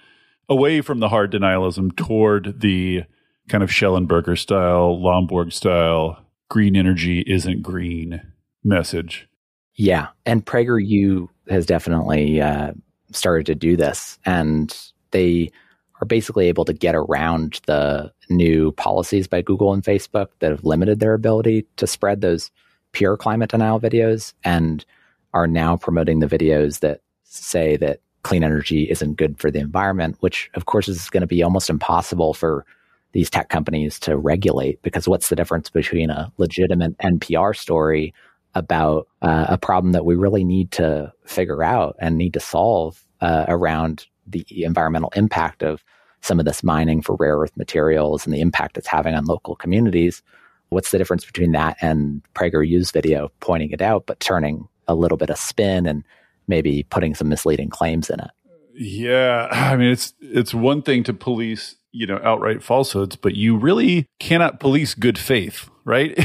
away 0.48 0.80
from 0.80 1.00
the 1.00 1.08
hard 1.08 1.32
denialism 1.32 1.94
toward 1.96 2.60
the 2.60 3.04
kind 3.48 3.62
of 3.62 3.70
Shellenberger 3.70 4.38
style, 4.38 4.98
Lomborg 4.98 5.52
style, 5.52 6.24
green 6.48 6.76
energy 6.76 7.20
isn't 7.26 7.62
green 7.62 8.22
message. 8.64 9.28
Yeah, 9.74 10.08
and 10.26 10.44
PragerU 10.44 11.28
has 11.48 11.66
definitely 11.66 12.40
uh, 12.40 12.72
started 13.12 13.46
to 13.46 13.54
do 13.54 13.76
this, 13.76 14.18
and 14.24 14.76
they 15.12 15.50
are 16.00 16.06
basically 16.06 16.48
able 16.48 16.64
to 16.64 16.72
get 16.72 16.94
around 16.94 17.60
the 17.66 18.12
new 18.28 18.72
policies 18.72 19.26
by 19.26 19.42
Google 19.42 19.72
and 19.72 19.82
Facebook 19.82 20.28
that 20.40 20.50
have 20.50 20.64
limited 20.64 21.00
their 21.00 21.14
ability 21.14 21.66
to 21.76 21.86
spread 21.86 22.20
those 22.20 22.50
pure 22.92 23.16
climate 23.16 23.50
denial 23.50 23.80
videos, 23.80 24.32
and 24.44 24.84
are 25.32 25.46
now 25.46 25.76
promoting 25.76 26.20
the 26.20 26.26
videos 26.26 26.80
that 26.80 27.00
say 27.22 27.76
that 27.76 28.00
clean 28.22 28.44
energy 28.44 28.90
isn't 28.90 29.16
good 29.16 29.38
for 29.38 29.50
the 29.50 29.58
environment, 29.58 30.16
which 30.20 30.50
of 30.54 30.66
course 30.66 30.88
is 30.88 31.08
going 31.10 31.20
to 31.20 31.26
be 31.26 31.42
almost 31.42 31.70
impossible 31.70 32.34
for 32.34 32.64
these 33.12 33.30
tech 33.30 33.48
companies 33.48 33.98
to 34.00 34.16
regulate 34.16 34.82
because 34.82 35.08
what's 35.08 35.28
the 35.28 35.36
difference 35.36 35.70
between 35.70 36.10
a 36.10 36.30
legitimate 36.36 36.96
NPR 36.98 37.56
story 37.56 38.12
about 38.54 39.08
uh, 39.22 39.46
a 39.48 39.58
problem 39.58 39.92
that 39.92 40.04
we 40.04 40.14
really 40.14 40.44
need 40.44 40.70
to 40.72 41.12
figure 41.24 41.62
out 41.62 41.96
and 42.00 42.18
need 42.18 42.34
to 42.34 42.40
solve 42.40 43.02
uh, 43.20 43.44
around 43.48 44.06
the 44.26 44.44
environmental 44.64 45.10
impact 45.16 45.62
of 45.62 45.82
some 46.20 46.38
of 46.38 46.44
this 46.44 46.62
mining 46.62 47.00
for 47.00 47.16
rare 47.16 47.38
earth 47.38 47.56
materials 47.56 48.26
and 48.26 48.34
the 48.34 48.40
impact 48.40 48.76
it's 48.76 48.86
having 48.86 49.14
on 49.14 49.24
local 49.24 49.54
communities. 49.54 50.22
What's 50.70 50.90
the 50.90 50.98
difference 50.98 51.24
between 51.24 51.52
that 51.52 51.76
and 51.80 52.22
PragerU's 52.34 52.90
video 52.90 53.30
pointing 53.40 53.70
it 53.70 53.80
out, 53.80 54.06
but 54.06 54.20
turning 54.20 54.68
a 54.86 54.94
little 54.94 55.16
bit 55.16 55.30
of 55.30 55.38
spin 55.38 55.86
and 55.86 56.04
maybe 56.48 56.84
putting 56.90 57.14
some 57.14 57.28
misleading 57.28 57.68
claims 57.68 58.10
in 58.10 58.20
it? 58.20 58.30
Yeah, 58.74 59.48
I 59.50 59.76
mean 59.76 59.90
it's 59.90 60.14
it's 60.20 60.54
one 60.54 60.82
thing 60.82 61.02
to 61.04 61.12
police, 61.12 61.76
you 61.90 62.06
know, 62.06 62.20
outright 62.22 62.62
falsehoods, 62.62 63.16
but 63.16 63.34
you 63.34 63.56
really 63.56 64.06
cannot 64.18 64.60
police 64.60 64.94
good 64.94 65.18
faith, 65.18 65.68
right? 65.84 66.18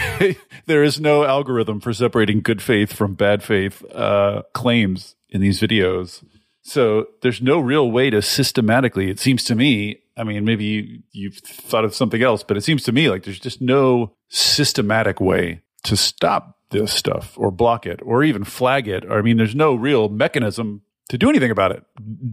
there 0.66 0.84
is 0.84 1.00
no 1.00 1.24
algorithm 1.24 1.80
for 1.80 1.94
separating 1.94 2.42
good 2.42 2.62
faith 2.62 2.94
from 2.94 3.16
bad 3.16 3.44
faith 3.44 3.84
uh, 3.92 4.44
claims 4.54 5.16
in 5.30 5.42
these 5.42 5.60
videos. 5.60 6.24
So 6.64 7.08
there's 7.22 7.42
no 7.42 7.60
real 7.60 7.92
way 7.92 8.10
to 8.10 8.22
systematically, 8.22 9.10
it 9.10 9.20
seems 9.20 9.44
to 9.46 9.56
me, 9.56 10.00
I 10.16 10.24
mean, 10.24 10.46
maybe 10.46 10.64
you, 10.64 11.00
you've 11.12 11.38
thought 11.38 11.84
of 11.84 11.94
something 11.94 12.22
else, 12.22 12.44
but 12.44 12.56
it 12.56 12.62
seems 12.62 12.84
to 12.84 12.92
me 12.92 13.10
like 13.10 13.24
there's 13.24 13.40
just 13.40 13.62
no 13.62 14.14
systematic 14.30 15.20
way 15.20 15.62
to 15.84 15.98
stop 15.98 16.58
this 16.74 16.92
stuff 16.92 17.34
or 17.38 17.52
block 17.52 17.86
it 17.86 18.02
or 18.04 18.24
even 18.24 18.44
flag 18.44 18.88
it. 18.88 19.06
I 19.10 19.22
mean, 19.22 19.38
there's 19.38 19.56
no 19.56 19.76
real 19.76 20.10
mechanism 20.10 20.82
to 21.10 21.18
do 21.18 21.30
anything 21.30 21.52
about 21.52 21.72
it 21.72 21.84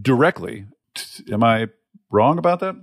directly. 0.02 0.66
Am 1.30 1.44
I 1.44 1.68
wrong 2.10 2.38
about 2.38 2.60
that? 2.60 2.74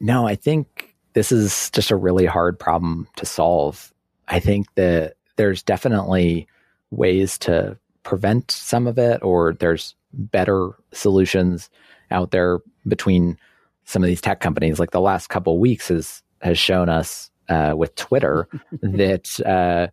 No, 0.00 0.26
I 0.26 0.34
think 0.34 0.94
this 1.14 1.32
is 1.32 1.70
just 1.70 1.90
a 1.90 1.96
really 1.96 2.26
hard 2.26 2.58
problem 2.58 3.08
to 3.16 3.26
solve. 3.26 3.92
I 4.28 4.40
think 4.40 4.66
that 4.74 5.14
there's 5.36 5.62
definitely 5.62 6.46
ways 6.90 7.38
to 7.38 7.78
prevent 8.02 8.50
some 8.50 8.86
of 8.86 8.98
it, 8.98 9.22
or 9.22 9.54
there's 9.54 9.94
better 10.12 10.70
solutions 10.92 11.70
out 12.10 12.30
there 12.30 12.60
between 12.86 13.38
some 13.84 14.02
of 14.02 14.08
these 14.08 14.20
tech 14.20 14.40
companies. 14.40 14.78
Like 14.78 14.90
the 14.90 15.00
last 15.00 15.28
couple 15.28 15.54
of 15.54 15.60
weeks 15.60 15.88
has 15.88 16.22
has 16.40 16.58
shown 16.58 16.88
us 16.88 17.30
uh, 17.48 17.74
with 17.76 17.94
Twitter 17.96 18.48
that 18.82 19.40
uh, 19.44 19.88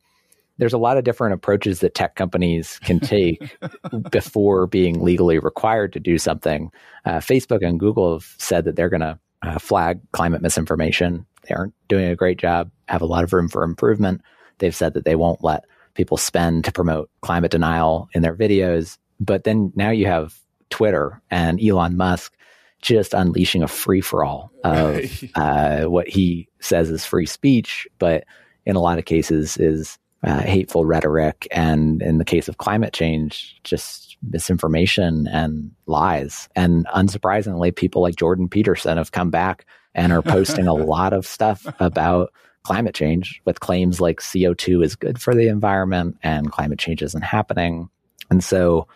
there's 0.58 0.74
a 0.74 0.78
lot 0.78 0.98
of 0.98 1.04
different 1.04 1.34
approaches 1.34 1.80
that 1.80 1.96
tech 1.96 2.16
companies 2.16 2.80
can 2.80 3.00
take 3.00 3.58
before 4.12 4.68
being 4.68 5.04
legally 5.04 5.40
required 5.40 5.94
to 5.94 6.00
do 6.00 6.18
something. 6.18 6.72
Uh, 7.06 7.18
Facebook 7.18 7.66
and 7.66 7.80
Google 7.80 8.14
have 8.14 8.36
said 8.38 8.66
that 8.66 8.76
they're 8.76 8.90
going 8.90 9.02
to 9.02 9.20
uh, 9.42 9.60
flag 9.60 10.00
climate 10.12 10.42
misinformation. 10.42 11.26
They 11.48 11.56
aren't 11.56 11.74
doing 11.88 12.10
a 12.10 12.16
great 12.16 12.38
job, 12.38 12.72
have 12.88 13.02
a 13.02 13.06
lot 13.06 13.24
of 13.24 13.34
room 13.34 13.50
for 13.50 13.64
improvement. 13.64 14.22
They've 14.60 14.76
said 14.76 14.94
that 14.94 15.06
they 15.06 15.16
won't 15.16 15.44
let 15.44 15.66
people 15.94 16.18
spend 16.18 16.66
to 16.66 16.72
promote 16.72 17.10
climate 17.22 17.52
denial 17.52 18.10
in 18.14 18.22
their 18.22 18.36
videos. 18.36 18.98
But 19.20 19.44
then 19.44 19.72
now 19.76 19.92
you 19.92 20.08
have 20.08 20.36
Twitter 20.70 21.22
and 21.30 21.62
Elon 21.62 21.98
Musk 21.98 22.34
just 22.82 23.14
unleashing 23.14 23.64
a 23.64 23.68
free 23.68 24.02
for 24.02 24.24
all 24.24 24.52
of 24.64 25.24
uh, 25.36 25.84
what 25.86 26.08
he 26.08 26.48
says 26.60 26.90
is 26.90 27.06
free 27.06 27.26
speech, 27.26 27.88
but 27.98 28.26
in 28.66 28.76
a 28.76 28.82
lot 28.82 29.00
of 29.00 29.06
cases 29.06 29.58
is 29.58 29.98
uh, 30.26 30.42
hateful 30.42 30.86
rhetoric. 30.86 31.48
And 31.52 32.02
in 32.02 32.18
the 32.18 32.26
case 32.26 32.48
of 32.48 32.58
climate 32.58 32.94
change, 32.94 33.58
just 33.64 34.18
misinformation 34.24 35.28
and 35.28 35.72
lies. 35.86 36.50
And 36.56 36.88
unsurprisingly, 36.88 37.76
people 37.76 38.02
like 38.02 38.16
Jordan 38.16 38.50
Peterson 38.50 38.98
have 38.98 39.12
come 39.12 39.30
back 39.30 39.66
and 39.94 40.12
are 40.12 40.24
posting 40.24 40.68
a 40.68 40.74
lot 40.94 41.14
of 41.14 41.28
stuff 41.28 41.66
about 41.80 42.34
climate 42.64 42.96
change 42.96 43.42
with 43.46 43.60
claims 43.60 44.02
like 44.02 44.20
CO2 44.20 44.84
is 44.84 44.96
good 44.96 45.22
for 45.22 45.36
the 45.36 45.48
environment 45.48 46.18
and 46.24 46.52
climate 46.52 46.80
change 46.80 47.04
isn't 47.04 47.24
happening. 47.24 47.88
And 48.32 48.44
so 48.44 48.88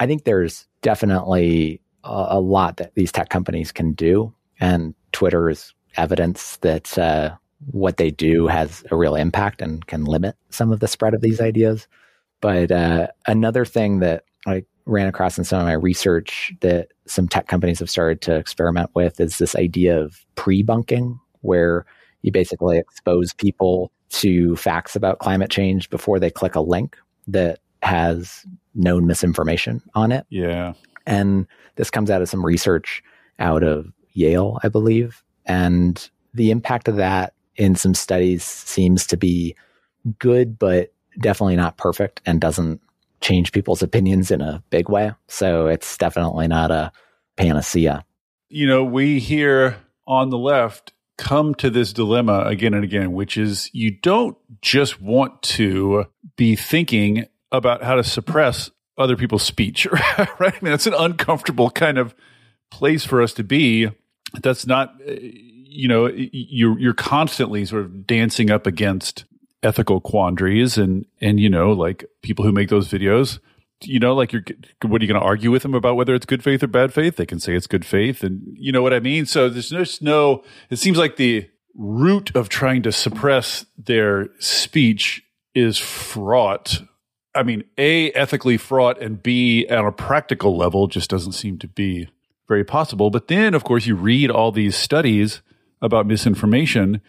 I 0.00 0.06
think 0.06 0.24
there's 0.24 0.66
definitely 0.80 1.82
a, 2.02 2.26
a 2.30 2.40
lot 2.40 2.78
that 2.78 2.94
these 2.94 3.12
tech 3.12 3.28
companies 3.28 3.70
can 3.70 3.92
do. 3.92 4.34
And 4.58 4.94
Twitter 5.12 5.50
is 5.50 5.74
evidence 5.96 6.56
that 6.58 6.96
uh, 6.96 7.36
what 7.66 7.96
they 7.96 8.10
do 8.10 8.46
has 8.46 8.84
a 8.90 8.96
real 8.96 9.14
impact 9.14 9.60
and 9.60 9.86
can 9.86 10.04
limit 10.04 10.36
some 10.50 10.72
of 10.72 10.80
the 10.80 10.88
spread 10.88 11.14
of 11.14 11.20
these 11.20 11.40
ideas. 11.40 11.88
But 12.40 12.70
uh, 12.70 13.08
another 13.26 13.64
thing 13.64 13.98
that 14.00 14.24
I 14.46 14.64
ran 14.86 15.08
across 15.08 15.38
in 15.38 15.44
some 15.44 15.60
of 15.60 15.66
my 15.66 15.72
research 15.72 16.52
that 16.60 16.88
some 17.06 17.28
tech 17.28 17.46
companies 17.48 17.78
have 17.80 17.90
started 17.90 18.20
to 18.22 18.36
experiment 18.36 18.90
with 18.94 19.20
is 19.20 19.38
this 19.38 19.56
idea 19.56 20.00
of 20.00 20.24
pre 20.34 20.62
bunking, 20.62 21.18
where 21.40 21.84
you 22.22 22.32
basically 22.32 22.78
expose 22.78 23.34
people 23.34 23.92
to 24.10 24.56
facts 24.56 24.96
about 24.96 25.18
climate 25.18 25.50
change 25.50 25.90
before 25.90 26.18
they 26.18 26.30
click 26.30 26.54
a 26.54 26.60
link 26.60 26.96
that 27.26 27.60
has 27.82 28.46
known 28.74 29.06
misinformation 29.06 29.82
on 29.94 30.12
it. 30.12 30.26
Yeah. 30.30 30.72
And 31.06 31.46
this 31.76 31.90
comes 31.90 32.10
out 32.10 32.22
of 32.22 32.28
some 32.28 32.44
research 32.44 33.02
out 33.38 33.62
of 33.62 33.92
Yale, 34.12 34.58
I 34.62 34.68
believe. 34.68 35.22
And 35.46 36.08
the 36.34 36.50
impact 36.50 36.88
of 36.88 36.96
that 36.96 37.34
in 37.58 37.74
some 37.74 37.94
studies 37.94 38.44
seems 38.44 39.06
to 39.08 39.16
be 39.16 39.54
good, 40.18 40.58
but 40.58 40.92
definitely 41.20 41.56
not 41.56 41.76
perfect 41.76 42.22
and 42.24 42.40
doesn't 42.40 42.80
change 43.20 43.52
people's 43.52 43.82
opinions 43.82 44.30
in 44.30 44.40
a 44.40 44.62
big 44.70 44.88
way. 44.88 45.12
So 45.26 45.66
it's 45.66 45.98
definitely 45.98 46.46
not 46.46 46.70
a 46.70 46.92
panacea. 47.36 48.04
You 48.48 48.66
know, 48.66 48.84
we 48.84 49.18
here 49.18 49.76
on 50.06 50.30
the 50.30 50.38
left 50.38 50.92
come 51.18 51.52
to 51.56 51.68
this 51.68 51.92
dilemma 51.92 52.44
again 52.46 52.74
and 52.74 52.84
again, 52.84 53.12
which 53.12 53.36
is 53.36 53.68
you 53.74 53.90
don't 53.90 54.38
just 54.62 55.02
want 55.02 55.42
to 55.42 56.06
be 56.36 56.54
thinking 56.54 57.26
about 57.50 57.82
how 57.82 57.96
to 57.96 58.04
suppress 58.04 58.70
other 58.96 59.16
people's 59.16 59.42
speech, 59.42 59.86
right? 59.92 60.54
I 60.54 60.58
mean, 60.62 60.70
that's 60.70 60.86
an 60.86 60.94
uncomfortable 60.94 61.70
kind 61.70 61.98
of 61.98 62.14
place 62.70 63.04
for 63.04 63.20
us 63.20 63.32
to 63.34 63.44
be. 63.44 63.90
That's 64.42 64.66
not 64.66 64.94
you 65.68 65.86
know 65.86 66.10
you're 66.14 66.78
you're 66.78 66.94
constantly 66.94 67.64
sort 67.64 67.84
of 67.84 68.06
dancing 68.06 68.50
up 68.50 68.66
against 68.66 69.24
ethical 69.62 70.00
quandaries 70.00 70.78
and 70.78 71.04
and 71.20 71.38
you 71.38 71.50
know 71.50 71.72
like 71.72 72.04
people 72.22 72.44
who 72.44 72.52
make 72.52 72.68
those 72.68 72.88
videos 72.88 73.38
you 73.82 73.98
know 73.98 74.14
like 74.14 74.32
you're 74.32 74.42
what 74.82 75.00
are 75.00 75.04
you 75.04 75.12
going 75.12 75.20
to 75.20 75.26
argue 75.26 75.50
with 75.50 75.62
them 75.62 75.74
about 75.74 75.96
whether 75.96 76.14
it's 76.14 76.26
good 76.26 76.42
faith 76.42 76.62
or 76.62 76.66
bad 76.66 76.92
faith? 76.92 77.16
They 77.16 77.26
can 77.26 77.38
say 77.38 77.54
it's 77.54 77.66
good 77.66 77.84
faith 77.84 78.22
and 78.22 78.42
you 78.54 78.72
know 78.72 78.82
what 78.82 78.94
i 78.94 79.00
mean? 79.00 79.26
So 79.26 79.48
there's 79.48 79.70
just 79.70 80.02
no 80.02 80.42
it 80.70 80.76
seems 80.76 80.98
like 80.98 81.16
the 81.16 81.48
root 81.74 82.34
of 82.34 82.48
trying 82.48 82.82
to 82.82 82.92
suppress 82.92 83.66
their 83.76 84.30
speech 84.38 85.22
is 85.54 85.78
fraught. 85.78 86.82
I 87.34 87.42
mean 87.42 87.64
a 87.76 88.10
ethically 88.12 88.56
fraught 88.56 89.00
and 89.00 89.22
b 89.22 89.66
on 89.68 89.84
a 89.84 89.92
practical 89.92 90.56
level 90.56 90.86
just 90.86 91.10
doesn't 91.10 91.32
seem 91.32 91.58
to 91.58 91.68
be 91.68 92.08
very 92.48 92.64
possible. 92.64 93.10
But 93.10 93.28
then, 93.28 93.52
of 93.52 93.62
course, 93.62 93.84
you 93.84 93.94
read 93.94 94.30
all 94.30 94.50
these 94.50 94.74
studies 94.74 95.42
about 95.80 96.06
misinformation, 96.06 97.00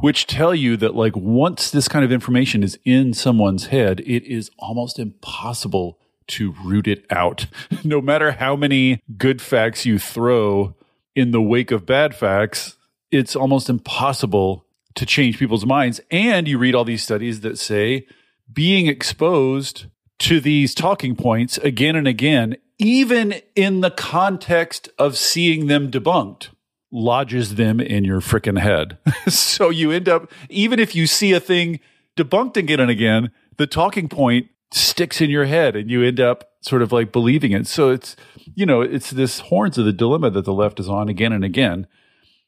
which 0.00 0.26
tell 0.26 0.54
you 0.54 0.76
that, 0.78 0.94
like, 0.94 1.16
once 1.16 1.70
this 1.70 1.88
kind 1.88 2.04
of 2.04 2.12
information 2.12 2.62
is 2.62 2.78
in 2.84 3.12
someone's 3.12 3.66
head, 3.66 4.00
it 4.00 4.24
is 4.24 4.50
almost 4.58 4.98
impossible 4.98 5.98
to 6.28 6.54
root 6.64 6.86
it 6.86 7.04
out. 7.10 7.46
no 7.84 8.00
matter 8.00 8.32
how 8.32 8.56
many 8.56 9.02
good 9.16 9.42
facts 9.42 9.84
you 9.84 9.98
throw 9.98 10.74
in 11.14 11.30
the 11.30 11.42
wake 11.42 11.70
of 11.70 11.84
bad 11.84 12.14
facts, 12.14 12.76
it's 13.10 13.36
almost 13.36 13.68
impossible 13.68 14.64
to 14.94 15.06
change 15.06 15.38
people's 15.38 15.66
minds. 15.66 16.00
And 16.10 16.48
you 16.48 16.58
read 16.58 16.74
all 16.74 16.84
these 16.84 17.02
studies 17.02 17.40
that 17.40 17.58
say 17.58 18.06
being 18.52 18.86
exposed 18.86 19.86
to 20.20 20.40
these 20.40 20.74
talking 20.74 21.16
points 21.16 21.58
again 21.58 21.96
and 21.96 22.06
again, 22.06 22.56
even 22.78 23.34
in 23.54 23.80
the 23.80 23.90
context 23.90 24.88
of 24.98 25.16
seeing 25.16 25.66
them 25.66 25.90
debunked, 25.90 26.48
lodges 26.92 27.54
them 27.54 27.80
in 27.80 28.04
your 28.04 28.20
freaking 28.20 28.58
head. 28.58 28.98
so 29.28 29.70
you 29.70 29.90
end 29.90 30.08
up, 30.08 30.30
even 30.48 30.78
if 30.78 30.94
you 30.94 31.06
see 31.06 31.32
a 31.32 31.40
thing 31.40 31.80
debunked 32.16 32.56
again 32.56 32.78
and 32.78 32.90
again, 32.90 33.32
the 33.56 33.66
talking 33.66 34.08
point 34.08 34.48
sticks 34.70 35.20
in 35.20 35.30
your 35.30 35.46
head 35.46 35.74
and 35.74 35.90
you 35.90 36.02
end 36.02 36.20
up 36.20 36.50
sort 36.60 36.82
of 36.82 36.92
like 36.92 37.10
believing 37.10 37.52
it. 37.52 37.66
So 37.66 37.90
it's, 37.90 38.14
you 38.54 38.66
know, 38.66 38.82
it's 38.82 39.10
this 39.10 39.40
horns 39.40 39.78
of 39.78 39.84
the 39.84 39.92
dilemma 39.92 40.30
that 40.30 40.44
the 40.44 40.52
left 40.52 40.78
is 40.78 40.88
on 40.88 41.08
again 41.08 41.32
and 41.32 41.44
again, 41.44 41.86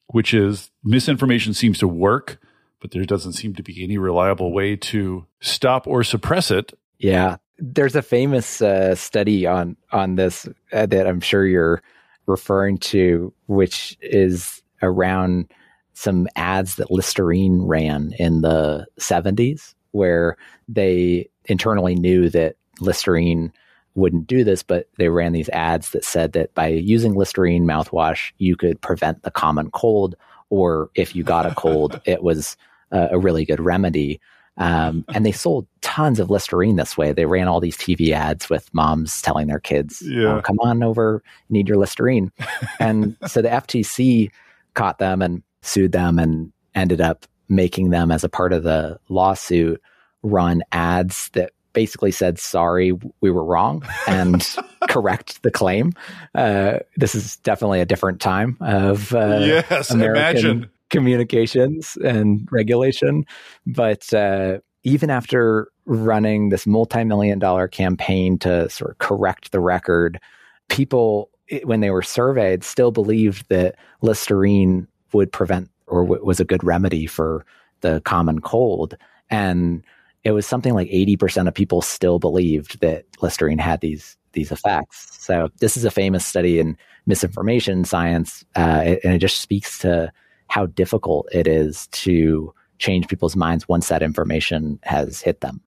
which 0.06 0.32
is 0.34 0.70
misinformation 0.84 1.54
seems 1.54 1.78
to 1.78 1.88
work, 1.88 2.38
but 2.80 2.90
there 2.90 3.04
doesn't 3.04 3.32
seem 3.32 3.54
to 3.54 3.62
be 3.62 3.82
any 3.82 3.98
reliable 3.98 4.52
way 4.52 4.76
to 4.76 5.26
stop 5.40 5.86
or 5.86 6.04
suppress 6.04 6.50
it. 6.50 6.72
Yeah. 6.98 7.38
There's 7.58 7.96
a 7.96 8.02
famous 8.02 8.60
uh, 8.60 8.94
study 8.96 9.46
on 9.46 9.76
on 9.92 10.16
this 10.16 10.48
uh, 10.72 10.86
that 10.86 11.06
I'm 11.06 11.20
sure 11.20 11.46
you're 11.46 11.82
referring 12.26 12.78
to, 12.78 13.32
which 13.46 13.96
is 14.00 14.62
around 14.82 15.50
some 15.94 16.26
ads 16.36 16.76
that 16.76 16.90
Listerine 16.90 17.62
ran 17.62 18.12
in 18.18 18.42
the 18.42 18.86
70s, 18.98 19.74
where 19.92 20.36
they 20.68 21.28
internally 21.46 21.94
knew 21.94 22.28
that 22.30 22.56
Listerine 22.80 23.52
wouldn't 23.94 24.26
do 24.26 24.42
this, 24.42 24.62
but 24.62 24.88
they 24.98 25.08
ran 25.08 25.32
these 25.32 25.48
ads 25.50 25.90
that 25.90 26.04
said 26.04 26.32
that 26.32 26.52
by 26.54 26.66
using 26.66 27.14
Listerine 27.14 27.64
mouthwash, 27.64 28.32
you 28.38 28.56
could 28.56 28.80
prevent 28.80 29.22
the 29.22 29.30
common 29.30 29.70
cold, 29.70 30.16
or 30.50 30.90
if 30.94 31.14
you 31.14 31.22
got 31.22 31.46
a 31.46 31.54
cold, 31.54 32.00
it 32.04 32.22
was 32.22 32.56
uh, 32.90 33.08
a 33.10 33.18
really 33.18 33.44
good 33.44 33.60
remedy. 33.60 34.20
Um, 34.56 35.04
and 35.12 35.26
they 35.26 35.32
sold 35.32 35.66
tons 35.80 36.20
of 36.20 36.30
Listerine 36.30 36.76
this 36.76 36.96
way. 36.96 37.12
They 37.12 37.26
ran 37.26 37.48
all 37.48 37.60
these 37.60 37.76
TV 37.76 38.10
ads 38.10 38.48
with 38.48 38.72
moms 38.72 39.20
telling 39.20 39.48
their 39.48 39.60
kids, 39.60 40.02
yeah. 40.06 40.36
oh, 40.36 40.42
"Come 40.42 40.58
on 40.60 40.82
over, 40.82 41.22
need 41.50 41.68
your 41.68 41.78
Listerine." 41.78 42.30
and 42.78 43.16
so 43.26 43.42
the 43.42 43.48
FTC 43.48 44.30
caught 44.74 44.98
them 44.98 45.22
and 45.22 45.42
sued 45.62 45.92
them, 45.92 46.18
and 46.18 46.52
ended 46.74 47.00
up 47.00 47.26
making 47.48 47.90
them 47.90 48.10
as 48.10 48.24
a 48.24 48.28
part 48.28 48.52
of 48.52 48.62
the 48.62 48.98
lawsuit 49.08 49.80
run 50.22 50.62
ads 50.72 51.28
that 51.30 51.52
basically 51.74 52.10
said, 52.10 52.38
sorry, 52.38 52.92
we 53.20 53.30
were 53.30 53.44
wrong 53.44 53.84
and 54.06 54.56
correct 54.88 55.42
the 55.42 55.50
claim. 55.50 55.92
Uh, 56.34 56.78
this 56.96 57.14
is 57.14 57.36
definitely 57.38 57.80
a 57.80 57.84
different 57.84 58.20
time 58.20 58.56
of 58.60 59.14
uh, 59.14 59.40
yes, 59.40 59.90
American 59.90 60.16
imagine. 60.16 60.70
Communications 60.90 61.96
and 62.04 62.48
regulation. 62.50 63.24
But 63.66 64.12
uh, 64.12 64.58
even 64.82 65.10
after 65.10 65.68
running 65.86 66.48
this 66.48 66.66
multi 66.66 67.04
million 67.04 67.38
dollar 67.38 67.68
campaign 67.68 68.38
to 68.38 68.68
sort 68.70 68.92
of 68.92 68.98
correct 68.98 69.52
the 69.52 69.60
record, 69.60 70.20
people, 70.68 71.30
when 71.64 71.80
they 71.80 71.90
were 71.90 72.02
surveyed, 72.02 72.64
still 72.64 72.90
believed 72.90 73.48
that 73.48 73.76
Listerine 74.02 74.86
would 75.12 75.32
prevent 75.32 75.70
or 75.86 76.04
w- 76.04 76.24
was 76.24 76.40
a 76.40 76.44
good 76.44 76.64
remedy 76.64 77.06
for 77.06 77.44
the 77.80 78.00
common 78.02 78.40
cold. 78.40 78.96
And 79.30 79.84
it 80.24 80.32
was 80.32 80.46
something 80.46 80.74
like 80.74 80.88
80% 80.88 81.48
of 81.48 81.54
people 81.54 81.82
still 81.82 82.18
believed 82.18 82.80
that 82.80 83.04
Listerine 83.20 83.58
had 83.58 83.80
these 83.80 84.16
these 84.32 84.50
effects. 84.50 85.06
So 85.24 85.48
this 85.60 85.76
is 85.76 85.84
a 85.84 85.90
famous 85.90 86.26
study 86.26 86.58
in 86.58 86.76
misinformation 87.06 87.84
science, 87.84 88.44
uh, 88.56 88.96
and 89.04 89.14
it 89.14 89.18
just 89.18 89.40
speaks 89.40 89.78
to 89.80 90.12
how 90.48 90.66
difficult 90.66 91.28
it 91.32 91.46
is 91.46 91.86
to 91.88 92.52
change 92.78 93.08
people's 93.08 93.36
minds 93.36 93.68
once 93.68 93.88
that 93.88 94.02
information 94.02 94.78
has 94.82 95.20
hit 95.20 95.40
them. 95.40 95.60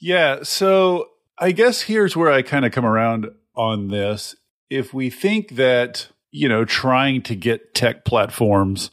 Yeah. 0.00 0.42
So 0.42 1.08
I 1.38 1.52
guess 1.52 1.82
here's 1.82 2.16
where 2.16 2.30
I 2.30 2.42
kind 2.42 2.64
of 2.64 2.72
come 2.72 2.84
around 2.84 3.28
on 3.54 3.88
this. 3.88 4.36
If 4.70 4.92
we 4.92 5.10
think 5.10 5.56
that, 5.56 6.08
you 6.30 6.48
know, 6.48 6.64
trying 6.64 7.22
to 7.22 7.34
get 7.34 7.74
tech 7.74 8.04
platforms 8.04 8.90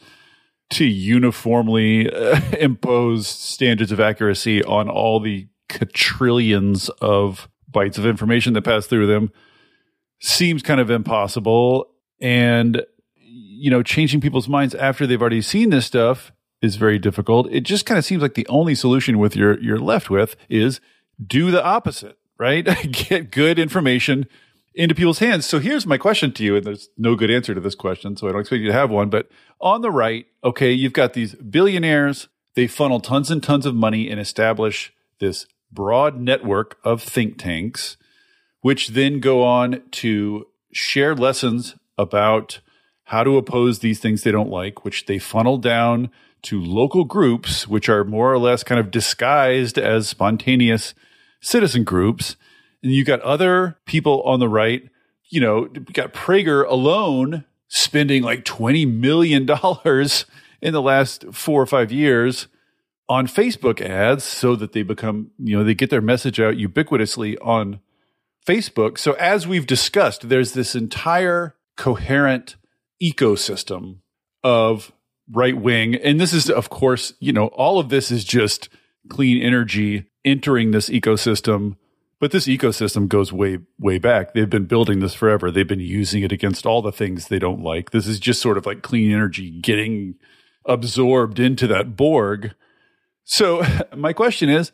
to 0.72 0.86
uniformly 0.86 2.12
uh, 2.12 2.40
impose 2.60 3.28
standards 3.28 3.92
of 3.92 4.00
accuracy 4.00 4.64
on 4.64 4.90
all 4.90 5.20
the 5.20 5.48
quadrillions 5.70 6.90
of 7.02 7.50
bytes 7.72 7.98
of 7.98 8.06
information 8.06 8.54
that 8.54 8.64
pass 8.64 8.88
through 8.88 9.08
them 9.08 9.32
seems 10.20 10.64
kind 10.64 10.80
of 10.80 10.90
impossible. 10.90 11.88
And, 12.22 12.84
you 13.56 13.70
know, 13.70 13.84
changing 13.84 14.22
people's 14.22 14.50
minds 14.50 14.76
after 14.76 15.08
they've 15.08 15.22
already 15.22 15.42
seen 15.42 15.70
this 15.70 15.86
stuff 15.86 16.32
is 16.62 16.76
very 16.76 17.00
difficult. 17.00 17.48
It 17.52 17.62
just 17.62 17.86
kind 17.86 17.98
of 17.98 18.06
seems 18.06 18.22
like 18.22 18.34
the 18.34 18.48
only 18.48 18.76
solution 18.76 19.18
with 19.18 19.36
your 19.36 19.60
you're 19.60 19.80
left 19.80 20.10
with 20.10 20.36
is 20.50 20.82
do 21.26 21.52
the 21.52 21.64
opposite, 21.64 22.18
right? 22.38 22.66
Get 22.92 23.32
good 23.32 23.60
information 23.60 24.28
into 24.74 24.94
people's 24.94 25.20
hands. 25.20 25.46
So 25.46 25.60
here's 25.60 25.86
my 25.86 25.98
question 25.98 26.32
to 26.34 26.44
you, 26.44 26.58
and 26.58 26.66
there's 26.66 26.90
no 26.98 27.16
good 27.16 27.32
answer 27.32 27.54
to 27.54 27.62
this 27.62 27.76
question, 27.76 28.18
so 28.18 28.28
I 28.28 28.32
don't 28.32 28.42
expect 28.42 28.62
you 28.62 28.68
to 28.68 28.74
have 28.74 28.90
one. 28.90 29.10
But 29.10 29.30
on 29.62 29.82
the 29.82 29.92
right, 29.92 30.26
okay, 30.44 30.72
you've 30.72 30.94
got 30.94 31.14
these 31.14 31.36
billionaires. 31.36 32.28
They 32.56 32.68
funnel 32.68 33.00
tons 33.00 33.32
and 33.32 33.42
tons 33.42 33.66
of 33.66 33.76
money 33.76 34.10
and 34.10 34.20
establish 34.20 34.94
this 35.20 35.46
broad 35.72 36.20
network 36.20 36.78
of 36.84 37.02
think 37.02 37.38
tanks, 37.38 37.98
which 38.62 38.90
then 38.90 39.20
go 39.20 39.44
on 39.44 39.82
to 39.92 40.48
share 40.72 41.16
lessons 41.16 41.76
about 41.98 42.60
how 43.06 43.24
to 43.24 43.38
oppose 43.38 43.80
these 43.80 44.00
things 44.00 44.24
they 44.24 44.32
don't 44.32 44.50
like, 44.50 44.84
which 44.84 45.06
they 45.06 45.20
funnel 45.20 45.58
down 45.58 46.10
to 46.44 46.62
local 46.62 47.06
groups, 47.06 47.68
which 47.68 47.90
are 47.90 48.04
more 48.04 48.32
or 48.32 48.38
less 48.38 48.64
kind 48.64 48.80
of 48.80 48.92
disguised 48.92 49.78
as 49.78 50.08
spontaneous 50.08 50.94
citizen 51.42 51.84
groups 51.84 52.36
and 52.86 52.94
you've 52.94 53.08
got 53.08 53.20
other 53.22 53.80
people 53.88 54.22
on 54.22 54.40
the 54.40 54.48
right, 54.48 54.88
you 55.32 55.42
know, 55.42 55.66
got 55.66 56.14
Prager 56.14 56.64
alone 56.70 57.44
spending 57.68 58.22
like 58.22 58.46
$20 58.46 58.88
million 58.88 59.42
in 60.62 60.74
the 60.74 60.82
last 60.84 61.26
four 61.34 61.60
or 61.60 61.66
five 61.66 61.92
years 61.92 62.48
on 63.10 63.26
Facebook 63.26 63.82
ads 63.82 64.24
so 64.24 64.56
that 64.56 64.74
they 64.74 64.84
become, 64.84 65.32
you 65.40 65.58
know, 65.58 65.64
they 65.64 65.74
get 65.74 65.90
their 65.90 66.00
message 66.00 66.40
out 66.40 66.58
ubiquitously 66.58 67.38
on 67.42 67.80
Facebook. 68.46 69.00
So 69.00 69.14
as 69.14 69.48
we've 69.48 69.66
discussed, 69.66 70.30
there's 70.30 70.54
this 70.54 70.76
entire 70.76 71.56
coherent 71.78 72.56
ecosystem 73.02 73.98
of 74.44 74.92
right 75.32 75.58
wing. 75.58 75.96
And 75.96 76.20
this 76.20 76.34
is, 76.34 76.50
of 76.50 76.70
course, 76.70 77.14
you 77.20 77.34
know, 77.34 77.48
all 77.48 77.80
of 77.80 77.90
this 77.90 78.12
is 78.12 78.24
just 78.24 78.70
clean 79.10 79.42
energy 79.42 80.06
entering 80.24 80.72
this 80.72 80.90
ecosystem 80.90 81.76
but 82.20 82.32
this 82.32 82.48
ecosystem 82.48 83.08
goes 83.08 83.34
way, 83.34 83.60
way 83.78 83.98
back. 83.98 84.34
They've 84.34 84.50
been 84.50 84.66
building 84.66 85.00
this 85.00 85.14
forever. 85.14 85.52
They've 85.52 85.68
been 85.68 85.80
using 85.80 86.24
it 86.24 86.32
against 86.32 86.66
all 86.66 86.82
the 86.82 86.92
things 86.92 87.28
they 87.28 87.40
don't 87.40 87.62
like. 87.62 87.92
This 87.92 88.08
is 88.08 88.20
just 88.20 88.42
sort 88.42 88.58
of 88.58 88.66
like 88.66 88.82
clean 88.82 89.12
energy 89.12 89.52
getting 89.62 90.16
absorbed 90.66 91.40
into 91.40 91.68
that 91.68 91.96
Borg. 91.96 92.56
So 93.26 93.64
my 93.96 94.14
question 94.14 94.50
is, 94.50 94.72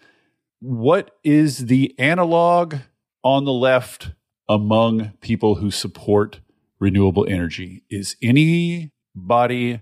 what 0.60 1.18
is 1.24 1.66
the 1.66 1.96
analog 1.98 2.76
on 3.24 3.46
the 3.46 3.54
left 3.54 4.12
among 4.48 5.14
people 5.22 5.56
who 5.56 5.72
support 5.72 6.40
renewable 6.82 7.26
energy? 7.30 7.84
Is 7.90 8.18
anybody 8.22 9.82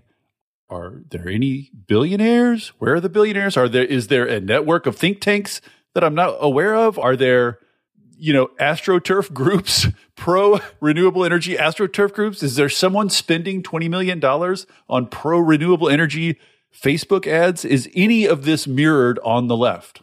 are 0.68 1.02
there 1.10 1.28
any 1.28 1.72
billionaires? 1.88 2.68
Where 2.78 2.94
are 2.94 3.00
the 3.00 3.08
billionaires? 3.08 3.56
Are 3.56 3.68
there 3.68 3.84
is 3.84 4.06
there 4.06 4.24
a 4.24 4.40
network 4.40 4.86
of 4.86 4.94
think 4.94 5.20
tanks 5.20 5.60
that 5.94 6.04
I'm 6.04 6.14
not 6.14 6.36
aware 6.40 6.76
of? 6.76 6.96
Are 6.96 7.16
there, 7.16 7.58
you 8.16 8.32
know, 8.32 8.50
astroturf 8.60 9.32
groups, 9.32 9.88
pro 10.16 10.60
renewable 10.80 11.24
energy 11.24 11.56
astroturf 11.56 12.12
groups? 12.12 12.44
Is 12.44 12.54
there 12.54 12.68
someone 12.68 13.10
spending 13.10 13.64
$20 13.64 13.90
million 13.90 14.24
on 14.88 15.06
pro 15.06 15.40
renewable 15.40 15.88
energy 15.88 16.38
Facebook 16.72 17.26
ads? 17.26 17.64
Is 17.64 17.90
any 17.96 18.26
of 18.26 18.44
this 18.44 18.68
mirrored 18.68 19.18
on 19.24 19.48
the 19.48 19.56
left? 19.56 20.02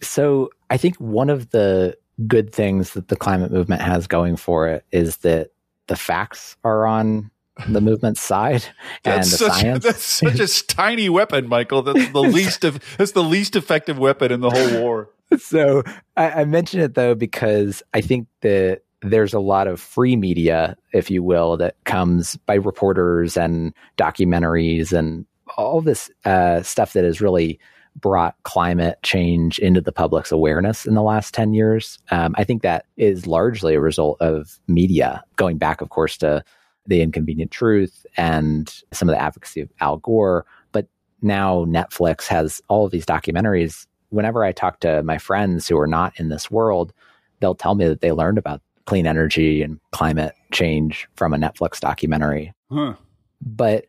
So 0.00 0.50
I 0.70 0.76
think 0.76 0.96
one 0.96 1.30
of 1.30 1.50
the 1.50 1.96
good 2.28 2.52
things 2.52 2.92
that 2.92 3.08
the 3.08 3.16
climate 3.16 3.50
movement 3.50 3.82
has 3.82 4.06
going 4.06 4.36
for 4.36 4.68
it 4.68 4.84
is 4.92 5.16
that 5.18 5.50
the 5.86 5.96
facts 5.96 6.56
are 6.64 6.86
on 6.86 7.30
the 7.68 7.80
movement 7.80 8.18
side 8.18 8.64
and 9.04 9.22
the 9.22 9.26
such, 9.26 9.52
science. 9.52 9.84
That's 9.84 10.04
such 10.04 10.40
a 10.40 10.66
tiny 10.74 11.08
weapon, 11.08 11.48
Michael. 11.48 11.82
That's 11.82 12.08
the 12.10 12.20
least 12.20 12.64
of 12.64 12.80
that's 12.96 13.12
the 13.12 13.22
least 13.22 13.56
effective 13.56 13.98
weapon 13.98 14.32
in 14.32 14.40
the 14.40 14.50
whole 14.50 14.82
war. 14.82 15.10
so 15.38 15.82
I, 16.16 16.30
I 16.30 16.44
mention 16.44 16.80
it 16.80 16.94
though 16.94 17.14
because 17.14 17.82
I 17.92 18.00
think 18.00 18.28
that 18.40 18.82
there's 19.02 19.34
a 19.34 19.40
lot 19.40 19.66
of 19.66 19.80
free 19.80 20.16
media, 20.16 20.76
if 20.92 21.10
you 21.10 21.22
will, 21.22 21.56
that 21.58 21.76
comes 21.84 22.36
by 22.46 22.54
reporters 22.54 23.36
and 23.36 23.74
documentaries 23.98 24.92
and 24.92 25.26
all 25.56 25.82
this 25.82 26.10
uh, 26.24 26.62
stuff 26.62 26.94
that 26.94 27.04
is 27.04 27.20
really 27.20 27.60
brought 27.96 28.34
climate 28.42 28.98
change 29.02 29.58
into 29.58 29.80
the 29.80 29.92
public's 29.92 30.32
awareness 30.32 30.84
in 30.84 30.94
the 30.94 31.02
last 31.02 31.32
10 31.34 31.54
years. 31.54 31.98
Um, 32.10 32.34
I 32.36 32.44
think 32.44 32.62
that 32.62 32.86
is 32.96 33.26
largely 33.26 33.74
a 33.74 33.80
result 33.80 34.20
of 34.20 34.58
media, 34.66 35.22
going 35.36 35.58
back, 35.58 35.80
of 35.80 35.90
course, 35.90 36.16
to 36.18 36.44
The 36.86 37.00
Inconvenient 37.02 37.50
Truth 37.50 38.04
and 38.16 38.72
some 38.92 39.08
of 39.08 39.14
the 39.14 39.20
advocacy 39.20 39.60
of 39.60 39.70
Al 39.80 39.98
Gore. 39.98 40.44
But 40.72 40.88
now 41.22 41.64
Netflix 41.64 42.26
has 42.26 42.60
all 42.68 42.84
of 42.84 42.90
these 42.90 43.06
documentaries. 43.06 43.86
Whenever 44.10 44.44
I 44.44 44.52
talk 44.52 44.80
to 44.80 45.02
my 45.02 45.18
friends 45.18 45.68
who 45.68 45.78
are 45.78 45.86
not 45.86 46.12
in 46.18 46.28
this 46.28 46.50
world, 46.50 46.92
they'll 47.40 47.54
tell 47.54 47.74
me 47.74 47.86
that 47.86 48.00
they 48.00 48.12
learned 48.12 48.38
about 48.38 48.60
clean 48.86 49.06
energy 49.06 49.62
and 49.62 49.80
climate 49.92 50.34
change 50.52 51.08
from 51.14 51.32
a 51.32 51.38
Netflix 51.38 51.80
documentary. 51.80 52.52
Huh. 52.70 52.94
But 53.40 53.86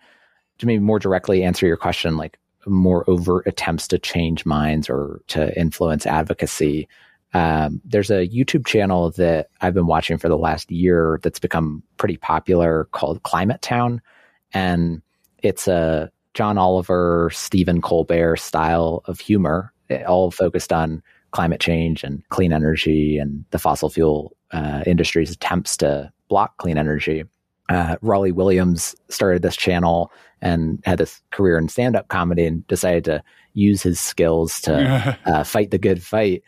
to 0.59 0.65
maybe 0.65 0.79
more 0.79 0.99
directly 0.99 1.43
answer 1.43 1.67
your 1.67 1.77
question, 1.77 2.17
like 2.17 2.37
more 2.65 3.09
overt 3.09 3.47
attempts 3.47 3.87
to 3.89 3.99
change 3.99 4.45
minds 4.45 4.89
or 4.89 5.21
to 5.27 5.57
influence 5.59 6.05
advocacy. 6.05 6.87
Um, 7.33 7.81
there's 7.83 8.11
a 8.11 8.27
YouTube 8.27 8.65
channel 8.65 9.11
that 9.11 9.49
I've 9.61 9.73
been 9.73 9.87
watching 9.87 10.17
for 10.17 10.29
the 10.29 10.37
last 10.37 10.71
year 10.71 11.19
that's 11.21 11.39
become 11.39 11.83
pretty 11.97 12.17
popular 12.17 12.87
called 12.91 13.23
Climate 13.23 13.61
Town. 13.61 14.01
And 14.53 15.01
it's 15.39 15.67
a 15.67 16.11
John 16.33 16.57
Oliver, 16.57 17.29
Stephen 17.33 17.81
Colbert 17.81 18.37
style 18.37 19.03
of 19.05 19.19
humor, 19.19 19.73
all 20.07 20.31
focused 20.31 20.71
on 20.71 21.03
climate 21.31 21.59
change 21.59 22.03
and 22.03 22.23
clean 22.29 22.53
energy 22.53 23.17
and 23.17 23.43
the 23.51 23.59
fossil 23.59 23.89
fuel 23.89 24.35
uh, 24.51 24.83
industry's 24.87 25.31
attempts 25.31 25.75
to 25.77 26.11
block 26.29 26.55
clean 26.57 26.77
energy. 26.77 27.25
Uh, 27.69 27.95
Rollie 27.97 28.33
Williams 28.33 28.95
started 29.09 29.41
this 29.41 29.55
channel 29.55 30.11
and 30.41 30.81
had 30.85 30.99
this 30.99 31.21
career 31.31 31.57
in 31.57 31.67
stand 31.67 31.95
up 31.95 32.07
comedy 32.09 32.45
and 32.45 32.65
decided 32.67 33.03
to 33.05 33.23
use 33.53 33.81
his 33.81 33.99
skills 33.99 34.61
to 34.61 35.17
uh, 35.25 35.43
fight 35.43 35.71
the 35.71 35.77
good 35.77 36.03
fight. 36.03 36.43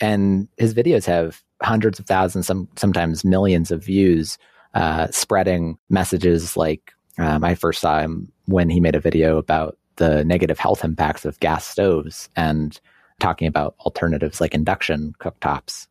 And 0.00 0.48
his 0.56 0.74
videos 0.74 1.04
have 1.06 1.42
hundreds 1.62 1.98
of 1.98 2.06
thousands, 2.06 2.46
some 2.46 2.68
sometimes 2.76 3.24
millions 3.24 3.70
of 3.70 3.84
views, 3.84 4.38
uh, 4.74 5.08
spreading 5.10 5.78
messages 5.88 6.56
like 6.56 6.92
um, 7.18 7.44
I 7.44 7.54
first 7.54 7.80
saw 7.80 8.00
him 8.00 8.30
when 8.46 8.70
he 8.70 8.80
made 8.80 8.94
a 8.94 9.00
video 9.00 9.36
about 9.36 9.76
the 9.96 10.24
negative 10.24 10.58
health 10.58 10.84
impacts 10.84 11.24
of 11.24 11.38
gas 11.40 11.66
stoves 11.66 12.30
and 12.36 12.80
talking 13.18 13.46
about 13.46 13.74
alternatives 13.80 14.40
like 14.40 14.54
induction 14.54 15.14
cooktops. 15.20 15.86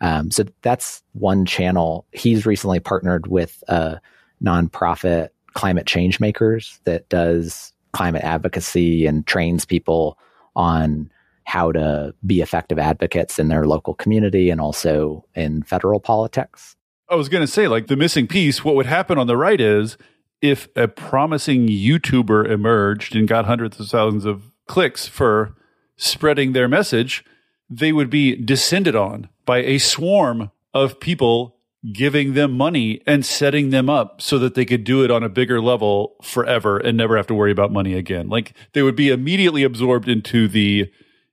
Um, 0.00 0.30
so 0.30 0.44
that's 0.62 1.02
one 1.12 1.44
channel. 1.44 2.06
He's 2.12 2.46
recently 2.46 2.80
partnered 2.80 3.26
with 3.26 3.62
a 3.68 4.00
nonprofit 4.44 5.30
climate 5.54 5.86
change 5.86 6.20
makers 6.20 6.80
that 6.84 7.08
does 7.08 7.72
climate 7.92 8.22
advocacy 8.22 9.06
and 9.06 9.26
trains 9.26 9.64
people 9.64 10.18
on 10.54 11.10
how 11.44 11.72
to 11.72 12.14
be 12.24 12.40
effective 12.40 12.78
advocates 12.78 13.38
in 13.38 13.48
their 13.48 13.66
local 13.66 13.94
community 13.94 14.50
and 14.50 14.60
also 14.60 15.24
in 15.34 15.62
federal 15.62 15.98
politics. 15.98 16.76
I 17.08 17.16
was 17.16 17.28
going 17.28 17.42
to 17.42 17.52
say, 17.52 17.66
like, 17.66 17.88
the 17.88 17.96
missing 17.96 18.28
piece, 18.28 18.64
what 18.64 18.76
would 18.76 18.86
happen 18.86 19.18
on 19.18 19.26
the 19.26 19.36
right 19.36 19.60
is 19.60 19.98
if 20.40 20.68
a 20.76 20.86
promising 20.86 21.66
YouTuber 21.66 22.48
emerged 22.48 23.16
and 23.16 23.26
got 23.26 23.46
hundreds 23.46 23.80
of 23.80 23.88
thousands 23.88 24.24
of 24.24 24.44
clicks 24.66 25.08
for 25.08 25.56
spreading 25.96 26.52
their 26.52 26.68
message, 26.68 27.24
they 27.68 27.92
would 27.92 28.10
be 28.10 28.36
descended 28.36 28.94
on 28.94 29.28
by 29.44 29.58
a 29.58 29.78
swarm 29.78 30.50
of 30.72 31.00
people 31.00 31.56
giving 31.92 32.34
them 32.34 32.52
money 32.52 33.00
and 33.06 33.24
setting 33.24 33.70
them 33.70 33.88
up 33.88 34.20
so 34.20 34.38
that 34.38 34.54
they 34.54 34.64
could 34.64 34.84
do 34.84 35.02
it 35.02 35.10
on 35.10 35.22
a 35.22 35.28
bigger 35.28 35.60
level 35.60 36.14
forever 36.22 36.78
and 36.78 36.96
never 36.96 37.16
have 37.16 37.26
to 37.26 37.34
worry 37.34 37.50
about 37.50 37.72
money 37.72 37.94
again. 37.94 38.28
Like 38.28 38.52
they 38.72 38.82
would 38.82 38.96
be 38.96 39.08
immediately 39.08 39.62
absorbed 39.62 40.08
into 40.08 40.46
the 40.46 40.90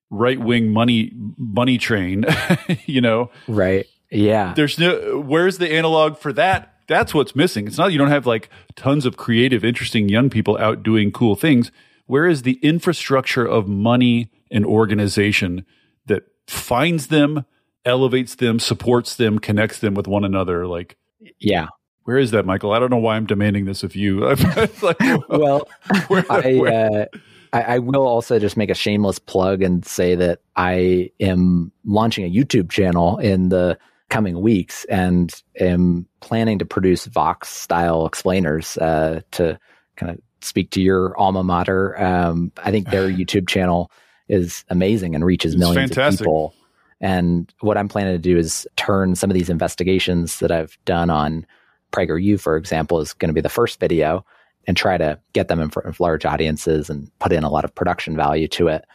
right 0.09 0.39
wing 0.39 0.69
money 0.69 1.11
money 1.37 1.77
train, 1.77 2.25
you 2.85 3.01
know. 3.01 3.29
Right. 3.47 3.85
Yeah. 4.09 4.53
There's 4.55 4.79
no 4.79 5.19
where's 5.19 5.57
the 5.57 5.71
analog 5.71 6.17
for 6.17 6.31
that? 6.33 6.73
That's 6.87 7.13
what's 7.13 7.35
missing. 7.35 7.67
It's 7.67 7.77
not 7.77 7.91
you 7.91 7.97
don't 7.97 8.07
have 8.07 8.25
like 8.25 8.49
tons 8.75 9.05
of 9.05 9.17
creative 9.17 9.65
interesting 9.65 10.07
young 10.07 10.29
people 10.29 10.57
out 10.57 10.81
doing 10.81 11.11
cool 11.11 11.35
things. 11.35 11.71
Where 12.05 12.25
is 12.25 12.43
the 12.43 12.57
infrastructure 12.61 13.45
of 13.45 13.67
money 13.67 14.31
and 14.49 14.65
organization 14.65 15.65
that 16.05 16.23
finds 16.47 17.07
them 17.07 17.45
elevates 17.87 18.35
them, 18.35 18.59
supports 18.59 19.15
them, 19.15 19.39
connects 19.39 19.79
them 19.79 19.95
with 19.95 20.07
one 20.07 20.23
another. 20.23 20.67
Like, 20.67 20.97
yeah. 21.39 21.67
Where 22.03 22.17
is 22.17 22.31
that, 22.31 22.45
Michael? 22.45 22.71
I 22.71 22.79
don't 22.79 22.91
know 22.91 22.97
why 22.97 23.15
I'm 23.15 23.25
demanding 23.25 23.65
this 23.65 23.83
of 23.83 23.95
you. 23.95 24.19
like, 24.81 24.99
well, 25.29 25.67
where, 26.07 26.25
I, 26.29 26.55
where? 26.55 26.91
Uh, 26.91 27.05
I, 27.53 27.61
I, 27.61 27.79
will 27.79 28.07
also 28.07 28.39
just 28.39 28.57
make 28.57 28.69
a 28.69 28.75
shameless 28.75 29.19
plug 29.19 29.61
and 29.61 29.85
say 29.85 30.15
that 30.15 30.39
I 30.55 31.11
am 31.19 31.71
launching 31.85 32.25
a 32.25 32.31
YouTube 32.31 32.69
channel 32.69 33.17
in 33.17 33.49
the 33.49 33.77
coming 34.09 34.39
weeks 34.41 34.85
and 34.85 35.33
am 35.59 36.07
planning 36.21 36.59
to 36.59 36.65
produce 36.65 37.05
Vox 37.05 37.49
style 37.49 38.05
explainers 38.05 38.77
uh, 38.77 39.21
to 39.31 39.59
kind 39.95 40.11
of 40.11 40.19
speak 40.41 40.71
to 40.71 40.81
your 40.81 41.17
alma 41.19 41.43
mater. 41.43 42.01
Um, 42.01 42.51
I 42.63 42.71
think 42.71 42.89
their 42.89 43.09
YouTube 43.09 43.47
channel 43.47 43.91
is 44.29 44.65
amazing 44.69 45.15
and 45.15 45.25
reaches 45.25 45.53
it's 45.53 45.59
millions 45.59 45.91
fantastic. 45.91 46.21
of 46.21 46.25
people. 46.25 46.53
And 46.99 47.53
what 47.59 47.77
I'm 47.77 47.87
planning 47.87 48.13
to 48.13 48.19
do 48.19 48.37
is 48.37 48.67
turn 48.75 49.15
some 49.15 49.29
of 49.29 49.35
these 49.35 49.49
investigations 49.49 50.39
that 50.39 50.51
I've 50.51 50.77
done 50.85 51.09
on 51.09 51.45
PragerU, 51.91 52.39
for 52.39 52.57
example, 52.57 52.99
is 52.99 53.13
going 53.13 53.29
to 53.29 53.33
be 53.33 53.41
the 53.41 53.49
first 53.49 53.79
video 53.79 54.25
and 54.65 54.75
try 54.75 54.97
to 54.97 55.19
get 55.33 55.47
them 55.47 55.59
in 55.59 55.69
front 55.69 55.87
of 55.87 55.99
large 55.99 56.25
audiences 56.25 56.89
and 56.89 57.09
put 57.19 57.31
in 57.31 57.43
a 57.43 57.49
lot 57.49 57.63
of 57.63 57.73
production 57.73 58.15
value 58.15 58.47
to 58.49 58.67
it. 58.67 58.85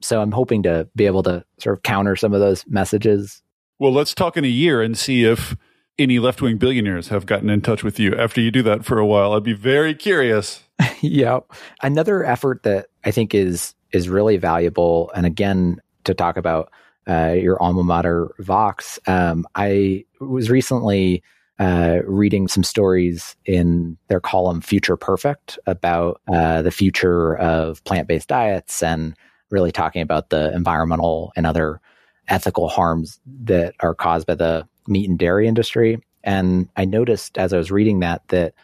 So 0.00 0.20
I'm 0.20 0.32
hoping 0.32 0.62
to 0.64 0.88
be 0.94 1.06
able 1.06 1.22
to 1.24 1.44
sort 1.58 1.76
of 1.76 1.82
counter 1.82 2.16
some 2.16 2.34
of 2.34 2.40
those 2.40 2.66
messages. 2.66 3.42
Well, 3.78 3.92
let's 3.92 4.14
talk 4.14 4.36
in 4.36 4.44
a 4.44 4.48
year 4.48 4.82
and 4.82 4.98
see 4.98 5.24
if 5.24 5.56
any 5.98 6.18
left 6.18 6.42
wing 6.42 6.58
billionaires 6.58 7.08
have 7.08 7.26
gotten 7.26 7.48
in 7.48 7.60
touch 7.60 7.84
with 7.84 7.98
you 7.98 8.16
after 8.16 8.40
you 8.40 8.50
do 8.50 8.62
that 8.62 8.84
for 8.84 8.98
a 8.98 9.06
while. 9.06 9.32
I'd 9.32 9.44
be 9.44 9.52
very 9.52 9.94
curious. 9.94 10.64
yeah. 11.00 11.40
Another 11.82 12.24
effort 12.24 12.62
that 12.64 12.86
I 13.04 13.10
think 13.10 13.34
is 13.34 13.74
is 13.92 14.08
really 14.08 14.38
valuable, 14.38 15.10
and 15.14 15.26
again, 15.26 15.80
to 16.04 16.14
talk 16.14 16.38
about 16.38 16.72
uh, 17.08 17.34
your 17.36 17.60
alma 17.62 17.82
mater, 17.82 18.34
Vox. 18.38 18.98
Um, 19.06 19.46
I 19.54 20.04
was 20.20 20.50
recently 20.50 21.22
uh, 21.58 22.00
reading 22.04 22.48
some 22.48 22.64
stories 22.64 23.36
in 23.44 23.96
their 24.08 24.20
column 24.20 24.60
Future 24.60 24.96
Perfect 24.96 25.58
about 25.66 26.20
uh, 26.32 26.62
the 26.62 26.70
future 26.70 27.36
of 27.36 27.82
plant 27.84 28.08
based 28.08 28.28
diets 28.28 28.82
and 28.82 29.14
really 29.50 29.72
talking 29.72 30.02
about 30.02 30.30
the 30.30 30.52
environmental 30.54 31.32
and 31.36 31.46
other 31.46 31.80
ethical 32.28 32.68
harms 32.68 33.20
that 33.44 33.74
are 33.80 33.94
caused 33.94 34.26
by 34.26 34.34
the 34.34 34.66
meat 34.86 35.08
and 35.08 35.18
dairy 35.18 35.46
industry. 35.46 35.98
And 36.24 36.68
I 36.76 36.84
noticed 36.84 37.36
as 37.36 37.52
I 37.52 37.58
was 37.58 37.70
reading 37.70 38.00
that 38.00 38.26
that 38.28 38.54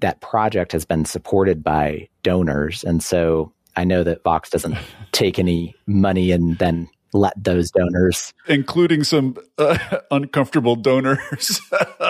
that 0.00 0.20
project 0.20 0.72
has 0.72 0.84
been 0.84 1.04
supported 1.04 1.62
by 1.62 2.08
donors. 2.22 2.84
And 2.84 3.02
so 3.02 3.52
I 3.76 3.84
know 3.84 4.04
that 4.04 4.22
Vox 4.22 4.50
doesn't 4.50 4.76
take 5.12 5.38
any 5.38 5.74
money 5.86 6.32
and 6.32 6.56
then 6.58 6.88
let 7.12 7.32
those 7.42 7.70
donors, 7.70 8.32
including 8.46 9.04
some 9.04 9.36
uh, 9.56 9.78
uncomfortable 10.10 10.76
donors. 10.76 11.60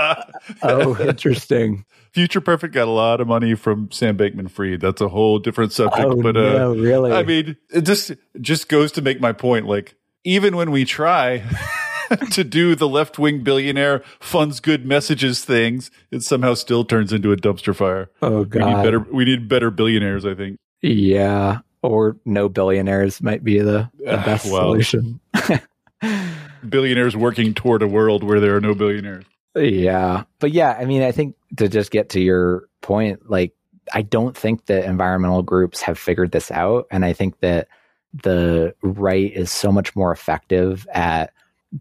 oh, 0.62 0.96
interesting. 1.01 1.84
Future 2.12 2.40
Perfect 2.40 2.74
got 2.74 2.88
a 2.88 2.90
lot 2.90 3.20
of 3.20 3.28
money 3.28 3.55
from 3.55 3.90
Sam 3.92 4.16
Bankman 4.16 4.51
Fried. 4.51 4.80
That's 4.80 5.01
a 5.01 5.09
whole 5.09 5.38
different 5.38 5.72
subject. 5.72 6.07
Oh, 6.07 6.20
but 6.20 6.36
uh, 6.36 6.59
no, 6.59 6.74
really, 6.74 7.12
I 7.12 7.22
mean, 7.22 7.57
it 7.70 7.82
just 7.82 8.12
just 8.40 8.68
goes 8.68 8.92
to 8.92 9.03
make 9.03 9.20
my 9.20 9.32
point. 9.32 9.66
Like, 9.66 9.94
even 10.24 10.57
when 10.57 10.70
we 10.70 10.84
try 10.84 11.44
to 12.32 12.44
do 12.44 12.74
the 12.74 12.88
left 12.88 13.18
wing 13.18 13.42
billionaire 13.42 14.03
funds 14.20 14.59
good 14.61 14.86
messages 14.86 15.44
things, 15.44 15.90
it 16.11 16.22
somehow 16.22 16.55
still 16.55 16.84
turns 16.84 17.12
into 17.12 17.30
a 17.30 17.36
dumpster 17.36 17.74
fire. 17.74 18.11
Oh 18.22 18.44
God, 18.44 18.64
we 18.64 18.74
need 18.74 18.82
better. 18.82 19.01
We 19.01 19.24
need 19.24 19.49
better 19.49 19.70
billionaires. 19.70 20.24
I 20.24 20.34
think. 20.34 20.59
Yeah, 20.80 21.59
or 21.83 22.16
no 22.24 22.49
billionaires 22.49 23.22
might 23.22 23.45
be 23.45 23.59
the, 23.59 23.91
the 23.99 24.18
ah, 24.18 24.24
best 24.24 24.51
well, 24.51 24.62
solution. 24.62 25.20
billionaires 26.68 27.16
working 27.16 27.55
toward 27.55 27.83
a 27.83 27.89
world 27.89 28.22
where 28.24 28.41
there 28.41 28.57
are 28.57 28.61
no 28.61 28.74
billionaires. 28.74 29.24
Yeah. 29.55 30.24
But 30.39 30.53
yeah, 30.53 30.76
I 30.79 30.85
mean, 30.85 31.03
I 31.03 31.12
think 31.12 31.37
to 31.57 31.68
just 31.68 31.91
get 31.91 32.11
to 32.11 32.20
your 32.20 32.68
point, 32.81 33.31
like, 33.31 33.55
I 33.93 34.03
don't 34.03 34.37
think 34.37 34.66
that 34.66 34.85
environmental 34.85 35.43
groups 35.43 35.81
have 35.83 35.99
figured 35.99 36.33
this 36.33 36.51
out. 36.51 36.87
And 36.91 37.05
I 37.05 37.12
think 37.12 37.41
that 37.41 37.68
the 38.12 38.74
right 38.83 39.33
is 39.33 39.51
so 39.51 39.72
much 39.72 39.97
more 39.97 40.12
effective 40.12 40.87
at 40.93 41.33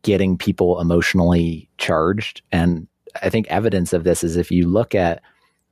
getting 0.02 0.38
people 0.38 0.80
emotionally 0.80 1.70
charged. 1.78 2.42
And 2.52 2.88
I 3.22 3.30
think 3.30 3.48
evidence 3.48 3.94
of 3.94 4.04
this 4.04 4.24
is 4.24 4.38
if 4.38 4.52
you 4.52 4.68
look 4.68 4.96
at 4.96 5.22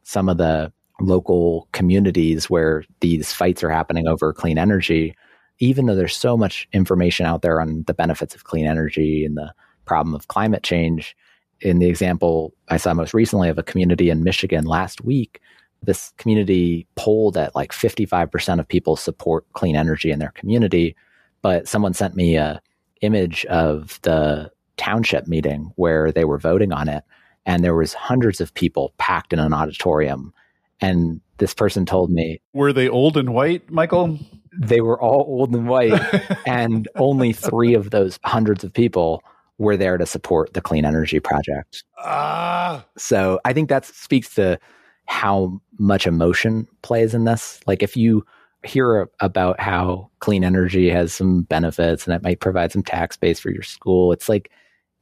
some 0.04 0.30
of 0.30 0.38
the 0.38 0.72
local 1.02 1.68
communities 1.72 2.50
where 2.50 2.84
these 3.02 3.34
fights 3.34 3.64
are 3.64 3.70
happening 3.70 4.08
over 4.08 4.34
clean 4.34 4.58
energy, 4.58 5.16
even 5.60 5.86
though 5.86 5.96
there's 5.96 6.16
so 6.16 6.38
much 6.38 6.68
information 6.74 7.26
out 7.26 7.41
there 7.41 7.60
on 7.60 7.84
the 7.88 7.93
benefits 7.93 8.36
of 8.36 8.43
clean 8.43 8.66
energy 8.66 9.26
and 9.26 9.38
the 9.38 9.54
problem 9.86 10.16
of 10.16 10.28
climate 10.28 10.64
change, 10.64 11.16
in 11.62 11.80
the 11.80 11.88
example 11.88 12.54
I 12.70 12.78
saw 12.78 12.93
most 12.93 13.14
recently 13.14 13.50
of 13.50 13.58
a 13.58 13.64
community 13.64 14.10
in 14.10 14.24
Michigan 14.24 14.66
last 14.66 15.04
week, 15.04 15.41
this 15.84 16.14
community 16.18 16.88
polled 16.96 17.38
at 17.38 17.56
like 17.56 17.72
55% 17.72 18.60
of 18.60 18.68
people 18.68 18.96
support 18.96 19.46
clean 19.54 19.76
energy 19.76 20.12
in 20.12 20.20
their 20.20 20.32
community. 20.32 20.96
But 21.41 21.68
someone 21.68 21.93
sent 21.93 22.16
me 22.16 22.36
a 22.38 22.62
image 23.02 23.46
of 23.46 24.00
the 24.02 24.52
township 24.78 25.28
meeting 25.28 25.72
where 25.76 26.12
they 26.12 26.26
were 26.26 26.39
voting 26.39 26.74
on 26.74 26.89
it. 26.89 27.04
And 27.46 27.64
there 27.64 27.76
was 27.76 27.93
hundreds 27.93 28.41
of 28.41 28.54
people 28.54 28.93
packed 28.98 29.32
in 29.32 29.39
an 29.39 29.54
auditorium. 29.54 30.34
And 30.82 31.22
this 31.38 31.54
person 31.54 31.86
told 31.86 32.12
me 32.12 32.42
Were 32.54 32.74
they 32.74 32.90
old 32.90 33.18
and 33.18 33.34
white, 33.34 33.70
Michael? 33.70 34.20
they 34.58 34.82
were 34.82 35.00
all 35.02 35.26
old 35.28 35.54
and 35.54 35.68
white. 35.68 36.02
and 36.48 36.88
only 36.96 37.34
three 37.34 37.74
of 37.74 37.92
those 37.92 38.20
hundreds 38.24 38.64
of 38.64 38.74
people 38.74 39.22
were 39.58 39.78
there 39.78 39.98
to 39.98 40.06
support 40.06 40.54
the 40.54 40.62
clean 40.62 40.86
energy 40.86 41.20
project. 41.20 41.84
Ah. 42.00 42.86
So 42.98 43.40
I 43.46 43.54
think 43.54 43.70
that 43.70 43.86
speaks 43.86 44.36
to 44.36 44.60
how 45.06 45.62
much 45.80 46.08
emotion 46.08 46.68
plays 46.82 47.14
in 47.14 47.26
this. 47.26 47.60
Like 47.68 47.84
if 47.84 47.96
you 47.96 48.26
hear 48.64 49.08
about 49.20 49.60
how 49.60 50.10
clean 50.20 50.44
energy 50.44 50.90
has 50.90 51.14
some 51.14 51.44
benefits 51.44 52.06
and 52.06 52.16
it 52.16 52.24
might 52.24 52.40
provide 52.40 52.72
some 52.72 52.84
tax 52.84 53.16
base 53.16 53.40
for 53.40 53.52
your 53.52 53.64
school, 53.64 54.12
it's 54.12 54.28
like 54.28 54.52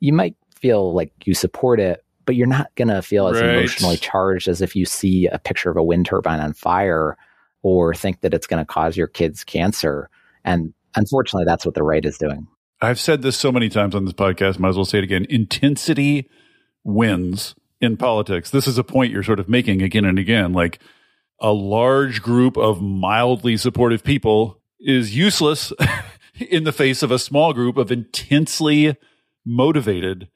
you 0.02 0.14
might 0.14 0.36
feel 0.56 0.94
like 0.94 1.12
you 1.26 1.34
support 1.34 1.80
it, 1.80 2.03
but 2.26 2.36
you're 2.36 2.48
not 2.48 2.74
going 2.76 2.88
to 2.90 3.02
feel 3.02 3.28
as 3.28 3.40
Right. 3.42 3.56
emotionally 3.58 3.98
charged 3.98 4.48
as 4.48 4.62
if 4.62 4.76
you 4.76 4.86
see 4.86 5.28
a 5.28 5.40
picture 5.40 5.70
of 5.70 5.78
a 5.78 5.84
wind 5.84 6.06
turbine 6.06 6.40
on 6.40 6.54
fire 6.54 7.18
or 7.62 7.94
think 7.94 8.22
that 8.22 8.34
it's 8.34 8.48
going 8.48 8.62
to 8.64 8.66
cause 8.66 8.98
your 8.98 9.08
kids 9.08 9.44
cancer. 9.44 10.10
And 10.44 10.74
unfortunately, 10.96 11.46
that's 11.46 11.66
what 11.66 11.76
the 11.76 11.84
right 11.84 12.04
is 12.04 12.18
doing. 12.18 12.48
I've 12.82 13.00
said 13.00 13.22
this 13.22 13.38
so 13.38 13.52
many 13.52 13.70
times 13.70 13.96
on 13.96 14.04
this 14.06 14.14
podcast, 14.14 14.60
might 14.60 14.70
as 14.70 14.76
well 14.76 14.84
say 14.86 14.98
it 14.98 15.04
again. 15.06 15.26
Intensity 15.30 16.30
wins 16.84 17.56
in 17.80 17.96
politics. 17.98 18.50
This 18.50 18.68
is 18.68 18.78
a 18.78 18.84
point 18.84 19.12
you're 19.12 19.24
sort 19.24 19.40
of 19.40 19.48
making 19.48 19.82
again 19.82 20.06
and 20.06 20.20
again. 20.20 20.52
Like 20.54 20.80
a 21.40 21.52
large 21.54 22.22
group 22.22 22.58
of 22.58 22.82
mildly 22.82 23.56
supportive 23.58 24.04
people 24.04 24.60
is 24.80 25.16
useless 25.16 25.72
in 26.50 26.66
the 26.66 26.72
face 26.74 27.04
of 27.04 27.12
a 27.12 27.20
small 27.20 27.54
group 27.54 27.78
of 27.78 27.92
intensely 27.92 28.98
motivated 29.46 30.28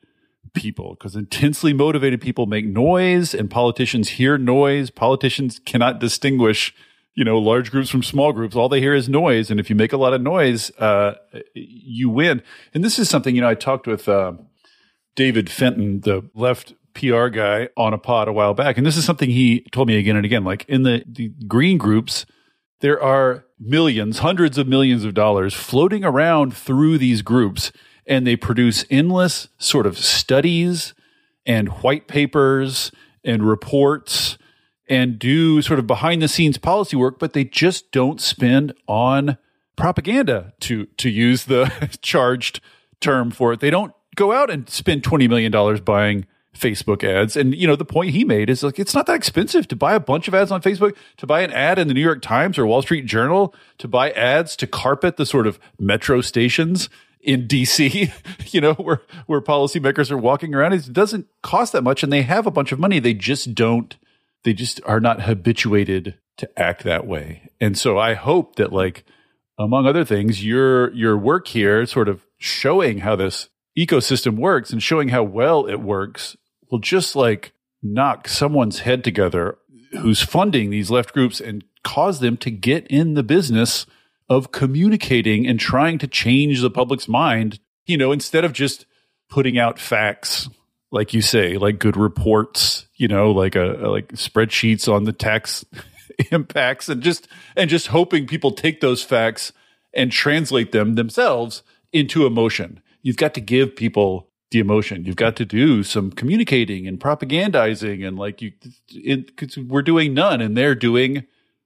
people 0.58 0.91
because 0.91 1.16
intensely 1.16 1.74
motivated 1.74 2.22
people 2.22 2.45
make 2.45 2.66
noise 2.66 3.34
and 3.34 3.49
politicians 3.49 4.10
hear 4.10 4.38
noise. 4.38 4.89
Politicians 4.89 5.60
cannot 5.66 5.99
distinguish, 5.99 6.74
you 7.16 7.24
know, 7.24 7.38
large 7.38 7.72
groups 7.72 7.89
from 7.89 8.03
small 8.03 8.34
groups. 8.34 8.55
All 8.55 8.70
they 8.70 8.80
hear 8.80 8.93
is 8.93 9.08
noise. 9.10 9.49
And 9.49 9.60
if 9.60 9.70
you 9.70 9.76
make 9.76 9.93
a 9.93 9.97
lot 9.97 10.14
of 10.14 10.22
noise, 10.22 10.72
uh, 10.78 11.16
you 11.53 12.10
win. 12.10 12.41
And 12.74 12.84
this 12.84 12.99
is 12.99 13.10
something, 13.10 13.36
you 13.36 13.41
know, 13.41 13.49
I 13.49 13.55
talked 13.55 13.88
with, 13.88 14.08
uh, 14.08 14.34
David 15.16 15.49
Fenton, 15.49 16.01
the 16.01 16.30
left 16.36 16.74
PR 16.93 17.28
guy 17.28 17.70
on 17.76 17.93
a 17.93 17.97
pod 17.97 18.28
a 18.28 18.34
while 18.34 18.53
back. 18.53 18.78
And 18.78 18.86
this 18.86 18.97
is 18.97 19.05
something 19.05 19.30
he 19.30 19.62
told 19.72 19.88
me 19.88 19.97
again 19.97 20.16
and 20.16 20.26
again. 20.26 20.43
Like 20.43 20.66
in 20.68 20.84
the, 20.84 21.03
the 21.08 21.30
green 21.47 21.78
groups, 21.78 22.26
there 22.82 23.01
are 23.01 23.45
millions, 23.60 24.20
hundreds 24.20 24.58
of 24.58 24.68
millions 24.68 25.03
of 25.03 25.14
dollars 25.14 25.53
floating 25.53 26.03
around 26.03 26.55
through 26.55 26.97
these 26.97 27.22
groups, 27.22 27.72
and 28.08 28.26
they 28.26 28.36
produce 28.36 28.86
endless 28.89 29.49
sort 29.58 29.86
of 29.86 29.97
studies 29.97 30.93
and 31.45 31.70
white 31.82 32.08
papers 32.08 32.91
and 33.24 33.47
reports 33.47 34.38
and 34.89 35.20
do 35.20 35.62
sort 35.62 35.80
of 35.80 35.88
behind 35.88 36.22
the 36.22 36.28
scenes 36.28 36.58
policy 36.58 36.95
work, 36.95 37.20
but 37.20 37.34
they 37.34 37.43
just 37.43 37.91
don't 37.91 38.22
spend 38.22 38.74
on 38.88 39.38
propaganda 39.76 40.53
to 40.62 40.86
to 40.97 41.10
use 41.10 41.45
the 41.45 41.72
charged 42.01 42.62
term 42.99 43.30
for 43.32 43.53
it. 43.53 43.60
They 43.60 43.70
don't 43.70 43.93
go 44.16 44.32
out 44.32 44.49
and 44.49 44.70
spend 44.70 45.03
twenty 45.03 45.28
million 45.28 45.51
dollars 45.51 45.82
buying 45.82 46.26
Facebook 46.58 47.03
ads. 47.03 47.36
And 47.38 47.55
you 47.55 47.68
know, 47.68 47.76
the 47.76 47.86
point 47.86 48.12
he 48.12 48.24
made 48.24 48.49
is 48.49 48.64
like 48.64 48.80
it's 48.80 48.95
not 48.95 49.05
that 49.08 49.16
expensive 49.16 49.68
to 49.68 49.76
buy 49.76 49.93
a 49.93 49.99
bunch 49.99 50.28
of 50.28 50.34
ads 50.34 50.51
on 50.51 50.62
Facebook, 50.62 50.95
to 51.18 51.28
buy 51.28 51.41
an 51.41 51.51
ad 51.51 51.78
in 51.78 51.88
the 51.88 51.93
New 51.93 52.01
York 52.01 52.22
Times 52.22 52.58
or 52.58 52.66
Wall 52.66 52.82
Street 52.82 53.05
Journal, 53.05 53.53
to 53.78 53.88
buy 53.88 54.12
ads 54.12 54.55
to 54.58 54.68
carpet 54.68 55.18
the 55.18 55.26
sort 55.26 55.47
of 55.47 55.60
metro 55.80 56.22
stations 56.22 56.89
in 57.22 57.47
DC, 57.47 58.11
you 58.53 58.61
know, 58.61 58.74
where 58.74 59.01
where 59.26 59.41
policymakers 59.41 60.11
are 60.11 60.18
walking 60.18 60.53
around. 60.53 60.74
It 60.74 60.93
doesn't 60.93 61.28
cost 61.41 61.74
that 61.74 61.84
much 61.84 62.03
and 62.03 62.11
they 62.11 62.24
have 62.24 62.47
a 62.47 62.51
bunch 62.51 62.72
of 62.72 62.80
money. 62.80 62.99
They 62.99 63.13
just 63.13 63.55
don't 63.55 63.95
they 64.43 64.53
just 64.53 64.80
are 64.86 64.99
not 64.99 65.24
habituated 65.24 66.15
to 66.38 66.59
act 66.59 66.84
that 66.84 67.05
way. 67.05 67.49
And 67.59 67.78
so 67.78 67.97
I 67.97 68.13
hope 68.13 68.55
that 68.55 68.72
like 68.72 69.03
among 69.59 69.86
other 69.86 70.05
things, 70.05 70.45
your 70.45 70.93
your 70.93 71.18
work 71.18 71.47
here 71.47 71.86
sort 71.86 72.07
of 72.07 72.26
showing 72.38 72.99
how 72.99 73.15
this 73.15 73.49
ecosystem 73.78 74.38
works 74.38 74.72
and 74.72 74.82
showing 74.82 75.09
how 75.09 75.24
well 75.24 75.65
it 75.65 75.82
works 75.82 76.38
will 76.72 76.80
just 76.80 77.15
like 77.15 77.53
knock 77.82 78.28
someone's 78.28 78.80
head 78.80 79.03
together 79.03 79.57
who's 79.99 80.22
funding 80.22 80.70
these 80.70 80.91
left 80.91 81.13
groups 81.13 81.39
and 81.39 81.63
cause 81.84 82.20
them 82.20 82.38
to 82.38 82.51
get 82.51 82.86
in 82.88 83.13
the 83.13 83.24
business 83.24 83.86
of 84.30 84.51
communicating 84.51 85.47
and 85.47 85.59
trying 85.59 85.97
to 85.99 86.07
change 86.07 86.61
the 86.61 86.69
public's 86.69 87.07
mind, 87.07 87.59
you 87.86 87.97
know, 87.97 88.11
instead 88.11 88.43
of 88.43 88.53
just 88.53 88.86
putting 89.30 89.57
out 89.57 89.80
facts 89.80 90.49
like 90.91 91.13
you 91.13 91.21
say, 91.21 91.57
like 91.57 91.80
good 91.80 91.97
reports, 91.97 92.88
you 92.95 93.07
know, 93.07 93.32
like 93.32 93.55
a, 93.55 93.88
like 93.88 94.09
spreadsheets 94.13 94.91
on 94.91 95.03
the 95.03 95.13
tax 95.13 95.65
impacts 96.32 96.89
and 96.89 97.01
just 97.01 97.28
and 97.55 97.69
just 97.69 97.88
hoping 97.88 98.28
people 98.28 98.51
take 98.51 98.82
those 98.82 99.03
facts 99.03 99.51
and 99.93 100.11
translate 100.11 100.71
them 100.71 100.95
themselves 100.95 101.63
into 101.91 102.25
emotion. 102.25 102.82
You've 103.01 103.17
got 103.17 103.34
to 103.34 103.41
give 103.41 103.75
people 103.75 104.30
the 104.51 104.59
emotion. 104.59 105.03
You've 105.03 105.17
got 105.17 105.36
to 105.38 105.45
do 105.45 105.84
some 105.84 106.11
communicating 106.11 106.88
and 106.88 106.99
propagandizing 106.99 108.07
and 108.07 108.17
like 108.17 108.41
you 108.41 108.53
it, 108.89 109.57
we're 109.67 109.82
doing 109.82 110.13
none 110.13 110.41
and 110.41 110.55
they're 110.55 110.75
doing 110.75 111.25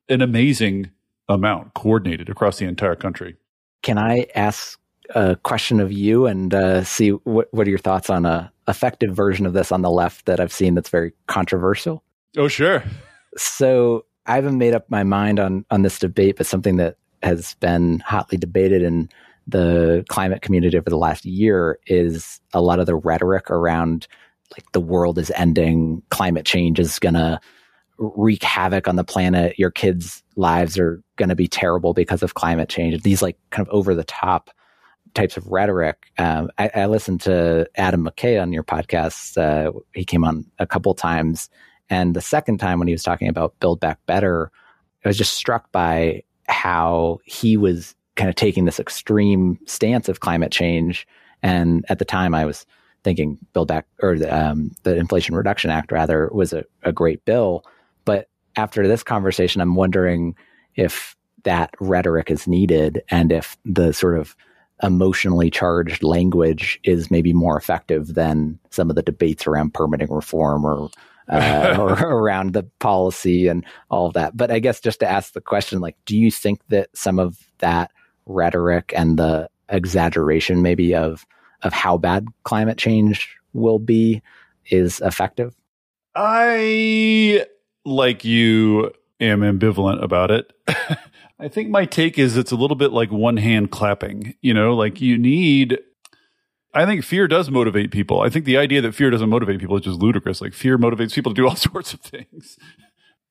an 0.09 0.21
amazing 0.21 0.89
amount 1.33 1.73
coordinated 1.73 2.29
across 2.29 2.57
the 2.57 2.65
entire 2.65 2.95
country. 2.95 3.35
Can 3.83 3.97
I 3.97 4.27
ask 4.35 4.79
a 5.15 5.35
question 5.35 5.79
of 5.79 5.91
you 5.91 6.25
and 6.25 6.53
uh, 6.53 6.83
see 6.83 7.09
what, 7.09 7.47
what 7.51 7.67
are 7.67 7.69
your 7.69 7.79
thoughts 7.79 8.09
on 8.09 8.25
a 8.25 8.51
effective 8.67 9.15
version 9.15 9.45
of 9.45 9.53
this 9.53 9.71
on 9.71 9.81
the 9.81 9.89
left 9.89 10.25
that 10.25 10.39
I've 10.39 10.53
seen 10.53 10.75
that's 10.75 10.89
very 10.89 11.13
controversial? 11.27 12.03
Oh, 12.37 12.47
sure. 12.47 12.83
So 13.37 14.05
I 14.25 14.35
haven't 14.35 14.57
made 14.57 14.73
up 14.73 14.89
my 14.89 15.03
mind 15.03 15.39
on 15.39 15.65
on 15.71 15.81
this 15.81 15.99
debate, 15.99 16.37
but 16.37 16.45
something 16.45 16.77
that 16.77 16.97
has 17.23 17.55
been 17.55 17.99
hotly 17.99 18.37
debated 18.37 18.81
in 18.81 19.09
the 19.47 20.05
climate 20.07 20.41
community 20.41 20.77
over 20.77 20.89
the 20.89 20.97
last 20.97 21.25
year 21.25 21.79
is 21.87 22.39
a 22.53 22.61
lot 22.61 22.79
of 22.79 22.85
the 22.85 22.95
rhetoric 22.95 23.49
around 23.49 24.07
like 24.57 24.71
the 24.73 24.81
world 24.81 25.17
is 25.17 25.31
ending, 25.35 26.01
climate 26.09 26.45
change 26.45 26.79
is 26.79 26.99
going 26.99 27.13
to 27.13 27.39
wreak 28.01 28.43
havoc 28.43 28.87
on 28.87 28.95
the 28.95 29.03
planet, 29.03 29.57
your 29.59 29.71
kids' 29.71 30.23
lives 30.35 30.77
are 30.77 31.01
going 31.17 31.29
to 31.29 31.35
be 31.35 31.47
terrible 31.47 31.93
because 31.93 32.23
of 32.23 32.33
climate 32.33 32.69
change. 32.69 33.01
These 33.03 33.21
like 33.21 33.37
kind 33.51 33.67
of 33.67 33.73
over 33.73 33.93
the 33.93 34.03
top 34.03 34.49
types 35.13 35.37
of 35.37 35.47
rhetoric. 35.47 36.07
Um, 36.17 36.49
I, 36.57 36.71
I 36.73 36.85
listened 36.87 37.21
to 37.21 37.67
Adam 37.75 38.05
McKay 38.05 38.41
on 38.41 38.53
your 38.53 38.63
podcast. 38.63 39.37
Uh, 39.37 39.71
he 39.93 40.05
came 40.05 40.23
on 40.23 40.45
a 40.57 40.65
couple 40.65 40.93
times. 40.93 41.49
And 41.89 42.15
the 42.15 42.21
second 42.21 42.59
time 42.59 42.79
when 42.79 42.87
he 42.87 42.93
was 42.93 43.03
talking 43.03 43.27
about 43.27 43.59
Build 43.59 43.79
Back 43.79 43.99
Better, 44.05 44.51
I 45.03 45.09
was 45.09 45.17
just 45.17 45.33
struck 45.33 45.71
by 45.71 46.23
how 46.47 47.19
he 47.25 47.57
was 47.57 47.95
kind 48.15 48.29
of 48.29 48.35
taking 48.35 48.65
this 48.65 48.79
extreme 48.79 49.59
stance 49.65 50.07
of 50.09 50.21
climate 50.21 50.51
change. 50.51 51.07
And 51.43 51.85
at 51.89 51.99
the 51.99 52.05
time, 52.05 52.33
I 52.33 52.45
was 52.45 52.65
thinking 53.03 53.37
Build 53.53 53.67
Back 53.67 53.87
or 54.01 54.17
the, 54.17 54.33
um, 54.33 54.71
the 54.83 54.95
Inflation 54.95 55.35
Reduction 55.35 55.69
Act 55.69 55.91
rather 55.91 56.29
was 56.33 56.53
a, 56.53 56.63
a 56.83 56.93
great 56.93 57.25
bill. 57.25 57.65
After 58.55 58.87
this 58.87 59.03
conversation, 59.03 59.61
I'm 59.61 59.75
wondering 59.75 60.35
if 60.75 61.15
that 61.43 61.73
rhetoric 61.79 62.29
is 62.29 62.47
needed 62.47 63.01
and 63.09 63.31
if 63.31 63.57
the 63.65 63.93
sort 63.93 64.17
of 64.17 64.35
emotionally 64.83 65.49
charged 65.49 66.03
language 66.03 66.79
is 66.83 67.11
maybe 67.11 67.33
more 67.33 67.57
effective 67.57 68.15
than 68.15 68.59
some 68.69 68.89
of 68.89 68.95
the 68.95 69.01
debates 69.01 69.45
around 69.45 69.73
permitting 69.73 70.11
reform 70.11 70.65
or 70.65 70.89
uh, 71.29 71.75
or 71.79 71.93
around 71.93 72.53
the 72.53 72.63
policy 72.79 73.47
and 73.47 73.65
all 73.89 74.07
of 74.07 74.13
that. 74.13 74.35
But 74.35 74.51
I 74.51 74.59
guess 74.59 74.79
just 74.79 74.99
to 74.99 75.09
ask 75.09 75.33
the 75.33 75.41
question, 75.41 75.79
like, 75.79 75.95
do 76.05 76.17
you 76.17 76.31
think 76.31 76.59
that 76.69 76.89
some 76.93 77.19
of 77.19 77.37
that 77.59 77.91
rhetoric 78.25 78.93
and 78.95 79.17
the 79.17 79.49
exaggeration 79.69 80.61
maybe 80.61 80.93
of 80.93 81.25
of 81.63 81.73
how 81.73 81.97
bad 81.97 82.27
climate 82.43 82.77
change 82.77 83.37
will 83.53 83.79
be 83.79 84.21
is 84.69 84.99
effective? 85.01 85.55
I, 86.15 87.45
like 87.85 88.23
you, 88.23 88.91
am 89.19 89.41
ambivalent 89.41 90.03
about 90.03 90.31
it. 90.31 90.51
I 91.39 91.47
think 91.47 91.69
my 91.69 91.85
take 91.85 92.19
is 92.19 92.37
it's 92.37 92.51
a 92.51 92.55
little 92.55 92.75
bit 92.75 92.91
like 92.91 93.11
one 93.11 93.37
hand 93.37 93.71
clapping. 93.71 94.35
You 94.41 94.53
know, 94.53 94.75
like 94.75 95.01
you 95.01 95.17
need. 95.17 95.79
I 96.73 96.85
think 96.85 97.03
fear 97.03 97.27
does 97.27 97.49
motivate 97.49 97.91
people. 97.91 98.21
I 98.21 98.29
think 98.29 98.45
the 98.45 98.57
idea 98.57 98.81
that 98.81 98.95
fear 98.95 99.09
doesn't 99.09 99.29
motivate 99.29 99.59
people 99.59 99.75
is 99.75 99.83
just 99.83 99.99
ludicrous. 99.99 100.39
Like 100.39 100.53
fear 100.53 100.77
motivates 100.77 101.13
people 101.13 101.33
to 101.33 101.41
do 101.41 101.47
all 101.49 101.55
sorts 101.55 101.93
of 101.93 101.99
things. 102.01 102.57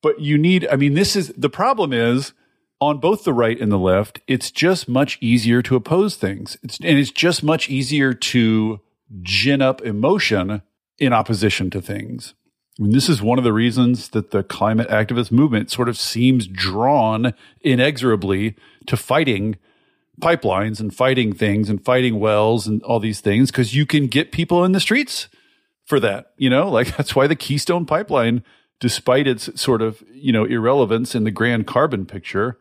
But 0.03 0.19
you 0.19 0.37
need, 0.37 0.67
I 0.71 0.75
mean, 0.75 0.93
this 0.93 1.15
is 1.15 1.29
the 1.37 1.49
problem 1.49 1.93
is 1.93 2.33
on 2.79 2.97
both 2.97 3.23
the 3.23 3.33
right 3.33 3.59
and 3.59 3.71
the 3.71 3.77
left, 3.77 4.19
it's 4.27 4.51
just 4.51 4.89
much 4.89 5.17
easier 5.21 5.61
to 5.61 5.75
oppose 5.75 6.15
things. 6.15 6.57
It's, 6.63 6.79
and 6.79 6.97
it's 6.97 7.11
just 7.11 7.43
much 7.43 7.69
easier 7.69 8.13
to 8.13 8.81
gin 9.21 9.61
up 9.61 9.81
emotion 9.81 10.63
in 10.97 11.13
opposition 11.13 11.69
to 11.69 11.81
things. 11.81 12.33
Mean, 12.81 12.93
this 12.93 13.09
is 13.09 13.21
one 13.21 13.37
of 13.37 13.43
the 13.43 13.53
reasons 13.53 14.09
that 14.09 14.31
the 14.31 14.43
climate 14.43 14.89
activist 14.89 15.31
movement 15.31 15.69
sort 15.69 15.87
of 15.87 15.97
seems 15.97 16.47
drawn 16.47 17.33
inexorably 17.61 18.55
to 18.87 18.97
fighting 18.97 19.57
pipelines 20.19 20.79
and 20.79 20.93
fighting 20.93 21.31
things 21.31 21.69
and 21.69 21.83
fighting 21.83 22.19
wells 22.19 22.65
and 22.65 22.81
all 22.83 22.99
these 22.99 23.21
things 23.21 23.51
because 23.51 23.75
you 23.75 23.85
can 23.85 24.07
get 24.07 24.31
people 24.31 24.63
in 24.63 24.71
the 24.71 24.79
streets 24.79 25.27
for 25.85 25.99
that. 25.99 26.31
You 26.37 26.49
know, 26.49 26.69
like 26.69 26.95
that's 26.97 27.15
why 27.15 27.27
the 27.27 27.35
Keystone 27.35 27.85
Pipeline, 27.85 28.43
despite 28.79 29.27
its 29.27 29.61
sort 29.61 29.83
of, 29.83 30.03
you 30.11 30.31
know, 30.31 30.45
irrelevance 30.45 31.13
in 31.13 31.23
the 31.23 31.31
grand 31.31 31.67
carbon 31.67 32.07
picture, 32.07 32.57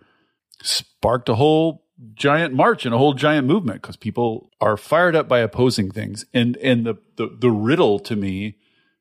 sparked 0.62 1.30
a 1.30 1.36
whole 1.36 1.86
giant 2.14 2.52
march 2.52 2.84
and 2.84 2.94
a 2.94 2.98
whole 2.98 3.14
giant 3.14 3.46
movement 3.46 3.80
because 3.80 3.96
people 3.96 4.50
are 4.60 4.76
fired 4.76 5.16
up 5.16 5.28
by 5.28 5.38
opposing 5.38 5.90
things. 5.90 6.26
And 6.34 6.58
and 6.58 6.84
the, 6.84 6.96
the 7.16 7.34
the 7.38 7.50
riddle 7.50 7.98
to 8.00 8.16
me, 8.16 8.58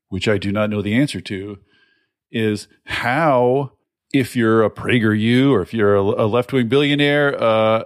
which 0.10 0.28
I 0.28 0.38
do 0.38 0.52
not 0.52 0.70
know 0.70 0.82
the 0.82 0.96
answer 0.96 1.22
to, 1.22 1.60
is 2.32 2.68
how 2.86 3.72
if 4.14 4.36
you're 4.36 4.64
a 4.64 4.70
PragerU 4.70 5.52
or 5.52 5.62
if 5.62 5.74
you're 5.74 5.96
a, 5.96 6.02
a 6.02 6.28
left 6.28 6.52
wing 6.52 6.68
billionaire, 6.68 7.42
uh, 7.42 7.84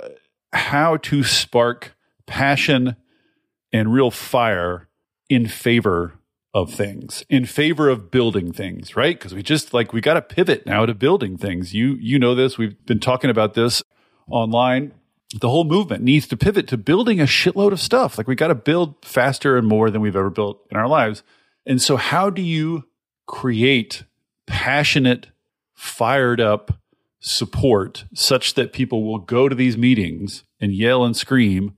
how 0.53 0.97
to 0.97 1.23
spark 1.23 1.95
passion 2.25 2.95
and 3.71 3.93
real 3.93 4.11
fire 4.11 4.87
in 5.29 5.47
favor 5.47 6.19
of 6.53 6.71
things 6.71 7.25
in 7.29 7.45
favor 7.45 7.89
of 7.89 8.11
building 8.11 8.53
things 8.53 8.95
right? 8.95 9.17
Because 9.17 9.33
we 9.33 9.41
just 9.41 9.73
like 9.73 9.91
we 9.91 10.01
got 10.01 10.13
to 10.13 10.21
pivot 10.21 10.65
now 10.65 10.85
to 10.85 10.93
building 10.93 11.37
things. 11.37 11.73
You 11.73 11.97
you 11.99 12.19
know 12.19 12.35
this. 12.35 12.57
We've 12.57 12.85
been 12.85 12.99
talking 12.99 13.29
about 13.29 13.55
this 13.55 13.81
online. 14.29 14.93
The 15.41 15.49
whole 15.49 15.63
movement 15.63 16.03
needs 16.03 16.27
to 16.27 16.37
pivot 16.37 16.67
to 16.67 16.77
building 16.77 17.19
a 17.19 17.25
shitload 17.25 17.71
of 17.71 17.79
stuff. 17.79 18.19
Like 18.19 18.27
we 18.27 18.35
got 18.35 18.49
to 18.49 18.55
build 18.55 19.03
faster 19.03 19.57
and 19.57 19.67
more 19.67 19.89
than 19.89 20.01
we've 20.01 20.15
ever 20.15 20.29
built 20.29 20.59
in 20.69 20.77
our 20.77 20.87
lives 20.87 21.23
and 21.65 21.81
so 21.81 21.95
how 21.95 22.29
do 22.29 22.41
you 22.41 22.85
create 23.25 24.03
passionate 24.47 25.27
fired 25.73 26.39
up 26.41 26.79
support 27.19 28.03
such 28.13 28.53
that 28.55 28.73
people 28.73 29.03
will 29.03 29.19
go 29.19 29.47
to 29.47 29.55
these 29.55 29.77
meetings 29.77 30.43
and 30.59 30.73
yell 30.73 31.05
and 31.05 31.15
scream 31.15 31.75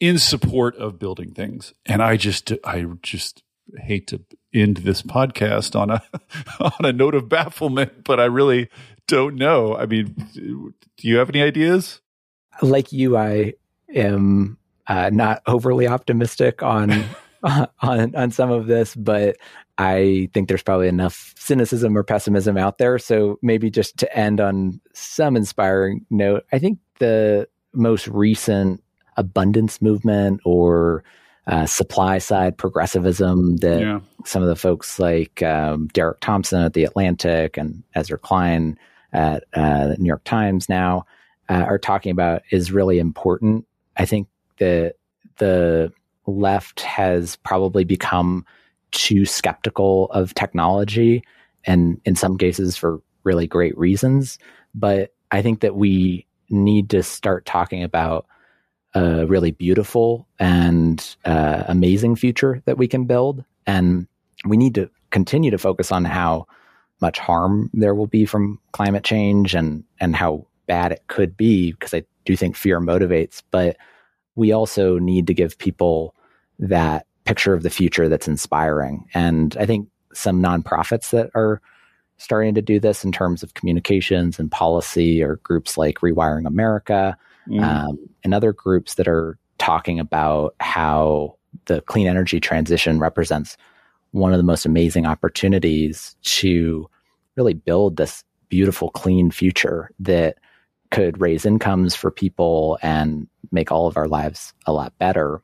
in 0.00 0.18
support 0.18 0.76
of 0.76 0.98
building 0.98 1.32
things. 1.32 1.74
And 1.86 2.02
I 2.02 2.16
just, 2.16 2.52
I 2.64 2.84
just 3.02 3.42
hate 3.76 4.06
to 4.08 4.22
end 4.52 4.78
this 4.78 5.02
podcast 5.02 5.78
on 5.78 5.90
a, 5.90 6.02
on 6.60 6.84
a 6.84 6.92
note 6.92 7.14
of 7.14 7.28
bafflement, 7.28 8.04
but 8.04 8.18
I 8.18 8.24
really 8.24 8.68
don't 9.06 9.36
know. 9.36 9.76
I 9.76 9.86
mean, 9.86 10.14
do 10.34 10.72
you 11.08 11.16
have 11.18 11.28
any 11.28 11.42
ideas? 11.42 12.00
Like 12.62 12.92
you, 12.92 13.16
I 13.16 13.54
am 13.94 14.58
uh, 14.86 15.10
not 15.12 15.42
overly 15.46 15.86
optimistic 15.86 16.62
on 16.62 17.04
on 17.82 18.14
on 18.14 18.30
some 18.30 18.50
of 18.50 18.66
this, 18.66 18.94
but 18.94 19.36
I 19.78 20.28
think 20.32 20.48
there's 20.48 20.62
probably 20.62 20.88
enough 20.88 21.34
cynicism 21.36 21.96
or 21.96 22.02
pessimism 22.02 22.56
out 22.56 22.78
there. 22.78 22.98
So 22.98 23.38
maybe 23.42 23.70
just 23.70 23.96
to 23.98 24.16
end 24.16 24.40
on 24.40 24.80
some 24.92 25.36
inspiring 25.36 26.06
note, 26.10 26.44
I 26.52 26.58
think 26.58 26.78
the 26.98 27.48
most 27.72 28.06
recent 28.08 28.82
abundance 29.16 29.82
movement 29.82 30.40
or 30.44 31.04
uh, 31.46 31.66
supply 31.66 32.18
side 32.18 32.56
progressivism 32.56 33.56
that 33.58 33.80
yeah. 33.80 34.00
some 34.24 34.42
of 34.42 34.48
the 34.48 34.56
folks 34.56 34.98
like 34.98 35.42
um, 35.42 35.88
Derek 35.88 36.20
Thompson 36.20 36.62
at 36.62 36.72
the 36.72 36.84
Atlantic 36.84 37.56
and 37.56 37.82
Ezra 37.94 38.18
Klein 38.18 38.78
at 39.12 39.44
uh, 39.54 39.88
the 39.88 39.96
New 39.98 40.06
York 40.06 40.24
Times 40.24 40.68
now 40.68 41.04
uh, 41.48 41.64
are 41.68 41.78
talking 41.78 42.12
about 42.12 42.42
is 42.50 42.72
really 42.72 42.98
important. 42.98 43.66
I 43.96 44.06
think 44.06 44.28
that 44.58 44.94
the 45.36 45.92
left 46.26 46.80
has 46.80 47.36
probably 47.36 47.84
become 47.84 48.44
too 48.90 49.24
skeptical 49.26 50.06
of 50.12 50.34
technology 50.34 51.22
and 51.64 52.00
in 52.04 52.14
some 52.16 52.38
cases 52.38 52.76
for 52.76 53.00
really 53.24 53.46
great 53.46 53.76
reasons. 53.76 54.38
But 54.74 55.12
I 55.30 55.42
think 55.42 55.60
that 55.60 55.76
we 55.76 56.26
need 56.50 56.90
to 56.90 57.02
start 57.02 57.46
talking 57.46 57.82
about 57.82 58.26
a 58.94 59.26
really 59.26 59.50
beautiful 59.50 60.28
and 60.38 61.16
uh, 61.24 61.64
amazing 61.66 62.16
future 62.16 62.62
that 62.66 62.78
we 62.78 62.86
can 62.86 63.06
build. 63.06 63.44
And 63.66 64.06
we 64.46 64.56
need 64.56 64.74
to 64.76 64.88
continue 65.10 65.50
to 65.50 65.58
focus 65.58 65.90
on 65.90 66.04
how 66.04 66.46
much 67.00 67.18
harm 67.18 67.70
there 67.72 67.94
will 67.94 68.06
be 68.06 68.24
from 68.24 68.60
climate 68.72 69.02
change 69.02 69.54
and, 69.54 69.84
and 69.98 70.14
how 70.14 70.46
bad 70.66 70.92
it 70.92 71.02
could 71.08 71.36
be, 71.36 71.72
because 71.72 71.92
I 71.92 72.04
do 72.24 72.36
think 72.36 72.56
fear 72.56 72.80
motivates. 72.80 73.42
But 73.50 73.76
we 74.36 74.52
also 74.52 74.98
need 74.98 75.26
to 75.26 75.34
give 75.34 75.58
people 75.58 76.14
that 76.58 77.06
picture 77.24 77.54
of 77.54 77.62
the 77.62 77.70
future 77.70 78.08
that's 78.08 78.28
inspiring. 78.28 79.06
And 79.14 79.56
I 79.58 79.66
think 79.66 79.88
some 80.12 80.42
nonprofits 80.42 81.10
that 81.10 81.30
are 81.34 81.60
starting 82.18 82.54
to 82.54 82.62
do 82.62 82.78
this 82.78 83.04
in 83.04 83.12
terms 83.12 83.42
of 83.42 83.54
communications 83.54 84.38
and 84.38 84.50
policy 84.50 85.22
or 85.22 85.36
groups 85.36 85.76
like 85.76 85.98
Rewiring 85.98 86.46
America 86.46 87.16
mm. 87.48 87.62
um, 87.62 87.98
and 88.22 88.34
other 88.34 88.52
groups 88.52 88.94
that 88.94 89.08
are 89.08 89.38
talking 89.58 89.98
about 89.98 90.54
how 90.60 91.36
the 91.66 91.80
clean 91.82 92.06
energy 92.06 92.40
transition 92.40 92.98
represents 92.98 93.56
one 94.12 94.32
of 94.32 94.38
the 94.38 94.44
most 94.44 94.64
amazing 94.64 95.06
opportunities 95.06 96.16
to 96.22 96.88
really 97.36 97.54
build 97.54 97.96
this 97.96 98.22
beautiful, 98.48 98.90
clean 98.90 99.30
future 99.30 99.90
that 99.98 100.38
could 100.90 101.20
raise 101.20 101.44
incomes 101.44 101.94
for 101.94 102.10
people 102.10 102.78
and 102.82 103.26
make 103.50 103.72
all 103.72 103.86
of 103.86 103.96
our 103.96 104.08
lives 104.08 104.52
a 104.66 104.72
lot 104.72 104.96
better. 104.98 105.42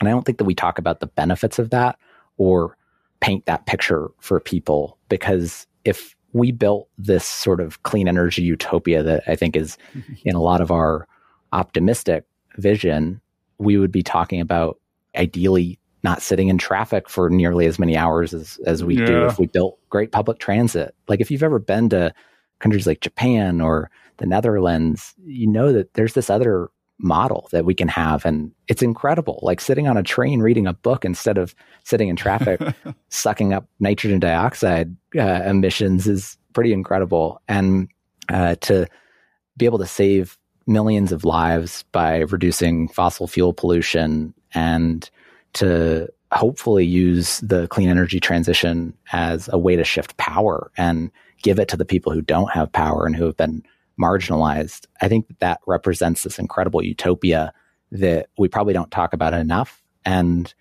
And 0.00 0.08
I 0.08 0.12
don't 0.12 0.24
think 0.24 0.38
that 0.38 0.44
we 0.44 0.54
talk 0.54 0.78
about 0.78 1.00
the 1.00 1.06
benefits 1.06 1.58
of 1.58 1.70
that 1.70 1.98
or 2.36 2.76
paint 3.20 3.46
that 3.46 3.66
picture 3.66 4.08
for 4.20 4.40
people 4.40 4.96
because 5.08 5.66
if 5.84 6.14
we 6.32 6.52
built 6.52 6.88
this 6.98 7.24
sort 7.24 7.60
of 7.60 7.82
clean 7.82 8.06
energy 8.06 8.42
utopia 8.42 9.02
that 9.02 9.24
I 9.26 9.34
think 9.34 9.56
is 9.56 9.76
in 10.24 10.34
a 10.34 10.42
lot 10.42 10.60
of 10.60 10.70
our 10.70 11.06
optimistic 11.52 12.24
vision, 12.56 13.20
we 13.58 13.76
would 13.76 13.92
be 13.92 14.02
talking 14.02 14.40
about 14.40 14.78
ideally 15.16 15.78
not 16.04 16.22
sitting 16.22 16.48
in 16.48 16.58
traffic 16.58 17.08
for 17.08 17.28
nearly 17.28 17.66
as 17.66 17.78
many 17.78 17.96
hours 17.96 18.32
as, 18.32 18.58
as 18.66 18.84
we 18.84 18.98
yeah. 18.98 19.06
do 19.06 19.26
if 19.26 19.38
we 19.38 19.46
built 19.46 19.78
great 19.90 20.12
public 20.12 20.38
transit. 20.38 20.94
Like 21.08 21.20
if 21.20 21.30
you've 21.30 21.42
ever 21.42 21.58
been 21.58 21.88
to 21.88 22.14
countries 22.60 22.86
like 22.86 23.00
Japan 23.00 23.60
or 23.60 23.90
the 24.18 24.26
Netherlands, 24.26 25.14
you 25.24 25.46
know 25.46 25.72
that 25.72 25.94
there's 25.94 26.14
this 26.14 26.30
other 26.30 26.70
model 26.98 27.48
that 27.52 27.64
we 27.64 27.74
can 27.74 27.88
have. 27.88 28.24
And 28.24 28.52
it's 28.66 28.82
incredible. 28.82 29.38
Like 29.42 29.60
sitting 29.60 29.86
on 29.86 29.96
a 29.96 30.02
train 30.02 30.40
reading 30.40 30.66
a 30.66 30.72
book 30.72 31.04
instead 31.04 31.38
of 31.38 31.54
sitting 31.84 32.08
in 32.08 32.16
traffic, 32.16 32.60
sucking 33.08 33.52
up 33.52 33.68
nitrogen 33.80 34.20
dioxide 34.20 34.94
uh, 35.16 35.42
emissions 35.44 36.06
is 36.06 36.36
pretty 36.52 36.72
incredible. 36.72 37.40
And 37.48 37.88
uh, 38.28 38.56
to 38.62 38.86
be 39.56 39.64
able 39.64 39.78
to 39.78 39.86
save 39.86 40.38
millions 40.66 41.12
of 41.12 41.24
lives 41.24 41.84
by 41.92 42.18
reducing 42.18 42.88
fossil 42.88 43.26
fuel 43.26 43.52
pollution 43.52 44.34
and 44.52 45.08
to 45.54 46.08
hopefully 46.32 46.84
use 46.84 47.40
the 47.40 47.66
clean 47.68 47.88
energy 47.88 48.20
transition 48.20 48.92
as 49.12 49.48
a 49.52 49.58
way 49.58 49.76
to 49.76 49.84
shift 49.84 50.16
power 50.18 50.70
and 50.76 51.10
give 51.42 51.58
it 51.58 51.68
to 51.68 51.76
the 51.76 51.86
people 51.86 52.12
who 52.12 52.20
don't 52.20 52.52
have 52.52 52.70
power 52.70 53.06
and 53.06 53.16
who 53.16 53.24
have 53.24 53.36
been 53.36 53.62
marginalized. 54.00 54.86
I 55.00 55.08
think 55.08 55.28
that, 55.28 55.40
that 55.40 55.60
represents 55.66 56.22
this 56.22 56.38
incredible 56.38 56.82
utopia 56.82 57.52
that 57.92 58.28
we 58.38 58.48
probably 58.48 58.74
don't 58.74 58.90
talk 58.90 59.12
about 59.12 59.34
enough. 59.34 59.82
And 60.04 60.52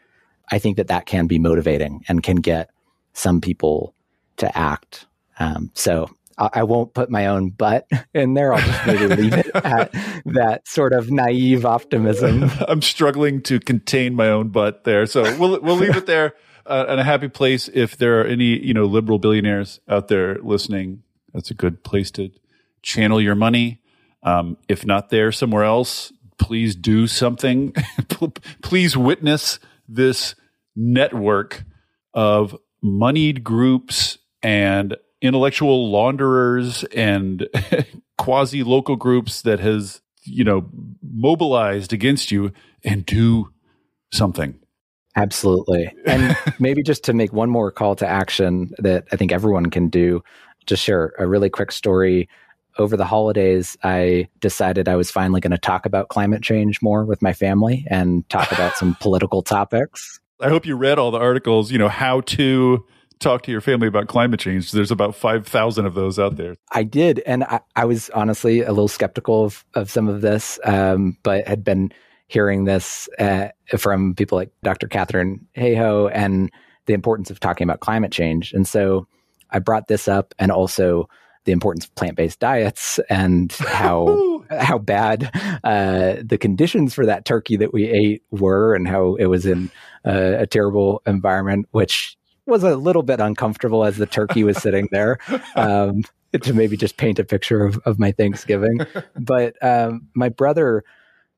I 0.51 0.59
think 0.59 0.77
that 0.77 0.87
that 0.87 1.05
can 1.05 1.27
be 1.27 1.39
motivating 1.39 2.03
and 2.07 2.23
can 2.23 2.37
get 2.37 2.69
some 3.13 3.41
people 3.41 3.93
to 4.37 4.57
act. 4.57 5.05
Um, 5.39 5.71
so 5.73 6.09
I, 6.37 6.49
I 6.53 6.63
won't 6.63 6.93
put 6.93 7.09
my 7.09 7.27
own 7.27 7.49
butt 7.49 7.87
in 8.13 8.33
there. 8.33 8.53
I'll 8.53 8.61
just 8.61 8.87
maybe 8.87 9.07
leave 9.21 9.33
it 9.33 9.51
at 9.55 9.91
that 10.25 10.67
sort 10.67 10.93
of 10.93 11.11
naive 11.11 11.65
optimism. 11.65 12.49
I'm 12.67 12.81
struggling 12.81 13.41
to 13.43 13.59
contain 13.59 14.15
my 14.15 14.29
own 14.29 14.49
butt 14.49 14.83
there. 14.83 15.05
So 15.05 15.23
we'll, 15.37 15.59
we'll 15.61 15.75
leave 15.75 15.97
it 15.97 16.05
there. 16.05 16.33
Uh, 16.65 16.85
and 16.89 16.99
a 16.99 17.03
happy 17.03 17.29
place 17.29 17.69
if 17.73 17.95
there 17.95 18.19
are 18.19 18.25
any, 18.25 18.59
you 18.59 18.73
know, 18.73 18.83
liberal 18.83 19.19
billionaires 19.19 19.79
out 19.87 20.09
there 20.09 20.37
listening. 20.39 21.01
That's 21.33 21.49
a 21.49 21.53
good 21.53 21.83
place 21.83 22.11
to 22.11 22.29
channel 22.87 23.21
your 23.21 23.35
money. 23.35 23.81
Um, 24.23 24.57
if 24.69 24.85
not 24.85 25.09
there, 25.09 25.31
somewhere 25.31 25.65
else, 25.65 26.13
please 26.39 26.73
do 26.73 27.05
something. 27.05 27.73
please 28.63 28.95
witness 28.95 29.59
this 29.87 30.35
network 30.75 31.65
of 32.13 32.55
moneyed 32.81 33.43
groups 33.43 34.17
and 34.41 34.95
intellectual 35.21 35.91
launderers 35.91 36.85
and 36.85 37.47
quasi 38.17 38.63
local 38.63 38.95
groups 38.95 39.41
that 39.41 39.59
has, 39.59 40.01
you 40.23 40.45
know, 40.45 40.69
mobilized 41.01 41.91
against 41.91 42.31
you 42.31 42.53
and 42.85 43.05
do 43.05 43.51
something. 44.13 44.57
Absolutely. 45.17 45.93
And 46.05 46.37
maybe 46.59 46.83
just 46.83 47.03
to 47.05 47.13
make 47.13 47.33
one 47.33 47.49
more 47.49 47.69
call 47.69 47.95
to 47.97 48.07
action 48.07 48.71
that 48.77 49.07
I 49.11 49.17
think 49.17 49.33
everyone 49.33 49.71
can 49.71 49.89
do, 49.89 50.23
just 50.65 50.83
share 50.83 51.13
a 51.19 51.27
really 51.27 51.49
quick 51.49 51.71
story 51.73 52.29
over 52.79 52.97
the 52.97 53.05
holidays, 53.05 53.77
I 53.83 54.27
decided 54.39 54.87
I 54.87 54.95
was 54.95 55.11
finally 55.11 55.41
going 55.41 55.51
to 55.51 55.57
talk 55.57 55.85
about 55.85 56.09
climate 56.09 56.41
change 56.41 56.81
more 56.81 57.05
with 57.05 57.21
my 57.21 57.33
family 57.33 57.85
and 57.89 58.27
talk 58.29 58.51
about 58.51 58.75
some 58.75 58.95
political 58.99 59.41
topics. 59.41 60.19
I 60.39 60.49
hope 60.49 60.65
you 60.65 60.75
read 60.75 60.99
all 60.99 61.11
the 61.11 61.19
articles, 61.19 61.71
you 61.71 61.77
know, 61.77 61.89
how 61.89 62.21
to 62.21 62.85
talk 63.19 63.43
to 63.43 63.51
your 63.51 63.61
family 63.61 63.87
about 63.87 64.07
climate 64.07 64.39
change. 64.39 64.71
There's 64.71 64.91
about 64.91 65.15
5,000 65.15 65.85
of 65.85 65.95
those 65.95 66.19
out 66.19 66.37
there. 66.37 66.55
I 66.71 66.83
did. 66.83 67.19
And 67.25 67.43
I, 67.43 67.61
I, 67.75 67.85
was 67.85 68.09
honestly 68.11 68.61
a 68.61 68.69
little 68.69 68.87
skeptical 68.87 69.45
of, 69.45 69.65
of 69.73 69.89
some 69.89 70.07
of 70.07 70.21
this, 70.21 70.59
um, 70.63 71.17
but 71.23 71.47
had 71.47 71.63
been 71.63 71.91
hearing 72.27 72.65
this 72.65 73.09
uh, 73.19 73.47
from 73.77 74.13
people 74.13 74.37
like 74.37 74.51
Dr. 74.61 74.87
Katharine 74.87 75.47
Hayhoe 75.55 76.11
and 76.13 76.51
the 76.85 76.93
importance 76.93 77.31
of 77.31 77.39
talking 77.39 77.65
about 77.65 77.79
climate 77.79 78.11
change. 78.11 78.53
And 78.53 78.67
so 78.67 79.07
I 79.49 79.59
brought 79.59 79.87
this 79.87 80.07
up 80.07 80.33
and 80.37 80.51
also 80.51 81.09
the 81.47 81.53
importance 81.53 81.85
of 81.85 81.95
plant-based 81.95 82.39
diets 82.39 82.99
and 83.09 83.53
how 83.53 84.43
how 84.51 84.77
bad 84.77 85.31
uh, 85.63 86.15
the 86.21 86.37
conditions 86.37 86.93
for 86.93 87.05
that 87.05 87.25
turkey 87.25 87.55
that 87.55 87.73
we 87.73 87.87
ate 87.87 88.21
were 88.31 88.75
and 88.75 88.87
how 88.87 89.15
it 89.15 89.25
was 89.25 89.45
in 89.45 89.71
uh, 90.05 90.35
a 90.37 90.45
terrible 90.45 91.01
environment, 91.07 91.65
which 91.71 92.17
was 92.45 92.63
a 92.63 92.75
little 92.75 93.01
bit 93.01 93.19
uncomfortable 93.19 93.83
as 93.83 93.97
the 93.97 94.05
turkey 94.05 94.43
was 94.43 94.57
sitting 94.57 94.87
there. 94.91 95.17
Um, 95.55 96.03
to 96.41 96.53
maybe 96.53 96.77
just 96.77 96.97
paint 96.97 97.17
a 97.19 97.23
picture 97.23 97.63
of, 97.63 97.79
of 97.85 97.97
my 97.97 98.11
Thanksgiving. 98.11 98.81
But 99.15 99.55
um, 99.63 100.07
my 100.13 100.29
brother 100.29 100.83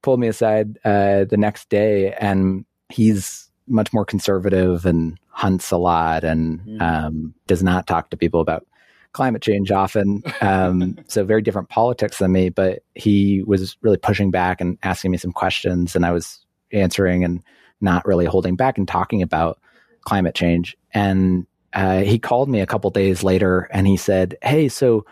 pulled 0.01 0.19
me 0.19 0.27
aside 0.27 0.77
uh, 0.83 1.25
the 1.25 1.37
next 1.37 1.69
day, 1.69 2.11
and 2.13 2.65
he's 2.89 3.49
much 3.67 3.93
more 3.93 4.03
conservative 4.03 4.85
and 4.85 5.17
hunts 5.27 5.71
a 5.71 5.77
lot 5.77 6.23
and 6.23 6.59
mm. 6.61 6.81
um, 6.81 7.33
does 7.47 7.63
not 7.63 7.87
talk 7.87 8.09
to 8.09 8.17
people 8.17 8.41
about 8.41 8.65
climate 9.13 9.41
change 9.41 9.71
often. 9.71 10.23
Um, 10.41 10.97
so 11.07 11.23
very 11.23 11.41
different 11.41 11.69
politics 11.69 12.19
than 12.19 12.31
me, 12.31 12.49
but 12.49 12.83
he 12.95 13.43
was 13.45 13.77
really 13.81 13.97
pushing 13.97 14.31
back 14.31 14.61
and 14.61 14.77
asking 14.83 15.11
me 15.11 15.17
some 15.17 15.31
questions, 15.31 15.95
and 15.95 16.05
I 16.05 16.11
was 16.11 16.45
answering 16.71 17.23
and 17.23 17.43
not 17.81 18.05
really 18.05 18.25
holding 18.25 18.55
back 18.55 18.77
and 18.77 18.87
talking 18.87 19.21
about 19.21 19.59
climate 20.01 20.35
change. 20.35 20.77
And 20.93 21.45
uh, 21.73 21.99
he 21.99 22.19
called 22.19 22.49
me 22.49 22.61
a 22.61 22.65
couple 22.65 22.89
days 22.89 23.23
later 23.23 23.69
and 23.71 23.87
he 23.87 23.97
said, 23.97 24.37
"Hey, 24.41 24.69
so." 24.69 25.05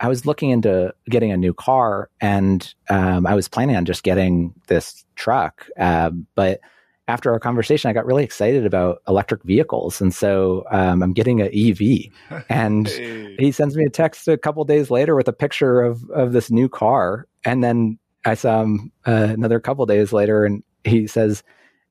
I 0.00 0.08
was 0.08 0.26
looking 0.26 0.50
into 0.50 0.92
getting 1.08 1.30
a 1.30 1.36
new 1.36 1.54
car, 1.54 2.10
and 2.20 2.74
um, 2.90 3.28
I 3.28 3.34
was 3.36 3.46
planning 3.46 3.76
on 3.76 3.84
just 3.84 4.02
getting 4.02 4.52
this 4.66 5.04
truck. 5.14 5.68
Uh, 5.78 6.10
but 6.34 6.60
after 7.06 7.32
our 7.32 7.38
conversation, 7.38 7.90
I 7.90 7.92
got 7.92 8.06
really 8.06 8.24
excited 8.24 8.64
about 8.64 9.02
electric 9.06 9.42
vehicles, 9.42 10.00
and 10.00 10.14
so 10.14 10.64
um, 10.70 11.02
I'm 11.02 11.12
getting 11.12 11.40
an 11.40 11.50
EV. 11.54 12.42
And 12.48 12.88
hey. 12.88 13.36
he 13.38 13.52
sends 13.52 13.76
me 13.76 13.84
a 13.84 13.90
text 13.90 14.26
a 14.28 14.36
couple 14.38 14.64
days 14.64 14.90
later 14.90 15.14
with 15.14 15.28
a 15.28 15.32
picture 15.32 15.82
of 15.82 16.08
of 16.10 16.32
this 16.32 16.50
new 16.50 16.68
car, 16.68 17.26
and 17.44 17.62
then 17.62 17.98
I 18.24 18.34
saw 18.34 18.62
him 18.62 18.92
uh, 19.06 19.28
another 19.30 19.60
couple 19.60 19.84
days 19.86 20.12
later, 20.12 20.44
and 20.44 20.62
he 20.84 21.06
says, 21.06 21.42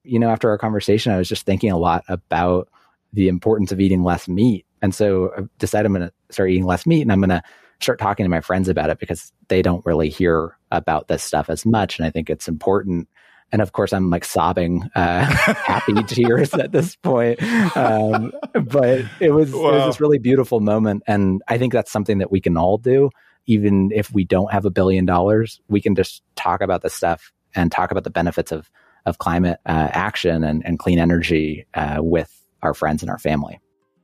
"You 0.03 0.19
know, 0.19 0.29
after 0.29 0.49
our 0.49 0.57
conversation, 0.57 1.11
I 1.11 1.17
was 1.17 1.29
just 1.29 1.45
thinking 1.45 1.71
a 1.71 1.77
lot 1.77 2.03
about 2.07 2.69
the 3.13 3.27
importance 3.27 3.71
of 3.71 3.79
eating 3.79 4.03
less 4.03 4.27
meat, 4.27 4.65
and 4.81 4.95
so 4.95 5.31
I 5.37 5.41
decided 5.59 5.85
I'm 5.85 5.93
going 5.93 6.07
to 6.07 6.13
start 6.33 6.49
eating 6.49 6.65
less 6.65 6.85
meat, 6.85 7.01
and 7.01 7.11
I'm 7.11 7.19
going 7.19 7.29
to." 7.29 7.43
start 7.81 7.99
talking 7.99 8.23
to 8.23 8.29
my 8.29 8.39
friends 8.39 8.69
about 8.69 8.89
it 8.89 8.97
because 8.97 9.33
they 9.49 9.61
don't 9.61 9.85
really 9.85 10.07
hear 10.07 10.55
about 10.71 11.09
this 11.09 11.21
stuff 11.21 11.49
as 11.49 11.65
much 11.65 11.99
and 11.99 12.05
i 12.05 12.09
think 12.09 12.29
it's 12.29 12.47
important 12.47 13.09
and 13.53 13.61
of 13.61 13.71
course 13.71 13.93
i'm 13.93 14.09
like 14.09 14.25
sobbing 14.25 14.89
uh, 14.95 15.23
happy 15.25 16.03
tears 16.03 16.53
at 16.53 16.73
this 16.73 16.97
point. 16.97 17.41
Um, 17.77 18.33
but 18.53 19.05
it 19.21 19.31
was, 19.31 19.53
wow. 19.53 19.69
it 19.69 19.71
was 19.73 19.85
this 19.85 20.01
really 20.01 20.17
beautiful 20.17 20.59
moment. 20.59 21.03
And 21.07 21.41
i 21.47 21.57
think 21.57 21.71
that's 21.71 21.91
something 21.91 22.17
that 22.17 22.31
we 22.31 22.41
can 22.41 22.57
all 22.57 22.77
do. 22.77 23.09
Even 23.45 23.91
if 23.93 24.11
we 24.11 24.23
don't 24.23 24.51
have 24.51 24.65
a 24.65 24.69
billion 24.69 25.05
dollars 25.05 25.61
we 25.69 25.79
can 25.79 25.95
just 25.95 26.23
talk 26.35 26.61
about 26.61 26.81
this 26.81 26.93
stuff 26.93 27.31
and 27.55 27.71
talk 27.71 27.91
about 27.91 28.03
the 28.03 28.09
benefits 28.09 28.51
of 28.51 28.69
of 29.05 29.17
climate 29.17 29.59
uh, 29.65 29.89
action 29.91 30.43
and, 30.43 30.65
and 30.65 30.79
clean 30.79 30.97
energy 30.97 31.65
uh, 31.73 31.97
with 31.99 32.31
our 32.61 32.73
friends 32.73 33.03
and 33.03 33.11
our 33.11 33.19
family. 33.19 33.59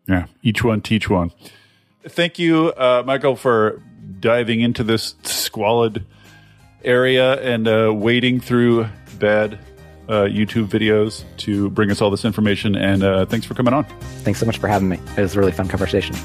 Yeah. 0.08 0.28
Each 0.44 0.64
one 0.64 0.82
teach 0.82 1.10
one. 1.10 1.32
Thank 2.08 2.38
you 2.40 2.68
uh, 2.78 3.04
michael 3.06 3.36
for 3.36 3.82
diving 4.20 4.62
into 4.62 4.84
this 4.84 5.16
squalid 5.24 6.06
area 6.84 7.34
and 7.42 7.68
uh, 7.68 7.94
wading 7.94 8.40
through 8.40 8.88
bad 9.20 9.60
uh, 10.10 10.24
YouTube 10.24 10.68
videos 10.68 11.24
to 11.38 11.70
bring 11.70 11.92
us 11.92 12.02
all 12.02 12.10
this 12.10 12.26
information. 12.26 12.76
And 12.76 13.04
uh, 13.04 13.26
thanks 13.28 13.46
for 13.46 13.54
coming 13.54 13.74
on. 13.74 13.86
Thanks 14.24 14.40
so 14.40 14.46
much 14.46 14.58
for 14.58 14.68
having 14.68 14.90
me. 14.90 15.00
It 15.16 15.22
was 15.22 15.36
a 15.36 15.40
really 15.40 15.52
fun 15.52 15.68
conversation. 15.68 16.16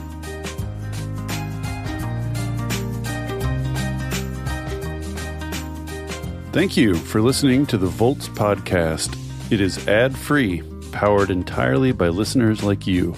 Thank 6.53 6.77
you 6.77 6.95
for 6.95 7.21
listening 7.21 7.67
to 7.67 7.77
the 7.77 7.89
Volts 7.89 8.29
podcast. 8.29 9.19
It 9.53 9.61
is 9.61 9.87
ad 9.89 10.17
free, 10.17 10.63
powered 10.93 11.31
entirely 11.31 11.93
by 11.93 12.09
listeners 12.09 12.63
like 12.63 12.87
you. 12.87 13.15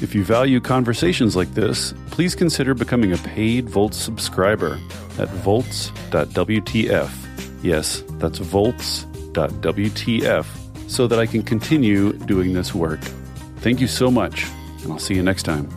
If 0.00 0.14
you 0.14 0.24
value 0.24 0.60
conversations 0.60 1.34
like 1.34 1.52
this, 1.52 1.92
please 2.10 2.34
consider 2.34 2.74
becoming 2.74 3.12
a 3.12 3.16
paid 3.18 3.68
Volts 3.68 3.96
subscriber 3.96 4.78
at 5.18 5.28
volts.wtf. 5.28 7.10
Yes, 7.62 8.04
that's 8.18 8.38
volts 8.38 9.06
WTF 9.36 10.46
so 10.88 11.06
that 11.06 11.18
I 11.18 11.26
can 11.26 11.42
continue 11.42 12.12
doing 12.12 12.52
this 12.52 12.74
work. 12.74 13.00
Thank 13.58 13.80
you 13.80 13.88
so 13.88 14.10
much, 14.10 14.46
and 14.82 14.92
I'll 14.92 14.98
see 14.98 15.14
you 15.14 15.22
next 15.22 15.42
time. 15.42 15.68